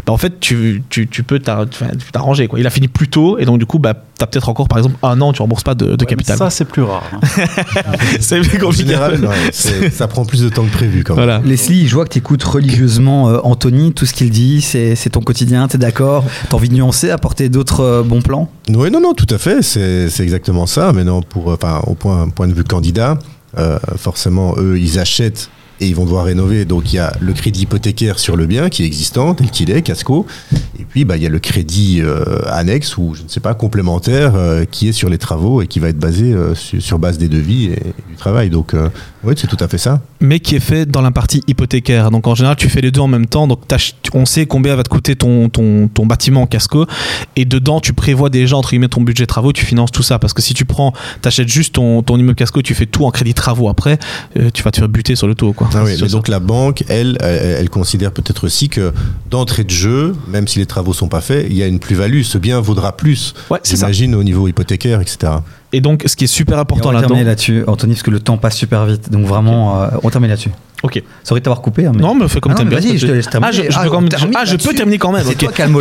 Bah, 0.07 0.13
en 0.13 0.17
fait, 0.17 0.41
tu, 0.41 0.83
tu, 0.89 1.07
tu 1.07 1.23
peux 1.23 1.39
t'arranger. 1.39 2.49
Quoi. 2.49 2.59
Il 2.59 2.67
a 2.67 2.71
fini 2.71 2.89
plus 2.89 3.09
tôt, 3.09 3.39
et 3.39 3.45
donc 3.45 3.59
du 3.59 3.67
coup, 3.67 3.79
bah, 3.79 3.95
tu 3.95 4.25
as 4.25 4.27
peut-être 4.27 4.49
encore, 4.49 4.69
par 4.69 4.79
exemple, 4.79 4.97
un 5.03 5.21
an, 5.21 5.33
tu 5.33 5.43
rembourses 5.43 5.63
pas 5.63 5.75
de, 5.75 6.05
capital. 6.05 6.39
Ça, 6.39 6.51
c'est 6.51 6.65
plus 6.65 6.83
rare. 6.83 7.05
Hein. 7.13 7.21
c'est 8.21 8.41
plus 8.41 8.59
compliqué. 8.59 8.85
Général, 8.85 9.19
ça 9.53 10.09
prend 10.09 10.25
plus 10.25 10.43
de 10.43 10.49
temps 10.49 10.65
que 10.65 10.73
prévu. 10.73 11.05
Quand 11.05 11.15
même. 11.15 11.25
Voilà. 11.25 11.43
Leslie, 11.45 11.87
je 11.87 11.95
vois 11.95 12.05
que 12.05 12.11
tu 12.11 12.19
écoutes 12.19 12.43
religieusement 12.45 13.29
euh, 13.29 13.39
Anthony, 13.43 13.93
tout 13.93 14.07
ce 14.07 14.13
qu'il 14.13 14.31
dit, 14.31 14.61
c'est 14.61 15.11
ton 15.11 15.21
quotidien, 15.21 15.69
tu 15.69 15.77
es 15.77 15.79
d'accord 15.79 16.25
Tu 16.49 16.53
as 16.53 16.55
envie 16.55 16.69
de 16.69 16.75
nuancer, 16.75 17.11
apporter 17.11 17.49
d'autres 17.49 17.81
euh, 17.81 18.03
bons 18.03 18.23
plans? 18.23 18.51
Oui, 18.69 18.91
non, 18.91 19.01
non, 19.01 19.15
tout 19.15 19.27
à 19.31 19.39
fait, 19.39 19.63
c'est 19.63 20.21
exactement 20.21 20.67
ça. 20.67 20.93
Maintenant, 20.93 21.23
pour, 21.23 21.49
enfin, 21.49 21.81
au 21.87 21.95
point, 21.95 22.29
point 22.29 22.49
de 22.49 22.55
vue 22.55 22.65
candidat, 22.65 23.19
euh, 23.59 23.79
forcément, 23.97 24.55
eux, 24.59 24.79
ils 24.79 24.99
achètent 24.99 25.51
et 25.81 25.87
ils 25.87 25.95
vont 25.95 26.05
devoir 26.05 26.25
rénover. 26.25 26.65
Donc 26.65 26.93
il 26.93 26.97
y 26.97 26.99
a 26.99 27.13
le 27.21 27.33
crédit 27.33 27.63
hypothécaire 27.63 28.19
sur 28.19 28.37
le 28.37 28.47
bien 28.47 28.69
qui 28.69 28.83
est 28.83 28.87
existant, 28.87 29.35
tel 29.35 29.51
qu'il 29.51 29.71
est, 29.71 29.83
Casco. 29.83 30.27
Et 30.79 30.85
puis 30.85 31.05
bah, 31.05 31.17
il 31.17 31.23
y 31.23 31.27
a 31.27 31.31
le 31.31 31.39
crédit 31.39 32.01
euh, 32.03 32.41
annexe 32.47 32.97
ou 32.97 33.15
je 33.15 33.23
ne 33.23 33.29
sais 33.29 33.41
pas, 33.41 33.55
complémentaire 33.55 34.35
euh, 34.35 34.65
qui 34.65 34.89
est 34.89 34.93
sur 34.93 35.09
les 35.09 35.19
travaux 35.19 35.63
et 35.63 35.67
qui 35.67 35.81
va 35.81 35.89
être 35.89 35.99
basé 35.99 36.33
euh, 36.33 36.55
sur, 36.55 36.99
base 36.99 37.19
des 37.19 37.29
devis 37.29 37.67
et, 37.67 37.83
du 38.09 38.17
travail. 38.17 38.51
Donc 38.51 38.75
oui, 39.27 39.35
c'est 39.37 39.47
tout 39.47 39.57
à 39.61 39.69
fait 39.69 39.79
ça. 39.79 40.01
Mais 40.21 40.41
qui 40.41 40.55
est 40.55 40.61
fait 40.61 40.87
dans 40.87 41.03
la 41.03 41.11
partie 41.11 41.43
hypothécaire. 41.47 42.11
Donc 42.11 42.27
en 42.27 42.35
général, 42.35 42.57
tu 42.57 42.69
fais 42.69 42.81
les 42.81 42.91
deux 42.91 43.01
en 43.01 43.09
même 43.09 43.27
temps. 43.27 43.47
Donc 43.47 43.61
on 44.15 44.25
sait 44.25 44.47
combien 44.47 44.77
va 44.77 44.83
te 44.83 44.89
coûter 44.89 45.17
ton, 45.17 45.49
ton, 45.49 45.89
ton 45.89 46.07
bâtiment 46.07 46.47
Casco. 46.47 46.87
Et 47.35 47.45
dedans, 47.45 47.81
tu 47.81 47.93
prévois 47.93 48.31
déjà, 48.31 48.57
entre 48.57 48.71
guillemets, 48.71 48.89
ton 48.89 49.01
budget 49.01 49.27
travaux, 49.27 49.53
tu 49.53 49.65
finances 49.65 49.91
tout 49.91 50.03
ça. 50.03 50.19
Parce 50.19 50.33
que 50.33 50.43
si 50.43 50.55
tu 50.55 50.65
prends, 50.65 50.93
tu 51.23 51.29
achètes 51.29 51.49
juste 51.49 51.75
ton, 51.75 52.03
ton 52.03 52.19
immeuble 52.19 52.37
Casco, 52.37 52.63
tu 52.63 52.75
fais 52.75 52.87
tout 52.87 53.05
en 53.05 53.11
crédit 53.11 53.35
travaux 53.35 53.69
après, 53.69 53.99
tu 54.55 54.63
vas 54.63 54.71
te 54.71 54.79
faire 54.79 54.89
buter 54.89 55.17
sur 55.17 55.27
le 55.27 55.35
taux. 55.35 55.53
Quoi. 55.53 55.69
Ah 55.75 55.83
oui, 55.85 55.97
mais 56.01 56.09
donc 56.09 56.29
la 56.29 56.41
banque, 56.41 56.85
elle, 56.89 57.19
elle, 57.21 57.69
considère 57.71 58.13
peut-être 58.13 58.45
aussi 58.45 58.69
que 58.69 58.93
d'entrée 59.31 59.65
de 59.65 59.71
jeu, 59.71 60.15
même 60.29 60.47
si 60.47 60.59
les 60.59 60.67
travaux 60.67 60.93
sont 60.93 61.09
pas 61.09 61.21
faits, 61.21 61.47
il 61.51 61.57
y 61.57 61.63
a 61.63 61.67
une 61.67 61.81
plus-value. 61.81 62.23
Ce 62.23 62.39
bien 62.39 62.61
vaudra 62.61 62.97
plus. 62.97 63.35
Ouais, 63.51 63.59
j'imagine 63.65 64.15
au 64.15 64.23
niveau 64.23 64.47
hypothécaire, 64.49 65.01
etc. 65.01 65.33
Et 65.73 65.81
donc, 65.81 66.05
ce 66.07 66.17
qui 66.17 66.25
est 66.25 66.29
super 66.29 66.59
important 66.59 66.93
là-dedans. 66.93 67.15
On 67.15 67.19
va 67.19 67.25
là-dessus, 67.25 67.65
Anthony, 67.67 67.95
parce 67.95 68.03
que 68.03 68.11
le 68.11 68.21
temps 68.21 68.39
passe 68.39 68.57
super 68.57 68.87
vite. 68.87 69.11
Donc 69.11 69.27
vraiment, 69.27 69.83
euh, 69.83 69.89
on 70.03 70.11
termine 70.11 70.31
là-dessus. 70.31 70.53
Ok. 70.87 71.03
Ça 71.25 71.33
aurait 71.33 71.41
t'avoir 71.41 71.63
coupé. 71.63 71.85
Hein, 71.85 71.93
non, 71.99 72.15
mais 72.15 72.29
fais 72.29 72.39
comme 72.39 72.55
ah, 72.57 72.63
Vas-y, 72.63 72.97
je 72.97 73.09
te 73.09 73.13
laisse 73.13 73.29
terminer. 73.29 73.49
Ah, 73.49 73.53
je, 73.53 73.63
ah, 73.77 73.91
peux, 73.91 74.31
ah, 74.37 74.45
je 74.45 74.55
peux 74.55 74.73
terminer 74.73 74.99
quand 74.99 75.11
même. 75.11 75.25
C'est 75.27 75.35
toi, 75.35 75.51
calme 75.51 75.77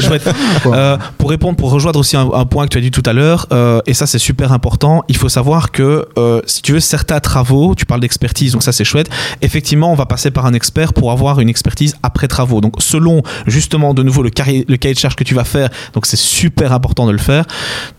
euh, 0.66 0.98
Pour 1.20 1.30
répondre, 1.30 1.56
pour 1.56 1.70
rejoindre 1.70 2.00
aussi 2.00 2.18
un, 2.18 2.46
point 2.46 2.66
que 2.66 2.70
tu 2.70 2.80
as 2.80 2.82
dit 2.82 2.90
tout 2.90 3.04
à 3.06 3.14
l'heure, 3.14 3.46
euh, 3.52 3.82
et 3.86 3.94
ça 3.94 4.08
c'est 4.08 4.18
super 4.18 4.52
important, 4.52 5.04
il 5.08 5.16
faut 5.16 5.30
savoir 5.30 5.72
que 5.72 6.08
euh, 6.18 6.42
si 6.48 6.64
tu 6.64 6.74
veux 6.74 6.80
certains 6.80 7.20
travaux, 7.20 7.76
tu 7.76 7.86
parles 7.86 8.02
d'expertise, 8.02 8.54
donc 8.54 8.64
ça 8.64 8.72
c'est 8.72 8.84
chouette. 8.84 9.10
Effectivement, 9.44 9.92
on 9.92 9.96
va 9.96 10.08
passer 10.08 10.32
par 10.32 10.48
un 10.48 10.54
expert 10.54 10.94
pour 10.94 11.12
avoir 11.12 11.40
une 11.40 11.50
expertise 11.50 11.96
après 12.02 12.28
travaux. 12.28 12.62
Donc 12.62 12.74
selon 12.80 13.22
justement 13.46 13.94
de 13.94 14.02
nouveau 14.02 14.24
le 14.24 14.32
cahier, 14.32 14.66
le 14.68 14.78
cahier 14.78 14.96
de 14.96 15.00
charge 15.00 15.16
que 15.16 15.24
tu 15.24 15.36
vas 15.36 15.44
faire, 15.44 15.70
donc 15.94 16.08
c'est 16.08 16.18
super 16.18 16.74
important 16.74 17.06
de 17.06 17.12
le 17.12 17.20
faire, 17.20 17.46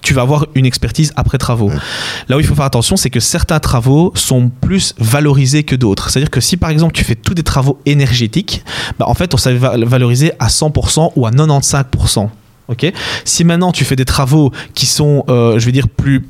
tu 0.02 0.12
vas 0.12 0.22
avoir 0.22 0.46
une 0.56 0.66
expertise 0.66 1.12
après 1.14 1.38
travaux. 1.38 1.70
Là 2.28 2.36
où 2.36 2.40
il 2.40 2.46
faut 2.46 2.56
faire 2.56 2.64
attention, 2.64 2.96
c'est 2.96 3.10
que 3.10 3.20
certains 3.20 3.60
travaux 3.60 4.10
sont 4.16 4.48
plus 4.48 4.94
valorisés 4.98 5.62
que 5.62 5.76
d'autres. 5.76 6.10
C'est-à-dire 6.10 6.30
que 6.30 6.40
si 6.40 6.56
par 6.56 6.70
exemple 6.70 6.95
tu 6.96 7.04
fais 7.04 7.14
tous 7.14 7.34
des 7.34 7.42
travaux 7.42 7.78
énergétiques, 7.86 8.64
bah, 8.98 9.06
en 9.08 9.14
fait, 9.14 9.34
on 9.34 9.36
savait 9.36 9.58
valoriser 9.58 10.32
à 10.38 10.48
100% 10.48 11.12
ou 11.14 11.26
à 11.26 11.30
95%. 11.30 12.28
Ok? 12.68 12.92
Si 13.24 13.44
maintenant 13.44 13.70
tu 13.70 13.84
fais 13.84 13.94
des 13.94 14.04
travaux 14.04 14.50
qui 14.74 14.86
sont, 14.86 15.24
euh, 15.28 15.58
je 15.58 15.66
vais 15.66 15.72
dire, 15.72 15.88
plus 15.88 16.26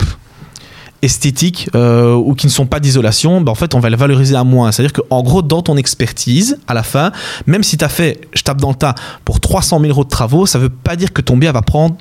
esthétiques 1.03 1.71
euh, 1.75 2.15
ou 2.15 2.35
qui 2.35 2.47
ne 2.47 2.53
sont 2.53 2.67
pas 2.67 2.81
d'isolation, 2.81 3.41
bah, 3.41 3.53
en 3.53 3.55
fait, 3.55 3.75
on 3.75 3.81
va 3.81 3.89
les 3.89 3.97
valoriser 3.97 4.35
à 4.35 4.45
moins. 4.45 4.73
C'est-à-dire 4.73 4.93
qu'en 4.93 5.23
gros, 5.23 5.41
dans 5.41 5.63
ton 5.63 5.77
expertise, 5.77 6.59
à 6.67 6.75
la 6.75 6.83
fin, 6.83 7.13
même 7.47 7.63
si 7.63 7.79
tu 7.79 7.85
as 7.85 7.89
fait, 7.89 8.21
je 8.35 8.43
tape 8.43 8.61
dans 8.61 8.71
le 8.71 8.75
tas, 8.75 8.95
pour 9.25 9.41
300 9.41 9.81
000 9.81 9.91
euros 9.91 10.05
de 10.05 10.09
travaux, 10.09 10.47
ça 10.47 10.59
ne 10.59 10.65
veut 10.65 10.71
pas 10.71 10.97
dire 10.97 11.13
que 11.13 11.23
ton 11.23 11.37
bien 11.37 11.53
va 11.53 11.63
prendre 11.63 11.97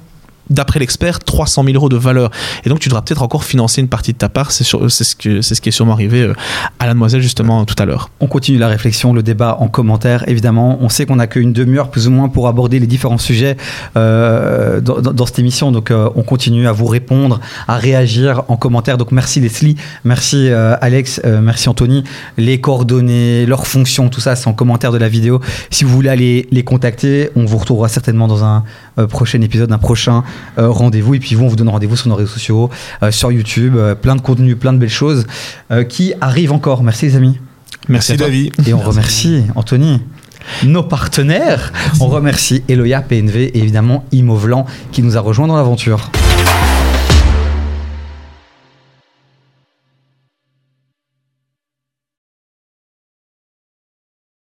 d'après 0.50 0.80
l'expert, 0.80 1.20
300 1.20 1.64
000 1.64 1.76
euros 1.76 1.89
de 1.89 1.98
valeur. 1.98 2.32
Et 2.64 2.70
donc, 2.70 2.80
tu 2.80 2.89
devras 2.89 3.02
peut-être 3.02 3.24
encore 3.24 3.43
financer 3.43 3.82
une 3.82 3.88
partie 3.88 4.14
de 4.14 4.18
ta 4.18 4.30
part. 4.30 4.52
C'est 4.52 4.64
ce, 4.64 5.16
qui 5.16 5.30
est 5.70 5.72
sûrement 5.72 5.93
arrivé 5.93 6.22
euh, 6.22 6.34
à 6.80 6.86
la 6.86 6.93
demoiselle, 6.93 7.22
justement, 7.22 7.66
tout 7.66 7.76
à 7.78 7.86
l'heure. 7.86 8.10
On 8.20 8.28
continue 8.28 8.58
la 8.58 8.68
réflexion, 8.68 9.14
le 9.14 9.24
débat 9.24 9.58
en 9.60 9.68
commentaire, 9.68 10.28
évidemment. 10.28 10.78
On 10.82 10.89
sait 10.89 11.06
qu'on 11.06 11.18
n'a 11.18 11.28
qu'une 11.28 11.54
demi-heure, 11.54 11.89
plus 11.89 12.08
ou 12.08 12.12
moins, 12.12 12.30
pour 12.30 12.48
aborder 12.48 12.80
les 12.80 12.88
différents 12.88 13.18
sujets 13.18 13.58
euh, 13.98 14.82
dans, 14.82 15.26
cette 15.26 15.39
émission. 15.39 15.72
Donc, 15.72 15.91
euh, 15.91 16.10
on 16.16 16.24
continue 16.24 16.68
à 16.68 16.72
vous 16.72 16.86
répondre, 16.86 17.39
à 17.68 17.78
réagir 17.78 18.43
en 18.48 18.58
commentaire. 18.58 18.98
Donc, 18.98 19.12
merci 19.12 19.39
Leslie, 19.39 19.76
merci 20.04 20.50
Alex, 20.50 21.22
merci 21.24 21.70
Anthony. 21.70 22.04
Les 22.38 22.62
coordonnées, 22.62 23.46
leurs 23.46 23.68
fonctions, 23.68 24.10
tout 24.10 24.20
ça, 24.20 24.36
c'est 24.36 24.48
en 24.48 24.54
commentaire 24.54 24.91
de 24.91 24.98
la 24.98 25.10
vidéo. 25.10 25.41
Si 25.70 25.84
vous 25.84 25.91
voulez 25.91 26.10
aller 26.10 26.48
les 26.52 26.64
contacter, 26.64 27.30
on 27.36 27.46
vous 27.46 27.58
retrouvera 27.58 27.88
certainement 27.88 28.28
dans 28.28 28.43
un 28.43 28.64
prochain 29.08 29.41
épisode, 29.41 29.72
un 29.72 29.78
prochain 29.78 30.24
euh, 30.58 30.70
rendez-vous. 30.70 31.16
Et 31.16 31.20
puis, 31.20 31.36
vous, 31.36 31.46
on 31.46 31.48
vous 31.48 31.56
donne 31.56 31.70
rendez-vous 31.70 31.96
sur 31.96 32.10
nos 32.10 32.16
réseaux 32.16 32.32
sociaux, 32.32 32.70
euh, 33.04 33.12
sur 33.12 33.32
YouTube, 33.32 33.76
euh, 33.76 33.96
plein 33.96 34.16
de 34.16 34.22
contenus, 34.22 34.58
plein 34.58 34.74
de 34.74 34.78
belles 34.78 34.89
choses 34.89 35.26
qui 35.89 36.14
arrivent 36.22 36.52
encore. 36.52 36.84
Merci, 36.84 37.08
les 37.08 37.16
amis. 37.16 37.39
Merci, 37.88 38.18
David. 38.18 38.54
Et 38.68 38.74
on 38.74 38.80
remercie 38.80 39.43
Anthony 39.56 40.02
nos 40.64 40.84
partenaires. 40.84 41.74
On 42.00 42.08
remercie 42.08 42.64
Eloya 42.68 43.02
PNV 43.02 43.46
et 43.46 43.58
évidemment 43.58 44.06
Imovlan 44.12 44.66
qui 44.91 45.02
nous 45.02 45.18
a 45.18 45.20
rejoint 45.20 45.48
dans 45.48 45.56
l'aventure. 45.56 46.12